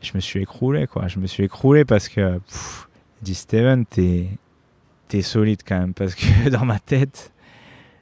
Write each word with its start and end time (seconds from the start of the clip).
Je 0.00 0.12
me 0.14 0.20
suis 0.20 0.40
écroulé, 0.40 0.86
quoi. 0.88 1.06
Je 1.06 1.20
me 1.20 1.26
suis 1.26 1.44
écroulé 1.44 1.84
parce 1.84 2.08
que, 2.08 2.38
pff, 2.38 2.88
dit 3.22 3.34
Steven, 3.34 3.86
t'es, 3.86 4.26
t'es 5.06 5.22
solide 5.22 5.60
quand 5.64 5.78
même. 5.78 5.94
Parce 5.94 6.16
que 6.16 6.48
dans 6.50 6.64
ma 6.64 6.80
tête, 6.80 7.32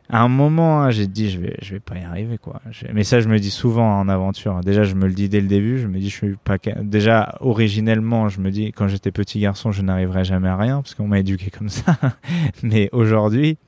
à 0.08 0.22
un 0.22 0.28
moment, 0.28 0.80
hein, 0.80 0.90
j'ai 0.90 1.06
dit, 1.06 1.28
je 1.28 1.38
vais, 1.38 1.56
je 1.60 1.74
vais 1.74 1.80
pas 1.80 1.98
y 1.98 2.02
arriver, 2.02 2.38
quoi. 2.38 2.62
Mais 2.94 3.04
ça, 3.04 3.20
je 3.20 3.28
me 3.28 3.38
dis 3.38 3.50
souvent 3.50 4.00
en 4.00 4.08
aventure. 4.08 4.60
Déjà, 4.60 4.84
je 4.84 4.94
me 4.94 5.06
le 5.06 5.12
dis 5.12 5.28
dès 5.28 5.42
le 5.42 5.48
début. 5.48 5.78
Je 5.78 5.86
me 5.86 5.98
dis, 5.98 6.08
je 6.08 6.16
suis 6.16 6.36
pas. 6.36 6.56
Déjà, 6.82 7.36
originellement, 7.40 8.30
je 8.30 8.40
me 8.40 8.50
dis, 8.50 8.72
quand 8.72 8.88
j'étais 8.88 9.12
petit 9.12 9.40
garçon, 9.40 9.70
je 9.70 9.82
n'arriverai 9.82 10.24
jamais 10.24 10.48
à 10.48 10.56
rien 10.56 10.80
parce 10.80 10.94
qu'on 10.94 11.08
m'a 11.08 11.18
éduqué 11.18 11.50
comme 11.50 11.68
ça. 11.68 11.98
Mais 12.62 12.88
aujourd'hui, 12.92 13.58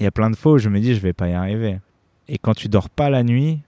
il 0.00 0.04
y 0.04 0.06
a 0.06 0.10
plein 0.10 0.30
de 0.30 0.36
fois 0.36 0.52
où 0.52 0.58
je 0.58 0.68
me 0.68 0.80
dis, 0.80 0.96
je 0.96 1.00
vais 1.00 1.12
pas 1.12 1.28
y 1.28 1.32
arriver. 1.32 1.78
Et 2.26 2.38
quand 2.38 2.54
tu 2.54 2.68
dors 2.68 2.90
pas 2.90 3.10
la 3.10 3.22
nuit, 3.22 3.60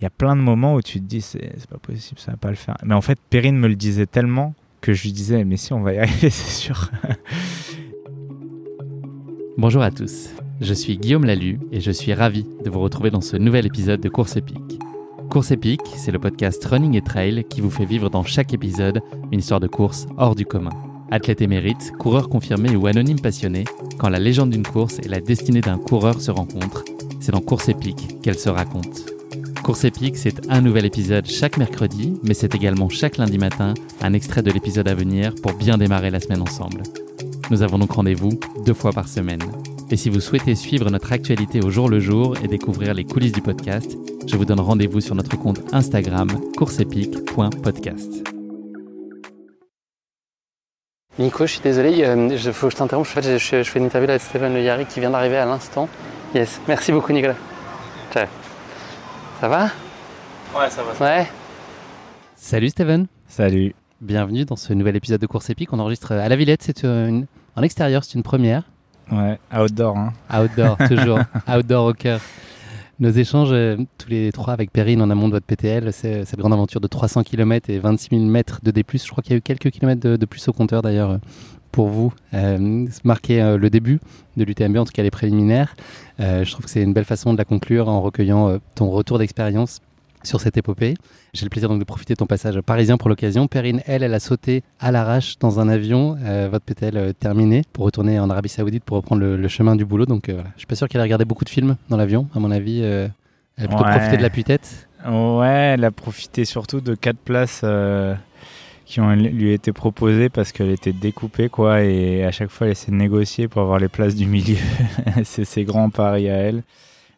il 0.00 0.04
y 0.04 0.06
a 0.06 0.10
plein 0.10 0.34
de 0.34 0.40
moments 0.40 0.74
où 0.74 0.82
tu 0.82 0.98
te 0.98 1.04
dis, 1.04 1.20
c'est 1.20 1.66
pas 1.68 1.76
possible, 1.76 2.18
ça 2.18 2.30
va 2.30 2.38
pas 2.38 2.48
le 2.48 2.56
faire. 2.56 2.76
Mais 2.84 2.94
en 2.94 3.02
fait, 3.02 3.18
Perrine 3.28 3.58
me 3.58 3.68
le 3.68 3.76
disait 3.76 4.06
tellement 4.06 4.54
que 4.80 4.94
je 4.94 5.02
lui 5.02 5.12
disais, 5.12 5.44
mais 5.44 5.58
si, 5.58 5.74
on 5.74 5.82
va 5.82 5.92
y 5.92 5.98
arriver, 5.98 6.30
c'est 6.30 6.50
sûr. 6.50 6.90
Bonjour 9.58 9.82
à 9.82 9.90
tous, 9.90 10.30
je 10.62 10.72
suis 10.72 10.96
Guillaume 10.96 11.26
Lalu 11.26 11.60
et 11.70 11.80
je 11.80 11.90
suis 11.90 12.14
ravi 12.14 12.46
de 12.64 12.70
vous 12.70 12.80
retrouver 12.80 13.10
dans 13.10 13.20
ce 13.20 13.36
nouvel 13.36 13.66
épisode 13.66 14.00
de 14.00 14.08
Course 14.08 14.36
épique. 14.36 14.78
Course 15.28 15.50
épique, 15.50 15.82
c'est 15.96 16.12
le 16.12 16.18
podcast 16.18 16.64
Running 16.64 16.96
et 16.96 17.02
Trail 17.02 17.44
qui 17.44 17.60
vous 17.60 17.70
fait 17.70 17.84
vivre 17.84 18.08
dans 18.08 18.24
chaque 18.24 18.54
épisode 18.54 19.02
une 19.30 19.40
histoire 19.40 19.60
de 19.60 19.68
course 19.68 20.06
hors 20.16 20.34
du 20.34 20.46
commun. 20.46 20.72
Athlète 21.10 21.42
émérite, 21.42 21.92
coureur 21.98 22.30
confirmé 22.30 22.74
ou 22.74 22.86
anonyme 22.86 23.20
passionné, 23.20 23.64
quand 23.98 24.08
la 24.08 24.18
légende 24.18 24.50
d'une 24.50 24.66
course 24.66 24.98
et 25.00 25.08
la 25.08 25.20
destinée 25.20 25.60
d'un 25.60 25.76
coureur 25.76 26.22
se 26.22 26.30
rencontrent, 26.30 26.84
c'est 27.20 27.32
dans 27.32 27.42
Course 27.42 27.68
épique 27.68 28.22
qu'elle 28.22 28.38
se 28.38 28.48
raconte. 28.48 29.19
Course 29.70 29.84
épique, 29.84 30.16
c'est 30.16 30.50
un 30.50 30.62
nouvel 30.62 30.84
épisode 30.84 31.28
chaque 31.28 31.56
mercredi, 31.56 32.18
mais 32.24 32.34
c'est 32.34 32.56
également 32.56 32.88
chaque 32.88 33.18
lundi 33.18 33.38
matin 33.38 33.74
un 34.02 34.12
extrait 34.14 34.42
de 34.42 34.50
l'épisode 34.50 34.88
à 34.88 34.96
venir 34.96 35.32
pour 35.40 35.52
bien 35.52 35.78
démarrer 35.78 36.10
la 36.10 36.18
semaine 36.18 36.42
ensemble. 36.42 36.82
Nous 37.52 37.62
avons 37.62 37.78
donc 37.78 37.92
rendez-vous 37.92 38.30
deux 38.66 38.74
fois 38.74 38.90
par 38.90 39.06
semaine. 39.06 39.38
Et 39.88 39.96
si 39.96 40.10
vous 40.10 40.18
souhaitez 40.18 40.56
suivre 40.56 40.90
notre 40.90 41.12
actualité 41.12 41.60
au 41.62 41.70
jour 41.70 41.88
le 41.88 42.00
jour 42.00 42.34
et 42.42 42.48
découvrir 42.48 42.94
les 42.94 43.04
coulisses 43.04 43.30
du 43.30 43.42
podcast, 43.42 43.96
je 44.26 44.36
vous 44.36 44.44
donne 44.44 44.58
rendez-vous 44.58 45.00
sur 45.00 45.14
notre 45.14 45.38
compte 45.38 45.60
Instagram 45.72 46.26
courseepique.podcast. 46.56 48.24
Nico, 51.20 51.46
je 51.46 51.52
suis 51.52 51.60
désolé, 51.60 51.92
il 52.32 52.52
faut 52.52 52.66
que 52.66 52.72
je 52.72 52.76
t'interrompe. 52.76 53.06
Je, 53.06 53.38
fais 53.62 53.78
une 53.78 53.84
interview 53.84 54.10
avec 54.10 54.20
Stéphane 54.20 54.52
Le 54.52 54.84
qui 54.86 54.98
vient 54.98 55.10
d'arriver 55.10 55.36
à 55.36 55.46
l'instant. 55.46 55.88
Yes, 56.34 56.60
merci 56.66 56.90
beaucoup 56.90 57.12
Nicolas. 57.12 57.36
Ciao. 58.12 58.26
Ça 59.40 59.48
va 59.48 59.70
Ouais, 60.54 60.68
ça 60.68 60.82
va. 60.82 61.02
Ouais. 61.02 61.26
Salut 62.36 62.68
Steven. 62.68 63.06
Salut. 63.26 63.74
Bienvenue 64.02 64.44
dans 64.44 64.56
ce 64.56 64.74
nouvel 64.74 64.96
épisode 64.96 65.18
de 65.18 65.26
Course 65.26 65.48
épique. 65.48 65.72
On 65.72 65.78
enregistre 65.78 66.12
à 66.12 66.28
la 66.28 66.36
Villette, 66.36 66.62
c'est 66.62 66.84
une... 66.84 67.24
en 67.56 67.62
extérieur, 67.62 68.04
c'est 68.04 68.16
une 68.16 68.22
première. 68.22 68.64
Ouais, 69.10 69.38
outdoor. 69.58 69.96
Hein. 69.96 70.12
Outdoor, 70.30 70.76
toujours. 70.88 71.20
outdoor 71.48 71.86
au 71.86 71.92
cœur. 71.94 72.20
Nos 72.98 73.08
échanges, 73.08 73.52
euh, 73.52 73.78
tous 73.96 74.10
les 74.10 74.30
trois 74.30 74.52
avec 74.52 74.72
Perrine 74.72 75.00
en 75.00 75.08
amont 75.08 75.28
de 75.28 75.32
votre 75.32 75.46
PTL, 75.46 75.90
c'est 75.90 76.26
cette 76.26 76.38
grande 76.38 76.52
aventure 76.52 76.82
de 76.82 76.86
300 76.86 77.22
km 77.22 77.70
et 77.70 77.78
26 77.78 78.08
000 78.10 78.22
mètres 78.24 78.60
de 78.62 78.70
D+. 78.70 78.84
Je 78.92 79.10
crois 79.10 79.22
qu'il 79.22 79.32
y 79.32 79.34
a 79.36 79.38
eu 79.38 79.40
quelques 79.40 79.70
kilomètres 79.70 80.02
de, 80.02 80.16
de 80.16 80.26
plus 80.26 80.46
au 80.48 80.52
compteur 80.52 80.82
d'ailleurs 80.82 81.18
pour 81.72 81.88
vous, 81.88 82.12
euh, 82.34 82.86
marquer 83.04 83.40
euh, 83.42 83.56
le 83.58 83.70
début 83.70 84.00
de 84.36 84.44
l'UTMB, 84.44 84.76
en 84.78 84.84
tout 84.84 84.92
cas 84.92 85.02
les 85.02 85.10
préliminaires. 85.10 85.74
Euh, 86.20 86.44
je 86.44 86.50
trouve 86.52 86.64
que 86.64 86.70
c'est 86.70 86.82
une 86.82 86.92
belle 86.92 87.04
façon 87.04 87.32
de 87.32 87.38
la 87.38 87.44
conclure 87.44 87.88
en 87.88 88.00
recueillant 88.00 88.58
ton 88.74 88.90
retour 88.90 89.18
d'expérience 89.18 89.80
sur 90.22 90.40
cette 90.40 90.56
épopée. 90.58 90.96
J'ai 91.32 91.46
le 91.46 91.50
plaisir 91.50 91.68
donc 91.70 91.78
de 91.78 91.84
profiter 91.84 92.12
de 92.14 92.18
ton 92.18 92.26
passage 92.26 92.60
parisien 92.60 92.98
pour 92.98 93.08
l'occasion. 93.08 93.46
Perrine, 93.46 93.80
elle, 93.86 94.02
elle 94.02 94.12
a 94.12 94.20
sauté 94.20 94.62
à 94.78 94.92
l'arrache 94.92 95.38
dans 95.38 95.60
un 95.60 95.68
avion, 95.68 96.18
votre 96.50 96.64
PTL 96.64 96.96
euh, 96.96 97.12
terminé, 97.12 97.62
pour 97.72 97.84
retourner 97.86 98.18
en 98.20 98.28
Arabie 98.28 98.48
Saoudite 98.50 98.84
pour 98.84 98.96
reprendre 98.98 99.22
le, 99.22 99.36
le 99.36 99.48
chemin 99.48 99.76
du 99.76 99.84
boulot. 99.86 100.04
Donc 100.06 100.28
voilà, 100.28 100.48
je 100.56 100.60
suis 100.60 100.66
pas 100.66 100.74
sûr 100.74 100.88
qu'elle 100.88 101.00
a 101.00 101.04
regardé 101.04 101.24
beaucoup 101.24 101.44
de 101.44 101.50
films 101.50 101.76
dans 101.88 101.96
l'avion, 101.96 102.28
à 102.34 102.38
mon 102.40 102.50
avis. 102.50 102.80
elle 102.82 103.10
a 103.58 103.68
plutôt 103.68 103.84
Ouais. 103.84 103.90
profité 103.90 104.16
de 104.16 104.22
la 104.22 104.30
tête 104.30 104.88
Ouais, 105.06 105.72
elle 105.74 105.84
a 105.84 105.90
profité 105.90 106.44
surtout 106.44 106.80
de 106.82 106.94
quatre 106.94 107.18
places 107.18 107.62
qui 108.90 109.00
ont 109.00 109.14
lui 109.14 109.52
été 109.52 109.72
proposées 109.72 110.28
parce 110.28 110.50
qu'elle 110.50 110.70
était 110.70 110.92
découpée, 110.92 111.48
quoi. 111.48 111.82
Et 111.82 112.24
à 112.24 112.32
chaque 112.32 112.50
fois, 112.50 112.66
elle 112.66 112.72
essaie 112.72 112.90
de 112.90 112.96
négocier 112.96 113.46
pour 113.46 113.62
avoir 113.62 113.78
les 113.78 113.88
places 113.88 114.16
du 114.16 114.26
milieu. 114.26 114.56
c'est 115.24 115.44
ses 115.44 115.64
grands 115.64 115.90
paris 115.90 116.28
à 116.28 116.34
elle. 116.34 116.62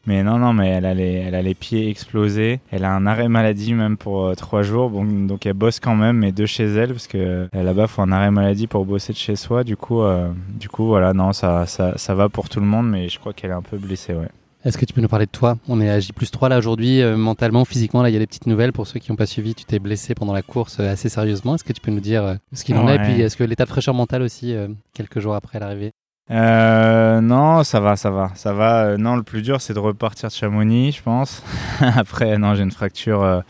Mais 0.07 0.23
non, 0.23 0.37
non, 0.39 0.53
mais 0.53 0.69
elle 0.69 0.85
a 0.85 0.95
les, 0.95 1.15
elle 1.15 1.35
a 1.35 1.41
les 1.43 1.55
pieds 1.55 1.89
explosés. 1.89 2.61
Elle 2.71 2.85
a 2.85 2.93
un 2.93 3.07
arrêt 3.07 3.29
maladie 3.29 3.73
même 3.73 3.97
pour 3.97 4.27
euh, 4.27 4.35
trois 4.35 4.63
jours. 4.63 4.91
Bon, 4.91 5.05
donc 5.05 5.47
elle 5.47 5.55
bosse 5.55 5.81
quand 5.81 5.95
même, 5.95 6.19
mais 6.19 6.33
de 6.33 6.45
chez 6.45 6.65
elle, 6.65 6.91
parce 6.91 7.07
que 7.07 7.19
euh, 7.19 7.49
là-bas, 7.53 7.87
faut 7.87 8.03
un 8.03 8.13
arrêt 8.13 8.33
maladie 8.33 8.67
pour 8.67 8.85
bosser 8.85 9.15
de 9.15 9.19
chez 9.19 9.37
soi. 9.37 9.65
Du 9.65 9.77
coup, 9.77 10.03
euh, 10.03 10.31
du 10.49 10.69
coup, 10.69 10.87
voilà, 10.87 11.15
non, 11.15 11.33
ça, 11.33 11.67
ça, 11.67 11.97
ça 11.97 12.15
va 12.15 12.29
pour 12.29 12.49
tout 12.49 12.61
le 12.61 12.67
monde, 12.67 12.91
mais 12.91 13.09
je 13.09 13.19
crois 13.19 13.33
qu'elle 13.33 13.51
est 13.51 13.55
un 13.55 13.63
peu 13.63 13.79
blessée, 13.79 14.13
ouais. 14.13 14.29
Est-ce 14.65 14.79
que 14.79 14.85
tu 14.85 14.93
peux 14.93 15.01
nous 15.01 15.09
parler 15.09 15.27
de 15.27 15.31
toi? 15.31 15.57
On 15.69 15.81
est 15.81 15.91
à 15.91 15.99
J 15.99 16.13
3 16.13 16.49
là 16.49 16.57
aujourd'hui, 16.57 17.03
euh, 17.03 17.17
mentalement, 17.17 17.65
physiquement, 17.65 18.01
là 18.01 18.11
il 18.11 18.13
y 18.13 18.17
a 18.17 18.21
des 18.21 18.29
petites 18.29 18.47
nouvelles 18.47 18.73
pour 18.73 18.87
ceux 18.87 19.01
qui 19.01 19.11
n'ont 19.11 19.17
pas 19.17 19.27
suivi. 19.27 19.57
Tu 19.57 19.65
t'es 19.65 19.81
blessé 19.81 20.15
pendant 20.15 20.33
la 20.33 20.43
course 20.43 20.79
euh, 20.79 20.93
assez 20.93 21.09
sérieusement. 21.09 21.57
Est-ce 21.57 21.65
que 21.65 21.73
tu 21.73 21.81
peux 21.81 21.91
nous 21.91 22.01
dire 22.01 22.23
euh, 22.23 22.35
ce 22.53 22.63
qu'il 22.63 22.77
en 22.77 22.87
est? 22.89 22.95
Et 22.95 22.99
puis 23.01 23.21
est-ce 23.21 23.37
que 23.37 23.43
l'état 23.43 23.65
de 23.65 23.71
fraîcheur 23.71 23.93
mentale 23.93 24.23
aussi, 24.23 24.55
quelques 24.95 25.19
jours 25.19 25.35
après 25.35 25.59
l'arrivée? 25.59 25.91
Non, 26.31 27.65
ça 27.65 27.81
va, 27.81 27.97
ça 27.97 28.11
va, 28.11 28.31
ça 28.37 28.53
va. 28.53 28.97
Non, 28.97 29.17
le 29.17 29.25
plus 29.25 29.43
dur, 29.43 29.61
c'est 29.61 29.75
de 29.75 29.81
repartir 29.81 30.29
de 30.29 30.35
Chamonix, 30.35 30.93
je 30.93 31.03
pense. 31.03 31.43
Après, 31.81 32.39
non, 32.39 32.55
j'ai 32.55 32.63
une 32.63 32.71
fracture, 32.71 33.43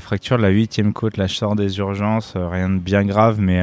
fracture 0.00 0.36
de 0.36 0.42
la 0.42 0.48
huitième 0.48 0.92
côte. 0.92 1.16
Là, 1.16 1.28
je 1.28 1.34
sors 1.34 1.54
des 1.54 1.78
urgences, 1.78 2.34
rien 2.36 2.68
de 2.68 2.78
bien 2.78 3.04
grave, 3.04 3.40
mais 3.40 3.62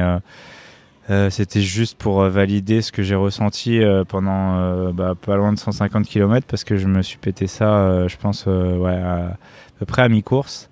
euh, 1.08 1.30
c'était 1.30 1.60
juste 1.60 1.98
pour 1.98 2.20
euh, 2.20 2.30
valider 2.30 2.82
ce 2.82 2.90
que 2.90 3.04
j'ai 3.04 3.14
ressenti 3.14 3.80
euh, 3.80 4.04
pendant 4.04 4.90
bah, 4.92 5.14
pas 5.14 5.36
loin 5.36 5.52
de 5.52 5.58
150 5.58 6.04
km 6.06 6.46
parce 6.48 6.64
que 6.64 6.76
je 6.76 6.88
me 6.88 7.02
suis 7.02 7.18
pété 7.18 7.46
ça, 7.46 8.06
je 8.08 8.16
pense, 8.16 8.46
ouais, 8.46 8.96
à, 8.96 9.36
peu 9.78 9.86
près 9.86 10.02
à 10.02 10.08
mi-course. 10.08 10.68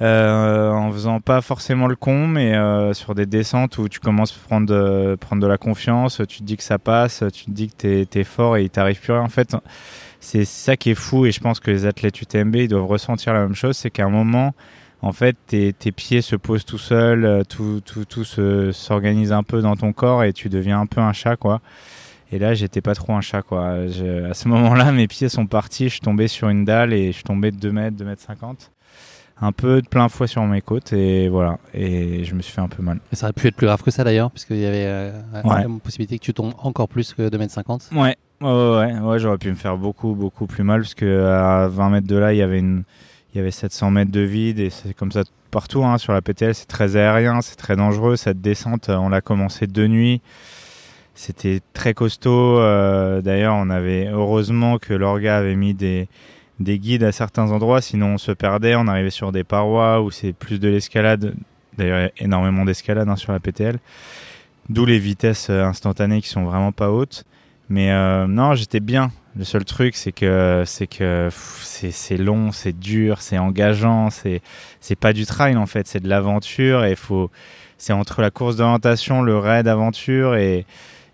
En 0.00 0.90
faisant 0.92 1.20
pas 1.20 1.40
forcément 1.40 1.88
le 1.88 1.96
con, 1.96 2.28
mais 2.28 2.54
sur 2.94 3.14
des 3.16 3.26
descentes 3.26 3.78
où 3.78 3.88
tu 3.88 3.98
commences 3.98 4.32
à 4.32 4.46
prendre 4.46 4.66
de, 4.66 5.16
prendre 5.16 5.42
de 5.42 5.46
la 5.48 5.58
confiance, 5.58 6.22
tu 6.28 6.38
te 6.38 6.44
dis 6.44 6.56
que 6.56 6.62
ça 6.62 6.78
passe, 6.78 7.24
tu 7.32 7.46
te 7.46 7.50
dis 7.50 7.68
que 7.68 8.04
t'es 8.04 8.20
es 8.20 8.24
fort 8.24 8.56
et 8.56 8.62
il 8.64 8.70
t'arrive 8.70 9.00
plus 9.00 9.12
rien. 9.12 9.22
En 9.22 9.28
fait, 9.28 9.56
c'est 10.20 10.44
ça 10.44 10.76
qui 10.76 10.90
est 10.90 10.94
fou 10.94 11.26
et 11.26 11.32
je 11.32 11.40
pense 11.40 11.58
que 11.58 11.72
les 11.72 11.84
athlètes 11.84 12.20
UTMB 12.20 12.54
ils 12.56 12.68
doivent 12.68 12.86
ressentir 12.86 13.32
la 13.32 13.40
même 13.40 13.56
chose, 13.56 13.76
c'est 13.76 13.90
qu'à 13.90 14.04
un 14.04 14.10
moment, 14.10 14.54
en 15.02 15.12
fait, 15.12 15.36
tes, 15.46 15.72
tes 15.72 15.92
pieds 15.92 16.22
se 16.22 16.34
posent 16.36 16.64
tout 16.64 16.78
seuls, 16.78 17.24
euh, 17.24 17.42
tout, 17.48 17.80
tout, 17.84 18.04
tout 18.04 18.24
se- 18.24 18.72
s'organise 18.72 19.32
un 19.32 19.42
peu 19.42 19.60
dans 19.62 19.76
ton 19.76 19.92
corps 19.92 20.24
et 20.24 20.32
tu 20.32 20.48
deviens 20.48 20.80
un 20.80 20.86
peu 20.86 21.00
un 21.00 21.12
chat, 21.12 21.36
quoi. 21.36 21.60
Et 22.32 22.38
là, 22.38 22.52
j'étais 22.54 22.80
pas 22.82 22.94
trop 22.94 23.14
un 23.14 23.20
chat, 23.20 23.42
quoi. 23.42 23.86
Je- 23.86 24.24
à 24.30 24.34
ce 24.34 24.48
moment-là, 24.48 24.90
mes 24.92 25.06
pieds 25.06 25.28
sont 25.28 25.46
partis, 25.46 25.84
je 25.84 25.92
suis 25.94 26.00
tombé 26.00 26.26
sur 26.28 26.48
une 26.48 26.64
dalle 26.64 26.92
et 26.92 27.08
je 27.08 27.12
suis 27.12 27.24
tombé 27.24 27.50
de 27.50 27.56
2 27.56 27.72
mètres, 27.72 27.96
2 27.96 28.04
mètres 28.04 28.22
50 28.22 28.72
un 29.40 29.52
peu 29.52 29.80
de 29.80 29.86
plein 29.86 30.08
fouet 30.08 30.26
sur 30.26 30.42
mes 30.46 30.60
côtes 30.60 30.92
et 30.92 31.28
voilà 31.28 31.58
et 31.72 32.24
je 32.24 32.34
me 32.34 32.42
suis 32.42 32.52
fait 32.52 32.60
un 32.60 32.66
peu 32.66 32.82
mal. 32.82 32.98
Ça 33.12 33.26
aurait 33.26 33.32
pu 33.32 33.46
être 33.46 33.54
plus 33.54 33.68
grave 33.68 33.80
que 33.84 33.92
ça 33.92 34.02
d'ailleurs, 34.02 34.32
puisqu'il 34.32 34.56
y 34.58 34.66
avait 34.66 34.84
euh, 34.84 35.12
Ouais. 35.44 35.62
une 35.64 35.78
possibilité 35.78 36.18
que 36.18 36.24
tu 36.24 36.34
tombes 36.34 36.54
encore 36.58 36.88
plus 36.88 37.14
que 37.14 37.28
2m50. 37.28 37.94
Ouais, 37.96 38.16
ouais, 38.40 38.48
ouais, 38.50 38.98
ouais, 38.98 39.18
j'aurais 39.20 39.38
pu 39.38 39.48
me 39.50 39.54
faire 39.54 39.78
beaucoup, 39.78 40.16
beaucoup 40.16 40.48
plus 40.48 40.64
mal 40.64 40.80
parce 40.80 40.94
que 40.94 41.22
à 41.26 41.68
20 41.68 41.88
mètres 41.90 42.08
de 42.08 42.16
là, 42.16 42.32
il 42.32 42.38
y 42.38 42.42
avait 42.42 42.58
une, 42.58 42.82
il 43.32 43.38
y 43.38 43.40
avait 43.40 43.50
700 43.50 43.90
mètres 43.90 44.10
de 44.10 44.20
vide 44.20 44.58
et 44.58 44.70
c'est 44.70 44.94
comme 44.94 45.12
ça 45.12 45.22
partout 45.50 45.84
hein, 45.84 45.98
sur 45.98 46.12
la 46.12 46.22
PTL. 46.22 46.54
C'est 46.54 46.66
très 46.66 46.96
aérien, 46.96 47.40
c'est 47.40 47.56
très 47.56 47.76
dangereux. 47.76 48.16
Cette 48.16 48.40
descente, 48.40 48.88
on 48.88 49.08
l'a 49.08 49.20
commencé 49.20 49.66
de 49.66 49.86
nuit. 49.86 50.20
C'était 51.14 51.60
très 51.72 51.94
costaud. 51.94 52.58
Euh, 52.58 53.20
d'ailleurs, 53.20 53.54
on 53.56 53.70
avait 53.70 54.06
heureusement 54.06 54.78
que 54.78 54.94
l'orga 54.94 55.36
avait 55.36 55.56
mis 55.56 55.74
des, 55.74 56.08
des 56.60 56.78
guides 56.78 57.02
à 57.02 57.12
certains 57.12 57.50
endroits, 57.50 57.80
sinon 57.80 58.14
on 58.14 58.18
se 58.18 58.32
perdait. 58.32 58.74
On 58.76 58.86
arrivait 58.86 59.10
sur 59.10 59.32
des 59.32 59.44
parois 59.44 60.00
où 60.00 60.10
c'est 60.10 60.32
plus 60.32 60.60
de 60.60 60.68
l'escalade. 60.68 61.34
D'ailleurs, 61.76 62.10
énormément 62.18 62.64
d'escalade 62.64 63.08
hein, 63.08 63.16
sur 63.16 63.32
la 63.32 63.40
PTL. 63.40 63.78
D'où 64.68 64.84
les 64.84 64.98
vitesses 64.98 65.48
euh, 65.50 65.64
instantanées 65.64 66.20
qui 66.20 66.28
sont 66.28 66.44
vraiment 66.44 66.72
pas 66.72 66.90
hautes. 66.90 67.24
Mais 67.68 67.90
euh, 67.92 68.26
non, 68.26 68.54
j'étais 68.54 68.80
bien. 68.80 69.10
Le 69.38 69.44
seul 69.44 69.64
truc, 69.64 69.94
c'est 69.94 70.10
que 70.10 70.64
c'est 70.66 70.88
que 70.88 71.28
c'est 71.30 72.16
long, 72.16 72.50
c'est 72.50 72.76
dur, 72.76 73.22
c'est 73.22 73.38
engageant, 73.38 74.10
c'est 74.10 74.42
c'est 74.80 74.96
pas 74.96 75.12
du 75.12 75.26
trail 75.26 75.56
en 75.56 75.66
fait, 75.66 75.86
c'est 75.86 76.00
de 76.00 76.08
l'aventure 76.08 76.84
et 76.84 76.96
faut 76.96 77.30
c'est 77.76 77.92
entre 77.92 78.20
la 78.20 78.32
course 78.32 78.56
d'orientation, 78.56 79.22
le 79.22 79.38
raid 79.38 79.68
aventure 79.68 80.34
et 80.34 80.66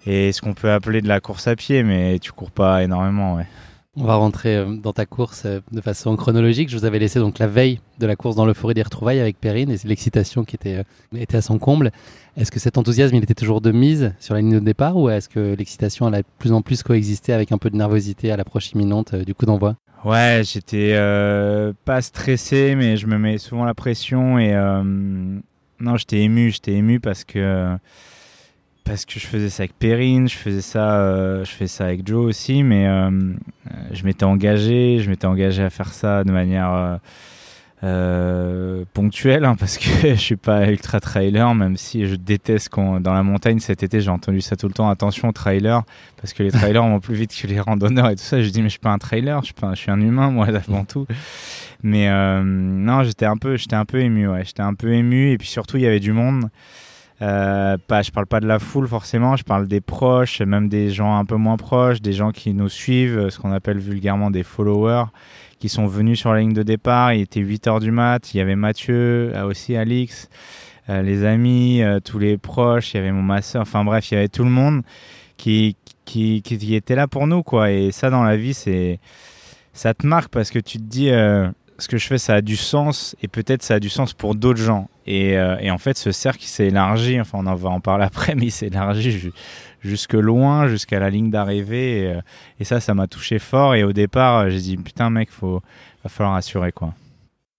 et 0.07 0.33
ce 0.33 0.41
qu'on 0.41 0.55
peut 0.55 0.71
appeler 0.73 1.03
de 1.03 1.09
la 1.09 1.21
course 1.21 1.47
à 1.49 1.55
pied, 1.57 1.83
mais 1.83 2.19
tu 2.19 2.33
cours 2.33 2.51
pas 2.51 2.83
énormément, 2.83 3.35
ouais. 3.37 3.47
On 3.97 4.05
va 4.05 4.17
rentrer 4.17 4.57
euh, 4.57 4.77
dans 4.77 4.93
ta 4.93 5.07
course 5.07 5.43
euh, 5.47 5.61
de 5.71 5.81
façon 5.81 6.17
chronologique. 6.17 6.69
Je 6.69 6.77
vous 6.77 6.85
avais 6.85 6.99
laissé 6.99 7.21
donc 7.21 7.39
la 7.39 7.47
veille 7.47 7.81
de 7.99 8.07
la 8.07 8.17
course 8.17 8.35
dans 8.35 8.45
l'euphorie 8.45 8.75
des 8.75 8.83
retrouvailles 8.83 9.21
avec 9.21 9.39
Perrine 9.41 9.71
et 9.71 9.77
l'excitation 9.85 10.45
qui 10.45 10.57
était, 10.57 10.83
était 11.15 11.37
à 11.37 11.43
son 11.43 11.59
comble. 11.59 11.93
Est-ce 12.37 12.51
que 12.51 12.59
cet 12.59 12.77
enthousiasme, 12.77 13.15
il 13.15 13.23
était 13.23 13.35
toujours 13.35 13.61
de 13.61 13.71
mise 13.71 14.13
sur 14.19 14.35
la 14.35 14.41
ligne 14.41 14.55
de 14.55 14.59
départ 14.59 14.97
ou 14.97 15.09
est-ce 15.09 15.29
que 15.29 15.55
l'excitation, 15.57 16.09
elle 16.09 16.15
a 16.17 16.23
de 16.23 16.27
plus 16.39 16.51
en 16.51 16.63
plus 16.63 16.83
coexisté 16.83 17.33
avec 17.33 17.53
un 17.53 17.59
peu 17.59 17.71
de 17.71 17.77
nervosité 17.77 18.33
à 18.33 18.37
l'approche 18.37 18.73
imminente 18.73 19.15
euh, 19.15 19.25
du 19.25 19.35
coup 19.35 19.47
d'envoi? 19.47 19.77
Ouais, 20.05 20.43
j'étais 20.45 20.93
euh, 20.95 21.73
pas 21.85 22.03
stressé, 22.03 22.75
mais 22.75 22.97
je 22.97 23.07
me 23.07 23.17
mets 23.17 23.39
souvent 23.39 23.65
la 23.65 23.75
pression 23.75 24.39
et 24.39 24.53
euh, 24.53 24.83
non, 24.83 25.97
j'étais 25.97 26.23
ému, 26.23 26.51
j'étais 26.51 26.73
ému 26.73 26.99
parce 26.99 27.23
que 27.23 27.77
parce 28.85 29.05
que 29.05 29.19
je 29.19 29.27
faisais 29.27 29.49
ça 29.49 29.63
avec 29.63 29.79
Perrine, 29.79 30.29
je 30.29 30.37
faisais 30.37 30.61
ça, 30.61 31.43
je 31.43 31.51
fais 31.51 31.67
ça 31.67 31.87
avec 31.87 32.07
Joe 32.07 32.27
aussi, 32.27 32.63
mais 32.63 32.87
je 33.93 34.05
m'étais 34.05 34.25
engagé, 34.25 34.99
je 35.01 35.11
m'étais 35.11 35.27
engagé 35.27 35.63
à 35.63 35.71
faire 35.71 35.93
ça 35.93 36.25
de 36.25 36.31
manière 36.31 37.01
euh, 37.85 38.85
ponctuel 38.95 39.45
hein, 39.45 39.57
parce 39.61 39.77
que 39.77 39.85
je 39.85 40.15
suis 40.15 40.37
pas 40.37 40.71
ultra 40.71 41.01
trailer 41.01 41.55
même 41.55 41.77
si 41.77 42.07
je 42.07 42.15
déteste 42.15 42.71
quand 42.71 42.99
dans 42.99 43.13
la 43.13 43.23
montagne 43.23 43.59
cet 43.59 43.83
été 43.83 44.01
j'ai 44.01 44.09
entendu 44.09 44.41
ça 44.41 44.57
tout 44.57 44.69
le 44.69 44.73
temps 44.73 44.89
attention 44.89 45.33
trailer 45.33 45.83
parce 46.17 46.33
que 46.33 46.43
les 46.43 46.51
trailers 46.53 46.83
vont 46.83 47.01
plus 47.01 47.15
vite 47.15 47.37
que 47.39 47.47
les 47.47 47.61
randonneurs 47.61 48.09
et 48.09 48.17
tout 48.17 48.23
ça. 48.23 48.41
Je 48.41 48.49
dis 48.49 48.63
mais 48.63 48.69
je 48.69 48.75
suis 48.75 48.81
pas 48.81 48.93
un 48.93 48.99
trailer 48.99 49.41
je 49.41 49.47
suis 49.47 49.55
pas 49.55 49.75
je 49.75 49.81
suis 49.81 49.91
un 49.91 50.01
humain 50.01 50.31
moi 50.31 50.47
avant 50.69 50.87
tout. 50.87 51.07
Mais 51.83 52.09
euh, 52.09 52.43
non 52.43 53.03
j'étais 53.03 53.27
un 53.27 53.37
peu 53.37 53.57
j'étais 53.57 53.77
un 53.77 53.85
peu 53.85 54.01
ému 54.01 54.29
ouais 54.29 54.45
j'étais 54.47 54.63
un 54.63 54.75
peu 54.75 54.93
ému 54.93 55.33
et 55.33 55.37
puis 55.37 55.49
surtout 55.49 55.77
il 55.77 55.83
y 55.83 55.87
avait 55.87 56.01
du 56.01 56.13
monde 56.13 56.49
euh, 57.23 57.77
pas, 57.87 58.03
je 58.03 58.11
parle 58.11 58.27
pas 58.27 58.41
de 58.41 58.47
la 58.47 58.59
foule 58.59 58.89
forcément, 58.89 59.37
je 59.37 59.45
parle 59.45 59.69
des 59.69 59.81
proches, 59.81 60.41
même 60.41 60.69
des 60.69 60.91
gens 60.91 61.17
un 61.17 61.25
peu 61.25 61.37
moins 61.37 61.57
proches, 61.57 62.01
des 62.01 62.13
gens 62.13 62.33
qui 62.33 62.55
nous 62.55 62.69
suivent, 62.69 63.31
ce 63.31 63.39
qu'on 63.39 63.53
appelle 63.53 63.79
vulgairement 63.79 64.31
des 64.31 64.43
followers 64.43 65.05
qui 65.65 65.71
sont 65.71 65.87
venus 65.87 66.21
sur 66.21 66.31
la 66.35 66.41
ligne 66.41 66.53
de 66.53 66.63
départ. 66.63 67.15
Il 67.15 67.23
était 67.23 67.41
8 67.41 67.69
heures 67.69 67.81
du 67.81 67.91
mat. 67.91 68.35
Il 68.35 68.37
y 68.37 68.41
avait 68.43 68.55
Mathieu, 68.55 69.35
euh, 69.35 69.47
aussi 69.47 69.77
Alix, 69.77 70.29
euh, 70.91 71.01
les 71.01 71.25
amis, 71.25 71.83
euh, 71.83 72.01
tous 72.01 72.19
les 72.19 72.37
proches. 72.37 72.93
Il 72.93 72.99
y 72.99 73.01
avait 73.01 73.13
mon 73.13 73.23
masseur. 73.23 73.63
Enfin 73.63 73.83
bref, 73.83 74.11
il 74.11 74.15
y 74.15 74.17
avait 74.19 74.29
tout 74.29 74.45
le 74.45 74.51
monde 74.51 74.83
qui, 75.39 75.75
qui, 76.05 76.43
qui, 76.43 76.75
était 76.75 76.95
là 76.95 77.09
pour 77.09 77.27
nous. 77.27 77.43
quoi. 77.43 77.71
Et 77.71 77.93
ça, 77.93 78.11
dans 78.11 78.23
la 78.23 78.37
vie, 78.37 78.53
c'est 78.53 79.01
ça 79.73 79.95
te 79.95 80.07
marque 80.07 80.29
parce 80.29 80.51
que 80.51 80.59
tu 80.59 80.77
te 80.77 80.85
dis 80.85 81.09
ce 81.09 81.89
que 81.89 81.97
je 81.97 82.07
fais, 82.09 82.19
ça 82.19 82.35
a 82.35 82.41
du 82.43 82.57
sens 82.57 83.17
et 83.23 83.29
peut-être 83.29 83.63
ça 83.63 83.75
a 83.75 83.81
du 83.81 83.89
sens 83.89 84.13
pour 84.13 84.35
d'autres 84.35 84.61
gens. 84.61 84.91
Et, 85.07 85.33
et, 85.33 85.71
en 85.71 85.79
fait, 85.79 85.99
ce 85.99 86.13
cercle 86.13 86.45
s'est 86.45 86.69
élargi. 86.69 87.21
Enfin, 87.21 87.39
on 87.41 87.47
en 87.47 87.55
va 87.55 87.69
en 87.69 87.81
parler 87.81 88.05
après, 88.07 88.35
mais 88.35 88.47
il 88.47 88.51
s'est 88.51 88.69
élargi 88.69 89.33
jusque 89.85 90.15
loin, 90.15 90.67
jusqu'à 90.67 90.99
la 90.99 91.11
ligne 91.11 91.31
d'arrivée. 91.31 92.01
Et, 92.01 92.07
euh, 92.09 92.21
et, 92.59 92.65
ça, 92.65 92.81
ça 92.81 92.95
m'a 92.95 93.07
touché 93.07 93.39
fort. 93.39 93.75
Et 93.75 93.85
au 93.85 93.93
départ, 93.93 94.39
euh, 94.41 94.49
j'ai 94.49 94.61
dit 94.61 94.77
putain, 94.77 95.11
mec, 95.11 95.31
faut, 95.31 95.63
va 96.03 96.11
falloir 96.11 96.35
assurer 96.35 96.73
quoi. 96.73 96.95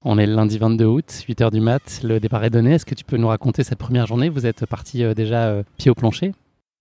On 0.08 0.20
est 0.20 0.28
le 0.28 0.36
lundi 0.36 0.60
22 0.60 0.86
août, 0.86 1.24
8h 1.28 1.52
du 1.52 1.62
mat, 1.62 2.02
le 2.04 2.20
départ 2.20 2.44
est 2.44 2.52
donné. 2.52 2.74
Est-ce 2.74 2.86
que 2.86 2.94
tu 2.94 3.04
peux 3.04 3.18
nous 3.18 3.28
raconter 3.28 3.64
cette 3.64 3.80
première 3.80 4.06
journée? 4.06 4.30
Vous 4.30 4.46
êtes 4.46 4.68
parti 4.68 5.04
euh, 5.04 5.16
déjà 5.16 5.64
pied 5.78 5.90
au 5.90 5.96
plancher? 5.96 6.34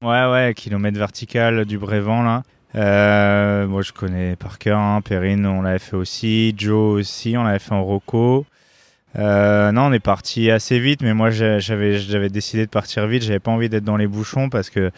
Ouais, 0.03 0.31
ouais, 0.31 0.53
kilomètre 0.55 0.99
vertical 0.99 1.65
du 1.65 1.79
Brévent 1.79 2.23
là. 2.23 2.43
Euh, 2.77 3.67
moi, 3.69 3.83
je 3.83 3.93
connais 3.93 4.37
par 4.37 4.59
cœur. 4.59 4.79
Hein. 4.79 5.01
Perrine, 5.01 5.47
on 5.47 5.63
l'avait 5.63 5.79
fait 5.79 5.97
aussi. 5.97 6.55
Joe 6.57 7.01
aussi, 7.01 7.37
on 7.37 7.45
l'avait 7.45 7.61
fait 7.61 7.73
en 7.73 7.85
Rocco. 7.85 8.45
Euh, 9.17 9.71
non, 9.73 9.83
on 9.83 9.93
est 9.93 10.01
parti 10.01 10.51
assez 10.51 10.79
vite, 10.81 11.03
mais 11.03 11.15
moi 11.15 11.31
j'avais 11.31 11.99
j'avais 11.99 12.29
décidé 12.29 12.65
de 12.65 12.71
partir 12.71 13.07
vite. 13.07 13.23
J'avais 13.23 13.39
pas 13.39 13.53
envie 13.53 13.69
d'être 13.69 13.85
dans 13.85 13.97
les 13.97 14.07
bouchons 14.09 14.49
parce 14.49 14.71
que 14.71 14.91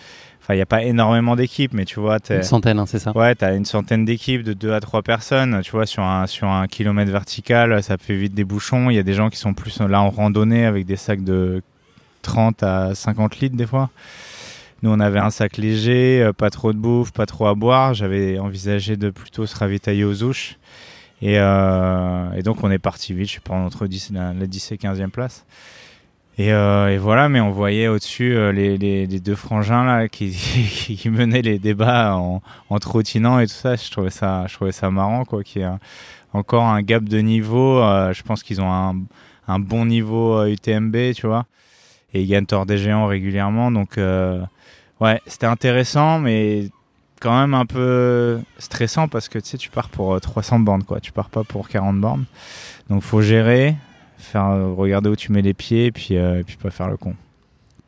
Enfin, 0.46 0.54
il 0.54 0.60
a 0.60 0.66
pas 0.66 0.84
énormément 0.84 1.34
d'équipes, 1.34 1.74
mais 1.74 1.84
tu 1.84 1.98
vois. 1.98 2.18
Une 2.30 2.42
centaine, 2.44 2.78
hein, 2.78 2.86
c'est 2.86 3.00
ça? 3.00 3.10
Ouais, 3.16 3.34
tu 3.34 3.44
as 3.44 3.52
une 3.52 3.64
centaine 3.64 4.04
d'équipes 4.04 4.44
de 4.44 4.52
2 4.52 4.74
à 4.74 4.78
3 4.78 5.02
personnes. 5.02 5.60
Tu 5.64 5.72
vois, 5.72 5.86
sur 5.86 6.04
un, 6.04 6.28
sur 6.28 6.46
un 6.46 6.68
kilomètre 6.68 7.10
vertical, 7.10 7.82
ça 7.82 7.96
fait 7.98 8.14
vite 8.14 8.32
des 8.32 8.44
bouchons. 8.44 8.88
Il 8.88 8.94
y 8.94 9.00
a 9.00 9.02
des 9.02 9.14
gens 9.14 9.28
qui 9.28 9.38
sont 9.38 9.54
plus 9.54 9.80
là 9.80 10.00
en 10.00 10.10
randonnée 10.10 10.64
avec 10.64 10.86
des 10.86 10.94
sacs 10.94 11.24
de 11.24 11.62
30 12.22 12.62
à 12.62 12.94
50 12.94 13.40
litres 13.40 13.56
des 13.56 13.66
fois. 13.66 13.90
Nous, 14.84 14.90
on 14.90 15.00
avait 15.00 15.18
un 15.18 15.30
sac 15.30 15.56
léger, 15.56 16.22
euh, 16.22 16.32
pas 16.32 16.50
trop 16.50 16.72
de 16.72 16.78
bouffe, 16.78 17.10
pas 17.10 17.26
trop 17.26 17.48
à 17.48 17.56
boire. 17.56 17.94
J'avais 17.94 18.38
envisagé 18.38 18.96
de 18.96 19.10
plutôt 19.10 19.46
se 19.46 19.56
ravitailler 19.56 20.04
aux 20.04 20.22
ouches. 20.22 20.58
Et, 21.22 21.38
euh, 21.38 22.32
et 22.32 22.42
donc, 22.42 22.62
on 22.62 22.70
est 22.70 22.78
parti 22.78 23.14
vite. 23.14 23.26
Je 23.26 23.32
suis 23.32 23.40
pas 23.40 23.54
entre 23.54 23.86
10, 23.86 24.10
la, 24.12 24.32
la 24.32 24.46
10 24.46 24.72
et 24.72 24.76
15e 24.76 25.10
place. 25.10 25.44
Et, 26.38 26.52
euh, 26.52 26.92
et, 26.92 26.98
voilà, 26.98 27.30
mais 27.30 27.40
on 27.40 27.50
voyait 27.50 27.88
au-dessus 27.88 28.36
euh, 28.36 28.52
les, 28.52 29.06
deux 29.06 29.34
frangins 29.34 29.84
là 29.84 30.08
qui, 30.08 30.36
menaient 31.10 31.40
les 31.40 31.58
débats 31.58 32.16
en, 32.16 32.78
trottinant 32.78 33.38
et 33.38 33.46
tout 33.46 33.54
ça. 33.54 33.76
Je 33.76 33.90
trouvais 33.90 34.10
ça, 34.10 34.44
je 34.46 34.54
trouvais 34.54 34.72
ça 34.72 34.90
marrant 34.90 35.24
quoi. 35.24 35.42
Qu'il 35.42 35.62
y 35.62 35.64
a 35.64 35.78
encore 36.34 36.64
un 36.64 36.82
gap 36.82 37.04
de 37.04 37.18
niveau. 37.18 37.80
Je 38.12 38.22
pense 38.22 38.42
qu'ils 38.42 38.60
ont 38.60 38.70
un, 39.48 39.58
bon 39.58 39.86
niveau 39.86 40.44
UTMB, 40.44 41.14
tu 41.14 41.26
vois. 41.26 41.46
Et 42.12 42.20
ils 42.20 42.28
gagnent 42.28 42.46
tort 42.46 42.66
des 42.66 42.76
géants 42.76 43.06
régulièrement. 43.06 43.70
Donc 43.70 43.96
ouais, 43.96 45.20
c'était 45.26 45.46
intéressant, 45.46 46.18
mais 46.18 46.68
quand 47.20 47.38
même 47.38 47.54
un 47.54 47.66
peu 47.66 48.38
stressant 48.58 49.08
parce 49.08 49.28
que 49.28 49.38
tu 49.38 49.50
sais, 49.50 49.58
tu 49.58 49.70
pars 49.70 49.88
pour 49.88 50.20
300 50.20 50.60
bornes 50.60 50.84
quoi. 50.84 51.00
Tu 51.00 51.12
pars 51.12 51.30
pas 51.30 51.44
pour 51.44 51.68
40 51.68 52.00
bornes. 52.00 52.24
Donc 52.88 53.02
faut 53.02 53.22
gérer 53.22 53.76
faire 54.18 54.46
euh, 54.46 54.72
regarder 54.72 55.08
où 55.08 55.16
tu 55.16 55.32
mets 55.32 55.42
les 55.42 55.54
pieds 55.54 55.86
et 55.86 55.92
puis, 55.92 56.16
euh, 56.16 56.40
et 56.40 56.44
puis 56.44 56.56
pas 56.56 56.70
faire 56.70 56.88
le 56.88 56.96
con. 56.96 57.14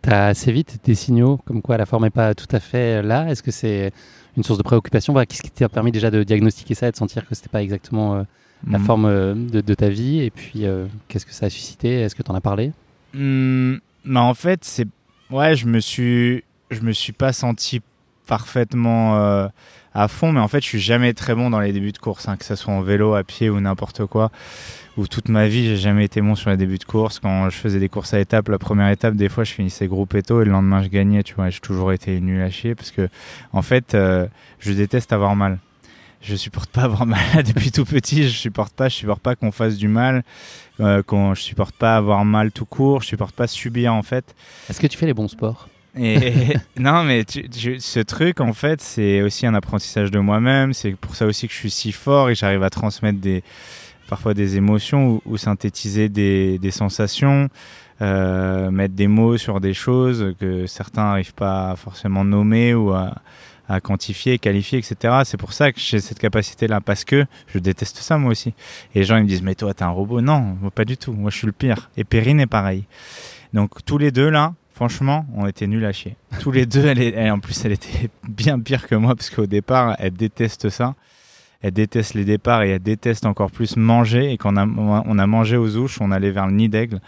Tu 0.02 0.10
as 0.10 0.26
assez 0.26 0.52
vite 0.52 0.78
des 0.84 0.94
signaux 0.94 1.38
comme 1.44 1.62
quoi 1.62 1.76
la 1.76 1.86
forme 1.86 2.04
n'est 2.04 2.10
pas 2.10 2.34
tout 2.34 2.46
à 2.52 2.60
fait 2.60 3.02
là. 3.02 3.28
Est-ce 3.28 3.42
que 3.42 3.50
c'est 3.50 3.92
une 4.36 4.42
source 4.44 4.58
de 4.58 4.62
préoccupation? 4.62 5.12
Voilà, 5.12 5.26
Qu'est-ce 5.26 5.42
qui 5.42 5.50
t'a 5.50 5.68
permis 5.68 5.92
déjà 5.92 6.10
de 6.10 6.22
diagnostiquer 6.22 6.74
ça 6.74 6.88
et 6.88 6.92
de 6.92 6.96
sentir 6.96 7.26
que 7.26 7.34
c'était 7.34 7.48
pas 7.48 7.62
exactement 7.62 8.16
euh, 8.16 8.22
la 8.68 8.78
mm. 8.78 8.84
forme 8.84 9.48
de, 9.50 9.60
de, 9.60 9.74
ta 9.74 9.88
vie? 9.88 10.20
Et 10.20 10.30
puis 10.30 10.64
qu'est-ce 11.08 11.26
que 11.26 11.32
ça 11.32 11.46
a 11.46 11.50
suscité? 11.50 12.00
Est-ce 12.00 12.14
que 12.14 12.22
tu 12.22 12.30
en 12.30 12.34
as 12.34 12.40
parlé? 12.40 12.72
Mmh, 13.14 13.76
bah 14.04 14.22
En 14.22 14.34
fait, 14.34 14.64
c'est 14.64 14.86
ouais, 15.30 15.56
je 15.56 15.66
me 15.66 15.80
suis 15.80 16.44
je 16.70 16.80
me 16.82 16.92
suis 16.92 17.12
pas 17.12 17.32
senti 17.32 17.80
parfaitement 18.28 19.48
à 19.94 20.08
fond, 20.08 20.30
mais 20.32 20.40
en 20.40 20.48
fait, 20.48 20.60
je 20.60 20.66
suis 20.66 20.80
jamais 20.80 21.14
très 21.14 21.34
bon 21.34 21.50
dans 21.50 21.60
les 21.60 21.72
débuts 21.72 21.92
de 21.92 21.98
course, 21.98 22.28
hein, 22.28 22.36
que 22.36 22.44
ce 22.44 22.54
soit 22.54 22.72
en 22.72 22.82
vélo, 22.82 23.14
à 23.14 23.24
pied 23.24 23.50
ou 23.50 23.58
n'importe 23.60 24.06
quoi 24.06 24.30
où 24.98 25.06
toute 25.06 25.28
ma 25.28 25.46
vie, 25.46 25.64
j'ai 25.64 25.76
jamais 25.76 26.04
été 26.04 26.20
bon 26.20 26.34
sur 26.34 26.50
les 26.50 26.56
débuts 26.56 26.78
de 26.78 26.84
course. 26.84 27.20
Quand 27.20 27.48
je 27.50 27.56
faisais 27.56 27.78
des 27.78 27.88
courses 27.88 28.14
à 28.14 28.18
étapes, 28.18 28.48
la 28.48 28.58
première 28.58 28.88
étape, 28.90 29.14
des 29.14 29.28
fois, 29.28 29.44
je 29.44 29.52
finissais 29.52 29.86
groupe 29.86 30.14
et 30.14 30.18
et 30.18 30.22
le 30.28 30.44
lendemain, 30.44 30.82
je 30.82 30.88
gagnais. 30.88 31.22
Tu 31.22 31.34
vois, 31.34 31.50
j'ai 31.50 31.60
toujours 31.60 31.92
été 31.92 32.20
nul 32.20 32.42
à 32.42 32.50
chier 32.50 32.74
parce 32.74 32.90
que, 32.90 33.08
en 33.52 33.62
fait, 33.62 33.94
euh, 33.94 34.26
je 34.58 34.72
déteste 34.72 35.12
avoir 35.12 35.36
mal. 35.36 35.58
Je 36.20 36.34
supporte 36.34 36.70
pas 36.70 36.82
avoir 36.82 37.06
mal 37.06 37.20
depuis 37.46 37.70
tout 37.70 37.84
petit. 37.84 38.24
Je 38.24 38.36
supporte 38.36 38.74
pas, 38.74 38.88
je 38.88 38.96
supporte 38.96 39.22
pas 39.22 39.36
qu'on 39.36 39.52
fasse 39.52 39.76
du 39.76 39.86
mal. 39.86 40.24
Euh, 40.80 41.02
qu'on, 41.04 41.34
je 41.34 41.42
supporte 41.42 41.76
pas 41.76 41.96
avoir 41.96 42.24
mal 42.24 42.50
tout 42.50 42.66
court. 42.66 43.02
Je 43.02 43.06
supporte 43.06 43.36
pas 43.36 43.46
subir 43.46 43.94
en 43.94 44.02
fait. 44.02 44.34
Est-ce 44.68 44.80
que 44.80 44.88
tu 44.88 44.98
fais 44.98 45.06
les 45.06 45.14
bons 45.14 45.28
sports? 45.28 45.68
Et 45.98 46.56
non, 46.78 47.04
mais 47.04 47.24
ce 47.26 48.00
truc, 48.00 48.40
en 48.40 48.52
fait, 48.52 48.80
c'est 48.80 49.22
aussi 49.22 49.46
un 49.46 49.54
apprentissage 49.54 50.10
de 50.10 50.18
moi-même. 50.18 50.72
C'est 50.72 50.92
pour 50.92 51.16
ça 51.16 51.26
aussi 51.26 51.48
que 51.48 51.52
je 51.52 51.58
suis 51.58 51.70
si 51.70 51.92
fort 51.92 52.30
et 52.30 52.34
j'arrive 52.34 52.62
à 52.62 52.70
transmettre 52.70 53.18
des, 53.18 53.42
parfois 54.08 54.34
des 54.34 54.56
émotions 54.56 55.20
ou, 55.24 55.36
synthétiser 55.36 56.08
des, 56.08 56.70
sensations, 56.70 57.48
euh, 58.00 58.70
mettre 58.70 58.94
des 58.94 59.08
mots 59.08 59.36
sur 59.36 59.60
des 59.60 59.74
choses 59.74 60.34
que 60.38 60.66
certains 60.66 61.04
n'arrivent 61.04 61.34
pas 61.34 61.72
à 61.72 61.76
forcément 61.76 62.24
nommer 62.24 62.74
ou 62.74 62.92
à, 62.92 63.14
à 63.68 63.80
quantifier, 63.80 64.38
qualifier, 64.38 64.78
etc. 64.78 65.20
C'est 65.24 65.36
pour 65.36 65.52
ça 65.52 65.72
que 65.72 65.78
j'ai 65.78 66.00
cette 66.00 66.18
capacité-là, 66.18 66.80
parce 66.80 67.04
que 67.04 67.26
je 67.48 67.58
déteste 67.58 67.98
ça 67.98 68.16
moi 68.18 68.30
aussi. 68.30 68.54
Et 68.94 69.00
les 69.00 69.04
gens 69.04 69.16
ils 69.18 69.24
me 69.24 69.28
disent, 69.28 69.42
mais 69.42 69.54
toi 69.54 69.74
t'es 69.74 69.84
un 69.84 69.90
robot. 69.90 70.20
Non, 70.20 70.40
moi, 70.60 70.70
pas 70.70 70.84
du 70.84 70.96
tout. 70.96 71.12
Moi 71.12 71.30
je 71.30 71.36
suis 71.36 71.46
le 71.46 71.52
pire. 71.52 71.90
Et 71.96 72.04
Perrine 72.04 72.40
est 72.40 72.46
pareil. 72.46 72.84
Donc 73.52 73.84
tous 73.84 73.98
les 73.98 74.10
deux 74.10 74.30
là, 74.30 74.54
franchement, 74.78 75.26
on 75.34 75.44
était 75.48 75.66
nuls 75.66 75.84
à 75.84 75.90
chier. 75.90 76.14
Tous 76.38 76.52
les 76.52 76.64
deux, 76.64 76.86
elle, 76.86 77.02
est, 77.02 77.30
en 77.32 77.40
plus 77.40 77.64
elle 77.64 77.72
était 77.72 78.10
bien 78.28 78.60
pire 78.60 78.86
que 78.86 78.94
moi, 78.94 79.16
parce 79.16 79.28
qu'au 79.28 79.46
départ, 79.46 79.96
elle 79.98 80.12
déteste 80.12 80.68
ça. 80.68 80.94
elle 81.62 81.72
déteste 81.72 82.14
les 82.14 82.24
départs 82.24 82.62
et 82.62 82.70
elle 82.70 82.82
déteste 82.82 83.26
encore 83.26 83.50
plus 83.50 83.76
manger. 83.76 84.30
Et 84.30 84.36
quand 84.36 84.56
on 84.56 85.18
a, 85.18 85.26
mangé 85.26 85.56
aux 85.56 85.76
ouches, 85.76 86.00
on 86.00 86.12
allait 86.12 86.30
vers 86.30 86.46
le 86.46 86.52
nid 86.52 86.68
d'aigle. 86.68 87.00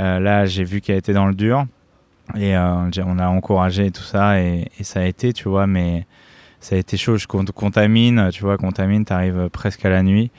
Euh, 0.00 0.18
là, 0.18 0.46
j'ai 0.46 0.64
vu 0.64 0.80
qu'elle 0.80 0.96
était 0.96 1.12
dans 1.12 1.26
le 1.26 1.34
dur 1.34 1.66
et 2.36 2.56
euh, 2.56 2.90
on 3.06 3.18
a 3.20 3.28
encouragé 3.28 3.92
tout 3.92 4.02
ça 4.02 4.40
et, 4.40 4.68
et, 4.80 4.82
ça 4.82 4.98
a 4.98 5.04
été, 5.04 5.32
tu 5.32 5.48
vois, 5.48 5.68
mais 5.68 6.04
ça 6.58 6.74
a 6.74 6.78
été 6.78 6.96
chaud. 6.96 7.16
Je 7.16 7.28
contamine, 7.28 8.30
tu 8.32 8.42
vois, 8.42 8.58
contamine, 8.58 9.04
t'arrives 9.04 9.48
presque 9.50 9.84
à 9.84 9.88
la 9.88 10.02
nuit. 10.02 10.32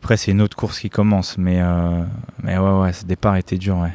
Après, 0.00 0.18
c'est 0.18 0.32
une 0.32 0.42
autre 0.42 0.56
course 0.56 0.80
qui 0.80 0.90
commence, 0.90 1.38
mais, 1.38 1.62
euh, 1.62 2.04
mais 2.42 2.58
ouais, 2.58 2.80
ouais, 2.82 2.92
ce 2.92 3.06
départ 3.06 3.36
était 3.36 3.56
dur, 3.56 3.78
ouais. 3.78 3.92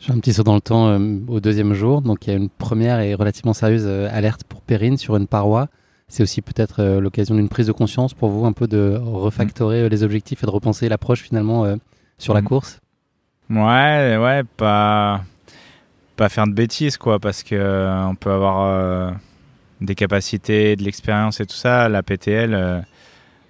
Je 0.00 0.06
fais 0.06 0.12
un 0.12 0.18
petit 0.18 0.32
saut 0.32 0.42
dans 0.42 0.54
le 0.54 0.60
temps 0.60 0.88
euh, 0.88 0.98
au 1.28 1.40
deuxième 1.40 1.72
jour. 1.74 2.02
Donc, 2.02 2.26
il 2.26 2.30
y 2.30 2.32
a 2.32 2.36
une 2.36 2.48
première 2.50 3.00
et 3.00 3.14
relativement 3.14 3.54
sérieuse 3.54 3.84
euh, 3.86 4.08
alerte 4.12 4.44
pour 4.44 4.60
Perrine 4.60 4.96
sur 4.96 5.16
une 5.16 5.26
paroi. 5.26 5.68
C'est 6.08 6.22
aussi 6.22 6.42
peut-être 6.42 6.80
euh, 6.80 7.00
l'occasion 7.00 7.34
d'une 7.34 7.48
prise 7.48 7.66
de 7.66 7.72
conscience 7.72 8.14
pour 8.14 8.28
vous, 8.30 8.44
un 8.46 8.52
peu 8.52 8.68
de 8.68 9.00
refactorer 9.02 9.88
les 9.88 10.02
objectifs 10.02 10.42
et 10.42 10.46
de 10.46 10.50
repenser 10.50 10.88
l'approche 10.88 11.22
finalement 11.22 11.66
sur 12.18 12.34
la 12.34 12.42
Mm. 12.42 12.44
course. 12.44 12.80
Ouais, 13.50 14.16
ouais, 14.20 14.42
pas 14.56 15.22
pas 16.16 16.28
faire 16.30 16.46
de 16.46 16.52
bêtises 16.52 16.96
quoi, 16.96 17.18
parce 17.18 17.42
que 17.42 18.06
on 18.08 18.14
peut 18.14 18.30
avoir 18.32 19.14
des 19.82 19.94
capacités, 19.94 20.74
de 20.76 20.82
l'expérience 20.82 21.40
et 21.40 21.46
tout 21.46 21.56
ça. 21.56 21.88
La 21.88 22.02
PTL, 22.02 22.84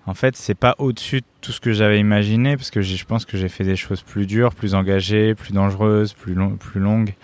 en 0.06 0.14
fait, 0.14 0.36
c'est 0.36 0.54
pas 0.54 0.74
au-dessus 0.78 1.20
de 1.20 1.26
tout 1.40 1.52
ce 1.52 1.60
que 1.60 1.72
j'avais 1.72 1.98
imaginé, 1.98 2.56
parce 2.56 2.70
que 2.70 2.80
je 2.80 3.04
pense 3.04 3.24
que 3.24 3.36
j'ai 3.36 3.48
fait 3.48 3.64
des 3.64 3.76
choses 3.76 4.02
plus 4.02 4.26
dures, 4.26 4.54
plus 4.54 4.74
engagées, 4.74 5.34
plus 5.34 5.52
dangereuses, 5.52 6.12
plus 6.12 6.36
plus 6.58 6.80
longues. 6.80 7.14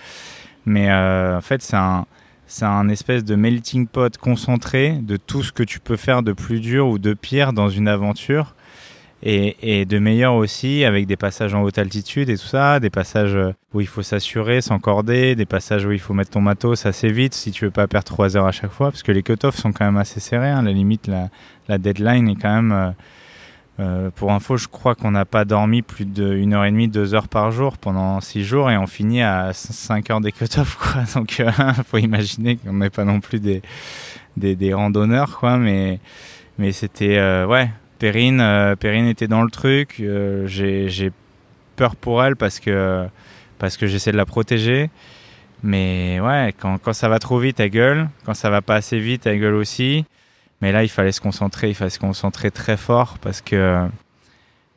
Mais 0.67 0.91
euh, 0.91 1.39
en 1.39 1.41
fait, 1.41 1.63
c'est 1.63 1.77
un 1.77 2.07
c'est 2.47 2.67
un 2.67 2.89
espèce 2.91 3.25
de 3.25 3.35
melting 3.35 3.87
pot 3.87 4.19
concentré 4.19 4.99
de 5.01 5.17
tout 5.17 5.43
ce 5.43 5.53
que 5.53 5.63
tu 5.63 5.81
peux 5.81 5.97
faire 5.97 6.23
de 6.23 6.33
plus 6.33 6.61
dur 6.61 6.87
ou 6.89 6.99
de 6.99 7.15
pire 7.15 7.55
dans 7.55 7.71
une 7.71 7.89
aventure 7.89 8.55
et, 9.23 9.85
de 9.85 9.99
meilleur 9.99 10.35
aussi 10.35 10.85
avec 10.85 11.07
des 11.07 11.17
passages 11.17 11.55
en 11.55 11.63
haute 11.63 11.79
altitude 11.79 12.29
et 12.29 12.37
tout 12.37 12.47
ça, 12.47 12.81
des 12.81 12.91
passages 12.91 13.39
où 13.73 13.81
il 13.81 13.87
faut 13.87 14.03
s'assurer, 14.03 14.61
s'encorder, 14.61 15.35
des 15.35 15.47
passages 15.47 15.85
où 15.85 15.93
il 15.93 16.01
faut 16.01 16.15
mettre 16.15 16.31
ton 16.31 16.41
matos 16.41 16.87
assez 16.87 17.09
vite 17.09 17.35
si 17.35 17.53
tu 17.53 17.65
veux 17.65 17.71
pas 17.71 17.87
perdre 17.87 18.07
3 18.07 18.37
heures 18.37 18.47
à 18.47 18.53
chaque 18.53 18.73
fois, 18.73 18.91
parce 18.91 19.03
que 19.03 19.13
les 19.13 19.23
cut-offs 19.23 19.57
sont 19.57 19.73
quand 19.73 19.85
même 19.85 19.97
assez 19.97 20.21
serrés. 20.21 20.51
hein. 20.51 20.63
La 20.63 20.73
limite, 20.73 21.11
la, 21.69 21.79
deadline 21.79 22.29
est 22.29 22.37
quand 22.37 22.55
même. 22.55 22.73
euh, 22.73 22.91
euh, 23.81 24.11
pour 24.15 24.33
info, 24.33 24.59
je 24.59 24.69
crois 24.69 24.95
qu'on 24.95 25.11
n'a 25.13 25.25
pas 25.25 25.45
dormi 25.45 25.81
plus 25.81 26.05
1 26.05 26.53
heure 26.53 26.65
et 26.65 26.71
demie, 26.71 26.89
2 26.89 27.15
heures 27.15 27.29
par 27.29 27.51
jour 27.51 27.79
pendant 27.79 28.21
6 28.21 28.45
jours 28.45 28.71
et 28.71 28.77
on 28.77 28.87
finit 28.87 29.23
à 29.23 29.53
5 29.55 30.11
heures 30.11 30.21
des 30.21 30.33
cut-offs, 30.33 30.77
quoi. 30.77 31.03
Donc, 31.15 31.41
euh, 31.41 31.51
faut 31.87 31.99
imaginer 31.99 32.57
qu'on 32.57 32.75
n'est 32.75 32.91
pas 32.91 33.05
non 33.05 33.21
plus 33.21 33.41
des, 33.41 34.75
randonneurs, 34.75 35.39
quoi. 35.39 35.57
Mais, 35.57 35.99
c'était, 36.73 37.17
euh, 37.17 37.47
ouais, 37.47 37.71
Perrine, 38.03 38.41
euh, 38.41 38.75
Perrine 38.75 39.07
était 39.07 39.29
dans 39.29 39.43
le 39.45 39.51
truc. 39.51 39.99
euh, 40.01 40.45
j'ai, 40.49 40.89
j'ai 40.89 41.13
peur 41.77 41.95
pour 41.95 42.25
elle 42.25 42.35
parce 42.35 42.59
que, 42.59 43.07
parce 43.59 43.77
que 43.77 43.87
j'essaie 43.87 44.11
de 44.11 44.17
la 44.17 44.27
protéger. 44.27 44.91
Mais 45.63 46.19
ouais, 46.21 46.53
quand, 46.59 46.79
quand 46.79 46.93
ça 46.95 47.09
va 47.09 47.21
trop 47.21 47.39
vite, 47.39 47.61
elle 47.61 47.71
gueule. 47.71 48.09
Quand 48.25 48.35
ça 48.35 48.51
va 48.51 48.61
pas 48.61 48.75
assez 48.75 48.99
vite, 48.99 49.25
elle 49.29 49.39
gueule 49.39 49.55
aussi. 49.55 50.05
Mais 50.61 50.73
là, 50.73 50.83
il 50.83 50.89
fallait 50.89 51.13
se 51.13 51.21
concentrer. 51.21 51.69
Il 51.69 51.77
fallait 51.77 51.91
se 51.91 52.01
concentrer 52.01 52.51
très 52.51 52.77
fort 52.77 53.19
parce 53.21 53.41
que, 53.41 53.87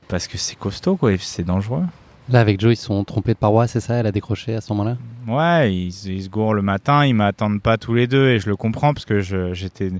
parce 0.07 0.27
que 0.27 0.37
c'est 0.37 0.55
costaud, 0.55 0.95
quoi. 0.95 1.17
C'est 1.17 1.43
dangereux. 1.43 1.83
Là, 2.29 2.41
avec 2.41 2.59
Joe, 2.61 2.73
ils 2.73 2.75
sont 2.79 3.03
trompés 3.05 3.33
de 3.33 3.39
paroi, 3.39 3.65
c'est 3.65 3.79
ça? 3.79 3.95
Elle 3.95 4.05
a 4.05 4.11
décroché 4.11 4.53
à 4.53 4.61
ce 4.61 4.71
moment-là? 4.73 4.97
Ouais, 5.27 5.73
ils, 5.73 5.87
ils 6.11 6.23
se 6.23 6.29
gourent 6.29 6.53
le 6.53 6.61
matin, 6.61 7.03
ils 7.03 7.15
m'attendent 7.15 7.61
pas 7.61 7.79
tous 7.79 7.95
les 7.95 8.05
deux 8.05 8.29
et 8.29 8.39
je 8.39 8.47
le 8.49 8.55
comprends 8.55 8.93
parce 8.93 9.05
que 9.05 9.19
je- 9.19 9.53
j'étais 9.55 9.91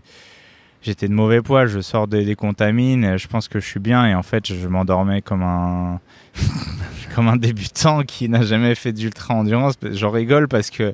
j'étais 0.86 1.08
de 1.08 1.14
mauvais 1.14 1.42
poids, 1.42 1.66
je 1.66 1.80
sors 1.80 2.08
des, 2.08 2.24
des 2.24 2.36
contamines, 2.36 3.18
je 3.18 3.28
pense 3.28 3.48
que 3.48 3.60
je 3.60 3.66
suis 3.66 3.80
bien 3.80 4.06
et 4.06 4.14
en 4.14 4.22
fait 4.24 4.46
je, 4.46 4.68
m'endormais 4.68 5.22
comme 5.22 5.42
un 5.42 6.00
comme 7.16 7.28
un 7.28 7.38
débutant 7.38 8.04
qui 8.04 8.30
n'a 8.30 8.44
jamais 8.44 8.76
fait 8.76 8.94
d'ultra 8.94 9.34
endurance. 9.34 9.76
J'en 9.92 10.12
rigole 10.12 10.48
parce 10.48 10.70
que 10.70 10.94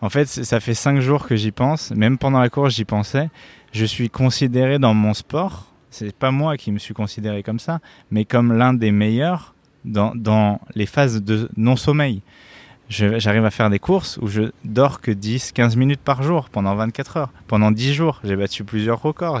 en 0.00 0.08
fait 0.08 0.26
ça 0.26 0.58
fait 0.60 0.74
cinq 0.74 1.00
jours 1.00 1.26
que 1.26 1.36
j'y 1.36 1.50
pense, 1.52 1.90
même 1.90 2.18
pendant 2.18 2.40
la 2.40 2.48
course 2.48 2.74
j'y 2.74 2.84
pensais. 2.84 3.28
Je 3.72 3.84
suis 3.84 4.08
considéré 4.08 4.78
dans 4.78 4.94
mon 4.94 5.14
sport, 5.14 5.66
c'est 5.90 6.14
pas 6.14 6.30
moi 6.30 6.56
qui 6.56 6.72
me 6.72 6.78
suis 6.78 6.94
considéré 6.94 7.42
comme 7.42 7.58
ça, 7.58 7.80
mais 8.10 8.24
comme 8.24 8.52
l'un 8.52 8.72
des 8.72 8.90
meilleurs 8.92 9.54
dans, 9.84 10.14
dans 10.14 10.60
les 10.74 10.86
phases 10.86 11.22
de 11.22 11.50
non-sommeil. 11.56 12.22
Je- 12.22 12.53
J'arrive 12.88 13.44
à 13.44 13.50
faire 13.50 13.70
des 13.70 13.78
courses 13.78 14.18
où 14.20 14.28
je 14.28 14.42
dors 14.64 15.00
que 15.00 15.10
10-15 15.10 15.76
minutes 15.76 16.00
par 16.00 16.22
jour 16.22 16.50
pendant 16.50 16.74
24 16.74 17.16
heures. 17.16 17.32
Pendant 17.46 17.70
10 17.70 17.94
jours, 17.94 18.20
j'ai 18.24 18.36
battu 18.36 18.62
plusieurs 18.62 19.00
records. 19.00 19.40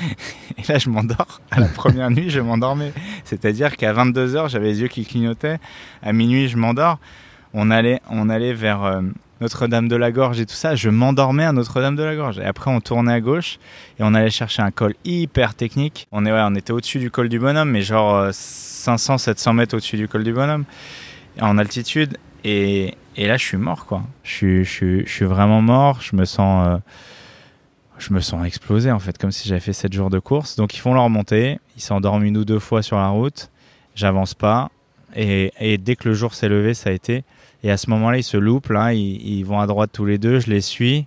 Et 0.58 0.72
là, 0.72 0.78
je 0.78 0.88
m'endors. 0.88 1.40
À 1.50 1.60
la 1.60 1.68
première 1.68 2.10
nuit, 2.10 2.30
je 2.30 2.40
m'endormais. 2.40 2.92
C'est-à-dire 3.24 3.76
qu'à 3.76 3.92
22 3.92 4.36
heures, 4.36 4.48
j'avais 4.48 4.68
les 4.68 4.80
yeux 4.80 4.88
qui 4.88 5.04
clignotaient. 5.04 5.58
À 6.02 6.12
minuit, 6.14 6.48
je 6.48 6.56
m'endors. 6.56 6.98
On 7.52 7.70
allait, 7.70 8.00
on 8.08 8.30
allait 8.30 8.54
vers 8.54 8.82
euh, 8.84 9.02
Notre-Dame 9.42 9.88
de 9.88 9.96
la 9.96 10.10
Gorge 10.10 10.40
et 10.40 10.46
tout 10.46 10.54
ça. 10.54 10.74
Je 10.74 10.88
m'endormais 10.88 11.44
à 11.44 11.52
Notre-Dame 11.52 11.94
de 11.94 12.02
la 12.02 12.16
Gorge. 12.16 12.38
Et 12.38 12.44
après, 12.44 12.70
on 12.70 12.80
tournait 12.80 13.12
à 13.12 13.20
gauche 13.20 13.58
et 13.98 14.02
on 14.02 14.14
allait 14.14 14.30
chercher 14.30 14.62
un 14.62 14.70
col 14.70 14.94
hyper 15.04 15.54
technique. 15.54 16.08
On, 16.10 16.24
est, 16.24 16.32
on 16.32 16.54
était 16.54 16.72
au-dessus 16.72 16.98
du 16.98 17.10
col 17.10 17.28
du 17.28 17.38
bonhomme, 17.38 17.70
mais 17.70 17.82
genre 17.82 18.28
500-700 18.28 19.52
mètres 19.52 19.76
au-dessus 19.76 19.98
du 19.98 20.08
col 20.08 20.24
du 20.24 20.32
bonhomme, 20.32 20.64
en 21.38 21.58
altitude. 21.58 22.16
Et, 22.44 22.94
là, 23.16 23.36
je 23.36 23.44
suis 23.44 23.56
mort, 23.56 23.86
quoi. 23.86 24.02
Je 24.22 24.62
suis, 24.64 25.24
vraiment 25.24 25.62
mort. 25.62 26.00
Je 26.00 26.16
me 26.16 26.24
sens, 26.24 26.66
euh, 26.66 26.78
je 27.98 28.12
me 28.12 28.20
sens 28.20 28.44
explosé, 28.46 28.90
en 28.90 28.98
fait, 28.98 29.18
comme 29.18 29.32
si 29.32 29.48
j'avais 29.48 29.60
fait 29.60 29.72
7 29.72 29.92
jours 29.92 30.10
de 30.10 30.18
course. 30.18 30.56
Donc, 30.56 30.74
ils 30.74 30.80
font 30.80 30.94
leur 30.94 31.08
montée. 31.08 31.58
Ils 31.76 31.82
s'endorment 31.82 32.24
une 32.24 32.36
ou 32.36 32.44
deux 32.44 32.58
fois 32.58 32.82
sur 32.82 32.96
la 32.96 33.08
route. 33.08 33.50
J'avance 33.94 34.34
pas. 34.34 34.70
Et, 35.14 35.78
dès 35.78 35.96
que 35.96 36.08
le 36.08 36.14
jour 36.14 36.34
s'est 36.34 36.48
levé, 36.48 36.74
ça 36.74 36.90
a 36.90 36.92
été. 36.92 37.24
Et 37.62 37.70
à 37.70 37.76
ce 37.76 37.90
moment-là, 37.90 38.18
ils 38.18 38.24
se 38.24 38.36
loupent. 38.36 38.70
Là, 38.70 38.92
ils 38.92 39.42
vont 39.44 39.60
à 39.60 39.66
droite 39.66 39.90
tous 39.92 40.06
les 40.06 40.18
deux. 40.18 40.40
Je 40.40 40.50
les 40.50 40.60
suis. 40.60 41.06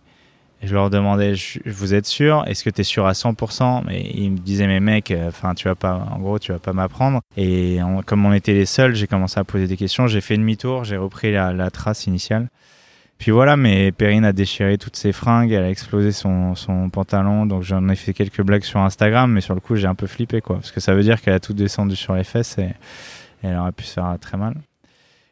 Et 0.61 0.67
je 0.67 0.73
leur 0.73 0.89
demandais, 0.89 1.35
je- 1.35 1.59
vous 1.65 1.93
êtes 1.93 2.05
sûr? 2.05 2.43
Est-ce 2.47 2.63
que 2.63 2.69
tu 2.69 2.81
es 2.81 2.83
sûr 2.83 3.05
à 3.05 3.13
100% 3.13 3.83
Mais 3.85 4.09
ils 4.13 4.31
me 4.31 4.37
disaient, 4.37 4.67
mais 4.67 4.79
mec, 4.79 5.13
enfin, 5.27 5.53
tu 5.53 5.67
vas 5.67 5.75
pas, 5.75 6.07
en 6.11 6.19
gros, 6.19 6.39
tu 6.39 6.51
vas 6.51 6.59
pas 6.59 6.73
m'apprendre. 6.73 7.21
Et 7.37 7.79
comme 8.05 8.25
on 8.25 8.33
était 8.33 8.53
les 8.53 8.65
seuls, 8.65 8.95
j'ai 8.95 9.07
commencé 9.07 9.39
à 9.39 9.43
poser 9.43 9.67
des 9.67 9.77
questions. 9.77 10.07
J'ai 10.07 10.21
fait 10.21 10.37
demi-tour, 10.37 10.83
j'ai 10.83 10.97
repris 10.97 11.31
la, 11.31 11.69
trace 11.71 12.07
initiale. 12.07 12.47
Puis 13.17 13.31
voilà, 13.31 13.55
mais 13.55 13.91
Perrine 13.93 14.25
a 14.25 14.33
déchiré 14.33 14.77
toutes 14.77 14.97
ses 14.97 15.13
fringues, 15.13 15.51
elle 15.51 15.63
a 15.63 15.69
explosé 15.69 16.11
son, 16.11 16.53
son 16.55 16.89
pantalon. 16.89 17.45
Donc 17.45 17.63
j'en 17.63 17.87
ai 17.89 17.95
fait 17.95 18.13
quelques 18.13 18.41
blagues 18.41 18.63
sur 18.63 18.79
Instagram, 18.81 19.31
mais 19.31 19.41
sur 19.41 19.55
le 19.55 19.61
coup, 19.61 19.75
j'ai 19.75 19.87
un 19.87 19.95
peu 19.95 20.07
flippé, 20.07 20.41
quoi. 20.41 20.57
Parce 20.57 20.71
que 20.71 20.79
ça 20.81 20.93
veut 20.93 21.03
dire 21.03 21.21
qu'elle 21.21 21.33
a 21.33 21.39
tout 21.39 21.53
descendu 21.53 21.95
sur 21.95 22.13
les 22.15 22.25
fesses 22.25 22.57
et, 22.57 22.63
et 23.43 23.47
elle 23.47 23.57
aurait 23.57 23.71
pu 23.71 23.83
se 23.85 23.93
faire 23.93 24.15
très 24.19 24.37
mal. 24.37 24.55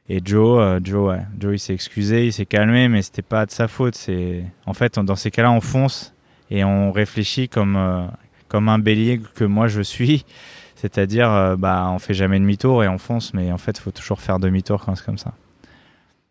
Et 0.10 0.20
Joe, 0.24 0.60
euh, 0.62 0.80
Joe, 0.84 1.10
ouais. 1.10 1.22
Joe, 1.40 1.56
il 1.56 1.60
s'est 1.60 1.74
excusé, 1.74 2.26
il 2.26 2.34
s'est 2.34 2.46
calmé, 2.46 2.88
mais 2.90 3.02
c'était 3.02 3.22
pas 3.22 3.46
de 3.46 3.52
sa 3.52 3.68
faute. 3.68 3.96
C'est, 3.96 4.44
en 4.66 4.74
fait, 4.74 5.00
dans 5.00 5.16
ces 5.16 5.32
cas-là, 5.32 5.52
on 5.52 5.62
fonce 5.62 6.14
et 6.54 6.64
on 6.64 6.92
réfléchit 6.92 7.50
comme, 7.50 7.76
euh, 7.76 8.06
comme 8.48 8.70
un 8.70 8.80
bélier 8.80 9.20
que 9.36 9.44
moi 9.44 9.68
je 9.68 9.82
suis. 9.82 10.26
C'est-à-dire, 10.76 11.32
euh, 11.32 11.56
bah, 11.56 11.90
on 11.92 12.00
fait 12.00 12.14
jamais 12.14 12.40
demi-tour 12.40 12.84
et 12.84 12.88
on 12.88 12.98
fonce, 12.98 13.34
mais 13.34 13.52
en 13.52 13.58
fait, 13.58 13.78
il 13.78 13.82
faut 13.82 13.92
toujours 13.92 14.20
faire 14.20 14.40
demi-tour 14.40 14.84
quand 14.86 14.96
c'est 14.96 15.06
comme 15.06 15.18
ça. 15.18 15.34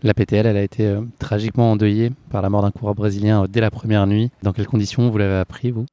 La 0.02 0.14
PTL, 0.14 0.46
elle 0.46 0.56
a 0.56 0.62
été 0.62 0.86
euh, 0.86 1.00
tragiquement 1.18 1.72
endeuillée 1.72 2.12
par 2.30 2.42
la 2.42 2.50
mort 2.50 2.62
d'un 2.62 2.70
coureur 2.70 2.94
brésilien 2.94 3.46
dès 3.48 3.60
la 3.60 3.70
première 3.70 4.06
nuit. 4.06 4.30
Dans 4.42 4.52
quelles 4.52 4.66
conditions 4.66 5.08
vous 5.10 5.18
l'avez 5.18 5.38
appris, 5.38 5.70
vous? 5.70 5.86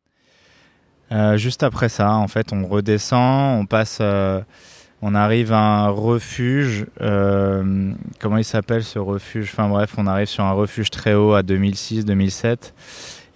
Juste 1.38 1.64
après 1.64 1.90
ça, 1.90 2.14
en 2.14 2.28
fait, 2.28 2.54
on 2.54 2.68
redescend, 2.68 3.60
on 3.60 3.66
passe, 3.66 4.00
on 5.02 5.16
arrive 5.16 5.54
à 5.54 5.60
un 5.60 5.90
refuge. 5.90 6.86
euh, 7.02 7.92
comment 8.20 8.38
il 8.38 8.44
s'appelle 8.44 8.84
ce 8.84 9.00
refuge? 9.00 9.50
Enfin 9.54 9.70
bref, 9.70 9.96
on 9.98 10.08
arrive 10.08 10.28
sur 10.28 10.44
un 10.44 10.52
refuge 10.52 10.90
très 10.90 11.14
haut 11.14 11.34
à 11.34 11.42
2006-2007. 11.42 12.74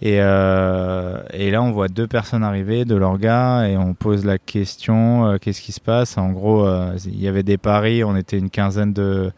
Et, 0.06 0.18
euh, 0.20 1.18
et 1.32 1.50
là, 1.50 1.64
on 1.64 1.72
voit 1.72 1.88
deux 1.88 2.08
personnes 2.08 2.44
arriver, 2.44 2.84
de 2.84 2.96
leurs 2.96 3.18
gars, 3.18 3.70
et 3.70 3.78
on 3.78 3.94
pose 3.94 4.26
la 4.26 4.38
question 4.38 5.26
euh, 5.26 5.38
qu'est-ce 5.38 5.62
qui 5.62 5.72
se 5.72 5.80
passe? 5.80 6.18
En 6.18 6.32
gros, 6.32 6.68
euh, 6.68 6.98
il 7.06 7.22
y 7.22 7.28
avait 7.30 7.44
des 7.44 7.58
paris, 7.58 8.04
on 8.04 8.18
était 8.18 8.38
une 8.38 8.50
quinzaine 8.50 8.92
de, 8.92 9.32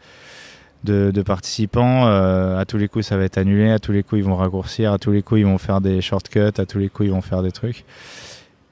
de, 0.82 1.22
participants. 1.22 2.06
à 2.06 2.64
tous 2.66 2.78
les 2.78 2.88
coups, 2.88 3.06
ça 3.06 3.16
va 3.16 3.22
être 3.22 3.38
annulé. 3.38 3.70
À 3.70 3.78
tous 3.78 3.92
les 3.92 4.02
coups, 4.02 4.20
ils 4.20 4.24
vont 4.24 4.34
raccourcir. 4.34 4.92
À 4.92 4.98
tous 4.98 5.12
les 5.12 5.22
coups, 5.22 5.40
ils 5.42 5.46
vont 5.46 5.58
faire 5.58 5.80
des 5.80 6.00
shortcuts. 6.00 6.58
À 6.58 6.66
tous 6.66 6.78
les 6.78 6.88
coups, 6.88 7.08
ils 7.08 7.12
vont 7.12 7.22
faire 7.22 7.42
des 7.42 7.52
trucs. 7.52 7.84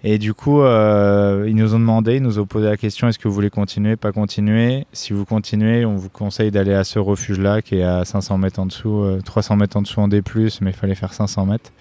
Et 0.06 0.18
du 0.18 0.34
coup, 0.34 0.60
euh, 0.60 1.46
ils 1.48 1.56
nous 1.56 1.74
ont 1.74 1.78
demandé, 1.78 2.16
ils 2.16 2.22
nous 2.22 2.38
ont 2.38 2.44
posé 2.44 2.66
la 2.66 2.76
question 2.76 3.08
est-ce 3.08 3.18
que 3.18 3.26
vous 3.26 3.32
voulez 3.32 3.48
continuer, 3.48 3.96
pas 3.96 4.12
continuer? 4.12 4.86
Si 4.92 5.14
vous 5.14 5.24
continuez, 5.24 5.86
on 5.86 5.96
vous 5.96 6.10
conseille 6.10 6.50
d'aller 6.50 6.74
à 6.74 6.84
ce 6.84 6.98
refuge-là 6.98 7.62
qui 7.62 7.76
est 7.76 7.82
à 7.84 8.04
500 8.04 8.36
mètres 8.36 8.60
en 8.60 8.66
dessous, 8.66 9.02
euh, 9.02 9.22
300 9.24 9.56
mètres 9.56 9.78
en 9.78 9.82
dessous 9.82 10.00
en 10.00 10.08
D+, 10.08 10.22
mais 10.60 10.70
il 10.70 10.72
fallait 10.74 10.94
faire 10.94 11.14
500 11.14 11.46
mètres. 11.46 11.72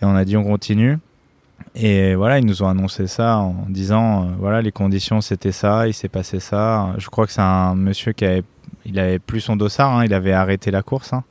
Et 0.00 0.06
on 0.06 0.16
a 0.16 0.24
dit 0.24 0.34
on 0.38 0.44
continue. 0.44 0.96
Et 1.74 2.14
voilà, 2.14 2.38
ils 2.38 2.46
nous 2.46 2.62
ont 2.62 2.68
annoncé 2.68 3.06
ça 3.06 3.36
en 3.36 3.66
disant 3.68 4.22
euh, 4.22 4.26
voilà, 4.38 4.62
les 4.62 4.72
conditions 4.72 5.20
c'était 5.20 5.52
ça, 5.52 5.86
il 5.86 5.92
s'est 5.92 6.08
passé 6.08 6.40
ça. 6.40 6.94
Je 6.96 7.08
crois 7.08 7.26
que 7.26 7.32
c'est 7.32 7.42
un 7.42 7.74
monsieur 7.74 8.12
qui 8.12 8.24
avait, 8.24 8.44
il 8.86 8.98
avait 8.98 9.18
plus 9.18 9.40
son 9.40 9.56
dossard, 9.56 9.94
hein, 9.98 10.06
il 10.06 10.14
avait 10.14 10.32
arrêté 10.32 10.70
la 10.70 10.82
course. 10.82 11.12
hein. 11.12 11.22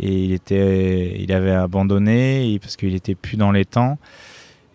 et 0.00 0.12
il 0.12 0.32
était, 0.32 1.16
il 1.20 1.32
avait 1.32 1.52
abandonné 1.52 2.58
parce 2.60 2.74
qu'il 2.74 2.96
était 2.96 3.14
plus 3.14 3.36
dans 3.36 3.52
les 3.52 3.64
temps. 3.64 3.98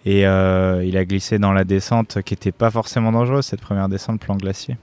Et 0.05 0.21
il 0.21 0.97
a 0.97 1.05
glissé 1.05 1.39
dans 1.39 1.53
la 1.53 1.63
descente 1.63 2.21
qui 2.23 2.33
était 2.33 2.51
pas 2.51 2.69
forcément 2.69 3.11
dangereuse, 3.11 3.45
cette 3.45 3.61
première 3.61 3.89
descente 3.89 4.19
plan 4.19 4.35
glacier. 4.35 4.77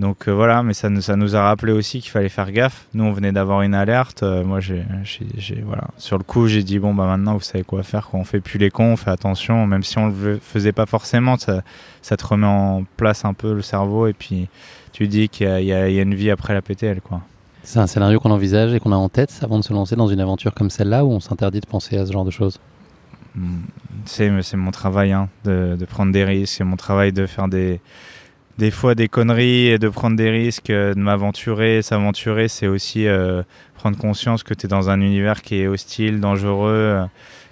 Donc 0.00 0.28
euh, 0.28 0.32
voilà, 0.32 0.62
mais 0.62 0.72
ça 0.72 0.88
nous, 0.88 1.36
a 1.36 1.42
rappelé 1.42 1.72
aussi 1.72 2.00
qu'il 2.00 2.10
fallait 2.10 2.30
faire 2.30 2.50
gaffe. 2.52 2.86
Nous, 2.94 3.04
on 3.04 3.12
venait 3.12 3.32
d'avoir 3.32 3.60
une 3.60 3.74
alerte. 3.74 4.22
Euh, 4.22 4.42
moi. 4.42 4.60
Sur 5.98 6.16
le 6.16 6.24
coup, 6.24 6.46
j'ai 6.46 6.62
dit 6.62 6.78
bon 6.78 6.94
bah 6.94 7.04
maintenant, 7.04 7.34
vous 7.34 7.42
savez 7.42 7.64
quoi 7.64 7.82
faire. 7.82 8.08
Quoi. 8.08 8.18
On 8.18 8.24
fait 8.24 8.40
plus 8.40 8.58
les 8.58 8.70
cons, 8.70 8.92
on 8.92 8.96
fait 8.96 9.10
attention. 9.10 9.66
Même 9.66 9.82
si 9.82 9.98
on 9.98 10.08
le 10.08 10.38
faisait 10.38 10.72
pas 10.72 10.86
forcément, 10.86 11.36
ça, 11.36 11.62
te 12.16 12.26
remet 12.26 12.46
en 12.46 12.84
place 12.96 13.26
un 13.26 13.34
peu 13.34 13.52
le 13.52 13.60
cerveau 13.60 14.06
et 14.06 14.14
puis 14.14 14.48
tu 14.92 15.06
dis 15.06 15.28
qu'il 15.28 15.46
y 15.46 15.50
a, 15.50 15.60
y 15.60 15.72
a, 15.72 16.02
une 16.02 16.14
vie 16.14 16.30
après 16.30 16.54
la 16.54 16.62
PTL, 16.62 17.02
quoi. 17.02 17.20
C'est 17.62 17.78
un 17.78 17.86
scénario 17.86 18.18
qu'on 18.20 18.30
envisage 18.30 18.72
et 18.72 18.80
qu'on 18.80 18.92
a 18.92 18.96
en 18.96 19.10
tête 19.10 19.38
avant 19.42 19.58
de 19.58 19.64
se 19.64 19.74
lancer 19.74 19.96
dans 19.96 20.08
une 20.08 20.20
aventure 20.20 20.54
comme 20.54 20.70
celle-là 20.70 21.04
où 21.04 21.10
on 21.10 21.20
s'interdit 21.20 21.60
de 21.60 21.66
penser 21.66 21.98
à 21.98 22.06
ce 22.06 22.12
genre 22.12 22.24
de 22.24 22.30
choses? 22.30 22.58
C'est, 24.06 24.56
mon 24.56 24.70
travail 24.70 25.12
hein, 25.12 25.28
de, 25.44 25.76
de 25.78 25.84
prendre 25.84 26.12
des 26.12 26.24
risques. 26.24 26.54
C'est 26.58 26.64
mon 26.64 26.76
travail 26.76 27.12
de 27.12 27.26
faire 27.26 27.48
des 27.48 27.80
des 28.60 28.70
fois 28.70 28.94
des 28.94 29.08
conneries 29.08 29.68
et 29.68 29.78
de 29.78 29.88
prendre 29.88 30.16
des 30.16 30.30
risques, 30.30 30.68
euh, 30.70 30.92
de 30.92 31.00
m'aventurer. 31.00 31.80
S'aventurer, 31.80 32.46
c'est 32.46 32.66
aussi 32.66 33.08
euh, 33.08 33.42
prendre 33.74 33.96
conscience 33.96 34.42
que 34.42 34.52
tu 34.52 34.66
es 34.66 34.68
dans 34.68 34.90
un 34.90 35.00
univers 35.00 35.40
qui 35.40 35.56
est 35.62 35.66
hostile, 35.66 36.20
dangereux. 36.20 37.06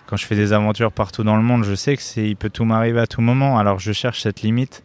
Quand 0.06 0.16
je 0.16 0.26
fais 0.26 0.36
des 0.36 0.52
aventures 0.52 0.92
partout 0.92 1.24
dans 1.24 1.36
le 1.36 1.42
monde, 1.42 1.64
je 1.64 1.74
sais 1.74 1.96
que 1.96 2.02
c'est, 2.02 2.28
il 2.28 2.36
peut 2.36 2.50
tout 2.50 2.64
m'arriver 2.64 3.00
à 3.00 3.06
tout 3.06 3.22
moment. 3.22 3.58
Alors 3.58 3.78
je 3.78 3.92
cherche 3.92 4.22
cette 4.22 4.42
limite. 4.42 4.84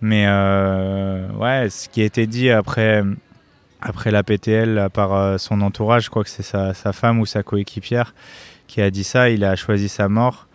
Mais 0.00 0.24
euh, 0.26 1.28
ouais, 1.34 1.70
ce 1.70 1.88
qui 1.88 2.02
a 2.02 2.04
été 2.04 2.26
dit 2.26 2.50
après, 2.50 3.04
après 3.80 4.10
la 4.10 4.24
PTL 4.24 4.88
par 4.92 5.38
son 5.38 5.60
entourage, 5.60 6.04
je 6.04 6.10
crois 6.10 6.24
que 6.24 6.30
c'est 6.30 6.42
sa, 6.42 6.74
sa 6.74 6.92
femme 6.92 7.20
ou 7.20 7.26
sa 7.26 7.44
coéquipière 7.44 8.14
qui 8.66 8.80
a 8.82 8.90
dit 8.90 9.04
ça. 9.04 9.30
Il 9.30 9.44
a 9.44 9.56
choisi 9.56 9.88
sa 9.88 10.08
mort. 10.08 10.46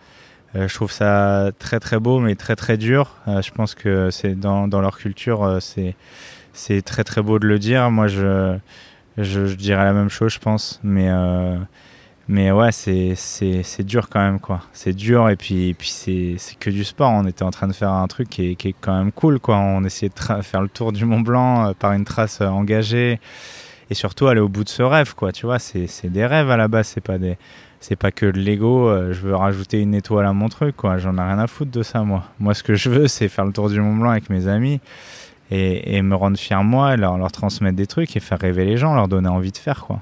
Euh, 0.54 0.68
je 0.68 0.74
trouve 0.74 0.92
ça 0.92 1.50
très 1.58 1.80
très 1.80 1.98
beau, 1.98 2.20
mais 2.20 2.34
très 2.34 2.56
très 2.56 2.76
dur. 2.76 3.16
Euh, 3.28 3.40
je 3.42 3.50
pense 3.50 3.74
que 3.74 4.10
c'est 4.10 4.38
dans, 4.38 4.66
leur 4.66 4.98
culture, 4.98 5.44
euh, 5.44 5.58
c'est 6.52 6.82
très 6.82 7.04
très 7.04 7.22
beau 7.22 7.38
de 7.38 7.46
le 7.46 7.58
dire. 7.58 7.90
Moi, 7.90 8.06
je, 8.08 8.56
je, 9.16 9.54
dirais 9.54 9.84
la 9.84 9.92
même 9.92 10.10
chose, 10.10 10.32
je 10.32 10.38
pense. 10.38 10.80
Mais 10.82 11.10
mais 12.28 12.52
ouais, 12.52 12.70
c'est 12.72 13.82
dur 13.82 14.08
quand 14.08 14.20
même 14.20 14.40
quoi. 14.40 14.60
C'est 14.72 14.92
dur 14.94 15.28
et 15.28 15.36
puis 15.36 15.74
puis 15.74 15.88
c'est 15.88 16.36
que 16.60 16.70
du 16.70 16.84
sport. 16.84 17.10
On 17.10 17.26
était 17.26 17.42
en 17.42 17.50
train 17.50 17.68
de 17.68 17.72
faire 17.72 17.90
un 17.90 18.06
truc 18.06 18.28
qui 18.30 18.50
est, 18.50 18.54
qui 18.54 18.68
est 18.68 18.74
quand 18.80 18.96
même 18.96 19.12
cool 19.12 19.40
quoi. 19.40 19.58
On 19.58 19.84
essayait 19.84 20.10
de 20.10 20.42
faire 20.42 20.62
le 20.62 20.68
tour 20.68 20.92
du 20.92 21.04
Mont 21.04 21.20
Blanc 21.20 21.74
par 21.78 21.92
une 21.92 22.04
trace 22.04 22.40
engagée 22.40 23.20
et 23.90 23.94
surtout 23.94 24.28
aller 24.28 24.40
au 24.40 24.48
bout 24.48 24.64
de 24.64 24.68
ce 24.68 24.82
rêve 24.82 25.14
quoi. 25.14 25.32
Tu 25.32 25.46
vois, 25.46 25.58
c'est 25.58 26.10
des 26.10 26.26
rêves 26.26 26.50
à 26.50 26.56
la 26.56 26.68
base. 26.68 26.88
C'est 26.88 27.00
pas 27.00 27.18
des 27.18 27.36
c'est 27.82 27.96
pas 27.96 28.12
que 28.12 28.26
de 28.26 28.38
l'ego, 28.38 28.88
euh, 28.88 29.12
je 29.12 29.20
veux 29.20 29.34
rajouter 29.34 29.80
une 29.80 29.94
étoile 29.94 30.24
à 30.24 30.32
mon 30.32 30.48
truc, 30.48 30.76
quoi. 30.76 30.98
J'en 30.98 31.16
ai 31.18 31.20
rien 31.20 31.38
à 31.38 31.46
foutre 31.46 31.72
de 31.72 31.82
ça, 31.82 32.02
moi. 32.02 32.24
Moi, 32.38 32.54
ce 32.54 32.62
que 32.62 32.74
je 32.74 32.88
veux, 32.88 33.08
c'est 33.08 33.28
faire 33.28 33.44
le 33.44 33.52
tour 33.52 33.68
du 33.68 33.80
Mont 33.80 33.96
Blanc 33.96 34.10
avec 34.10 34.30
mes 34.30 34.46
amis 34.46 34.80
et, 35.50 36.00
me 36.00 36.14
rendre 36.14 36.38
fier, 36.38 36.62
moi, 36.64 36.96
leur, 36.96 37.18
leur 37.18 37.30
transmettre 37.30 37.76
des 37.76 37.86
trucs 37.86 38.16
et 38.16 38.20
faire 38.20 38.38
rêver 38.38 38.64
les 38.64 38.78
gens, 38.78 38.94
leur 38.94 39.08
donner 39.08 39.28
envie 39.28 39.52
de 39.52 39.58
faire, 39.58 39.84
quoi. 39.84 40.00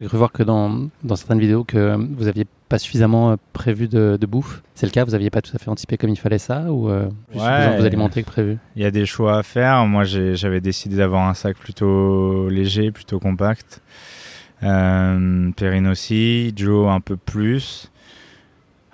J'ai 0.00 0.08
cru 0.08 0.18
voir 0.18 0.32
que 0.32 0.42
dans, 0.42 0.88
dans, 1.02 1.16
certaines 1.16 1.38
vidéos 1.38 1.64
que 1.64 1.96
vous 2.16 2.28
aviez 2.28 2.46
pas 2.68 2.78
suffisamment 2.78 3.30
euh, 3.30 3.36
prévu 3.52 3.88
de, 3.88 4.18
bouffe. 4.26 4.62
C'est 4.74 4.86
le 4.86 4.92
cas 4.92 5.04
Vous 5.04 5.14
aviez 5.14 5.30
pas 5.30 5.40
tout 5.40 5.52
à 5.54 5.58
fait 5.58 5.70
anticipé 5.70 5.96
comme 5.96 6.10
il 6.10 6.18
fallait 6.18 6.38
ça 6.38 6.72
ou 6.72 6.90
euh, 6.90 7.08
juste 7.32 7.44
ouais, 7.44 7.78
vous 7.78 7.84
alimenter 7.84 8.22
que 8.22 8.26
prévu? 8.26 8.58
Il 8.76 8.82
y 8.82 8.84
a 8.84 8.90
des 8.90 9.06
choix 9.06 9.38
à 9.38 9.42
faire. 9.42 9.86
Moi, 9.86 10.04
j'avais 10.04 10.60
décidé 10.60 10.96
d'avoir 10.96 11.26
un 11.26 11.34
sac 11.34 11.56
plutôt 11.56 12.48
léger, 12.48 12.90
plutôt 12.90 13.18
compact. 13.18 13.80
Euh, 14.64 15.50
Perrine 15.52 15.86
aussi, 15.86 16.52
Joe 16.56 16.88
un 16.88 17.00
peu 17.00 17.16
plus. 17.16 17.90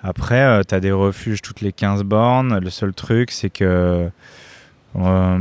Après, 0.01 0.41
euh, 0.41 0.63
tu 0.67 0.75
as 0.75 0.79
des 0.79 0.91
refuges 0.91 1.41
toutes 1.41 1.61
les 1.61 1.71
15 1.71 2.03
bornes. 2.03 2.59
Le 2.59 2.69
seul 2.69 2.93
truc, 2.93 3.31
c'est 3.31 3.49
que. 3.49 4.09
Euh, 4.97 5.37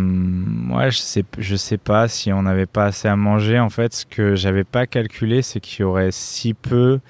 je 0.91 0.97
sais, 0.97 1.25
sais 1.57 1.79
pas 1.79 2.07
si 2.07 2.33
on 2.33 2.43
n'avait 2.43 2.67
pas 2.67 2.85
assez 2.87 3.09
à 3.09 3.17
manger. 3.17 3.59
En 3.59 3.71
fait, 3.71 3.93
ce 3.93 4.07
que 4.07 4.37
j'avais 4.37 4.63
pas 4.63 4.87
calculé, 4.87 5.43
c'est 5.43 5.59
qu'il 5.59 5.81
y 5.81 5.83
aurait 5.83 6.13
si 6.13 6.55
peu 6.55 7.01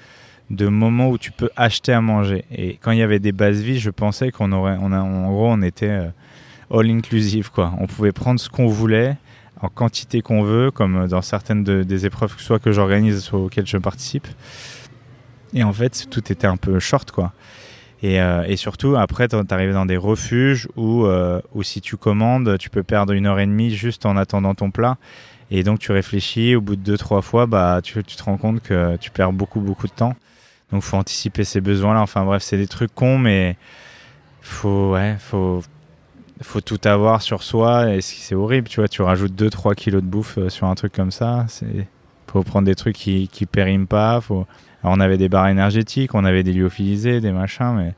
de 0.49 0.67
moments 0.67 1.09
où 1.09 1.19
tu 1.19 1.31
peux 1.31 1.49
acheter 1.55 1.93
à 1.93 2.01
manger. 2.01 2.45
Et 2.51 2.77
quand 2.81 2.91
il 2.91 2.97
y 2.97 3.03
avait 3.03 3.19
des 3.19 3.31
bases 3.31 3.61
vies, 3.61 3.79
je 3.79 3.91
pensais 3.91 4.31
qu'on 4.31 4.51
aurait, 4.53 4.75
en 4.75 5.31
gros, 5.31 5.49
on 5.49 5.61
était 5.61 6.11
all 6.73 6.89
inclusive 6.89 7.51
quoi. 7.51 7.73
On 7.79 7.85
pouvait 7.85 8.11
prendre 8.11 8.39
ce 8.39 8.49
qu'on 8.49 8.67
voulait 8.67 9.17
en 9.61 9.69
quantité 9.69 10.21
qu'on 10.21 10.43
veut, 10.43 10.71
comme 10.71 11.07
dans 11.07 11.21
certaines 11.21 11.63
des 11.63 12.05
épreuves, 12.05 12.35
soit 12.37 12.59
que 12.59 12.71
j'organise, 12.71 13.23
soit 13.23 13.39
auxquelles 13.39 13.67
je 13.67 13.77
participe. 13.77 14.27
Et 15.53 15.63
en 15.63 15.73
fait, 15.73 16.07
tout 16.09 16.31
était 16.31 16.47
un 16.47 16.57
peu 16.57 16.79
short, 16.79 17.11
quoi. 17.11 17.33
Et, 18.03 18.19
euh, 18.19 18.55
surtout, 18.55 18.95
après, 18.95 19.27
tu 19.27 19.35
arrives 19.51 19.73
dans 19.73 19.85
des 19.85 19.97
refuges 19.97 20.67
où, 20.75 21.05
euh, 21.05 21.39
où 21.53 21.61
si 21.61 21.81
tu 21.81 21.97
commandes, 21.97 22.57
tu 22.57 22.69
peux 22.69 22.81
perdre 22.83 23.13
une 23.13 23.27
heure 23.27 23.39
et 23.39 23.45
demie 23.45 23.69
juste 23.69 24.05
en 24.05 24.17
attendant 24.17 24.55
ton 24.55 24.71
plat. 24.71 24.97
Et 25.51 25.63
donc, 25.63 25.79
tu 25.79 25.91
réfléchis, 25.91 26.55
au 26.55 26.61
bout 26.61 26.75
de 26.75 26.81
deux, 26.81 26.97
trois 26.97 27.21
fois, 27.21 27.45
bah, 27.45 27.81
tu, 27.83 28.03
tu 28.03 28.15
te 28.15 28.23
rends 28.23 28.37
compte 28.37 28.61
que 28.61 28.95
tu 28.97 29.11
perds 29.11 29.33
beaucoup, 29.33 29.59
beaucoup 29.59 29.87
de 29.87 29.91
temps. 29.91 30.15
Donc, 30.71 30.81
faut 30.81 30.97
anticiper 30.97 31.43
ces 31.43 31.61
besoins-là. 31.61 32.01
Enfin, 32.01 32.23
bref, 32.23 32.41
c'est 32.41 32.57
des 32.57 32.67
trucs 32.67 32.95
cons, 32.95 33.19
mais 33.19 33.57
faut, 34.41 34.93
ouais, 34.93 35.17
faut, 35.19 35.61
faut 36.41 36.61
tout 36.61 36.79
avoir 36.85 37.21
sur 37.21 37.43
soi 37.43 37.93
et 37.93 38.01
c'est 38.01 38.35
horrible, 38.35 38.67
tu 38.67 38.79
vois, 38.79 38.87
tu 38.87 39.01
rajoutes 39.01 39.33
2-3 39.33 39.75
kilos 39.75 40.01
de 40.01 40.07
bouffe 40.07 40.37
euh, 40.37 40.49
sur 40.49 40.67
un 40.67 40.75
truc 40.75 40.93
comme 40.93 41.11
ça, 41.11 41.45
c'est 41.47 41.87
faut 42.31 42.43
prendre 42.43 42.65
des 42.65 42.75
trucs 42.75 42.95
qui, 42.95 43.27
qui 43.27 43.45
périment 43.45 43.87
pas, 43.87 44.21
faut... 44.21 44.45
On 44.83 44.99
avait 44.99 45.17
des 45.17 45.29
barres 45.29 45.49
énergétiques, 45.49 46.15
on 46.15 46.25
avait 46.25 46.41
des 46.41 46.53
lyophilisés, 46.53 47.21
des 47.21 47.31
machins, 47.31 47.75
mais 47.75 47.93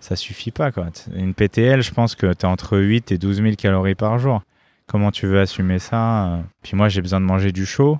ça 0.00 0.16
suffit 0.16 0.50
pas. 0.50 0.70
Une 1.14 1.34
PTL, 1.34 1.82
je 1.82 1.92
pense 1.92 2.14
que 2.14 2.32
tu 2.32 2.40
es 2.40 2.44
entre 2.46 2.78
8 2.78 3.12
et 3.12 3.18
12 3.18 3.42
000 3.42 3.54
calories 3.56 3.94
par 3.94 4.18
jour. 4.18 4.42
Comment 4.86 5.10
tu 5.10 5.26
veux 5.26 5.40
assumer 5.40 5.78
ça 5.78 6.26
euh? 6.26 6.40
Puis 6.62 6.76
moi 6.76 6.88
j'ai 6.88 7.02
besoin 7.02 7.20
de 7.20 7.26
manger 7.26 7.52
du 7.52 7.66
chaud. 7.66 7.98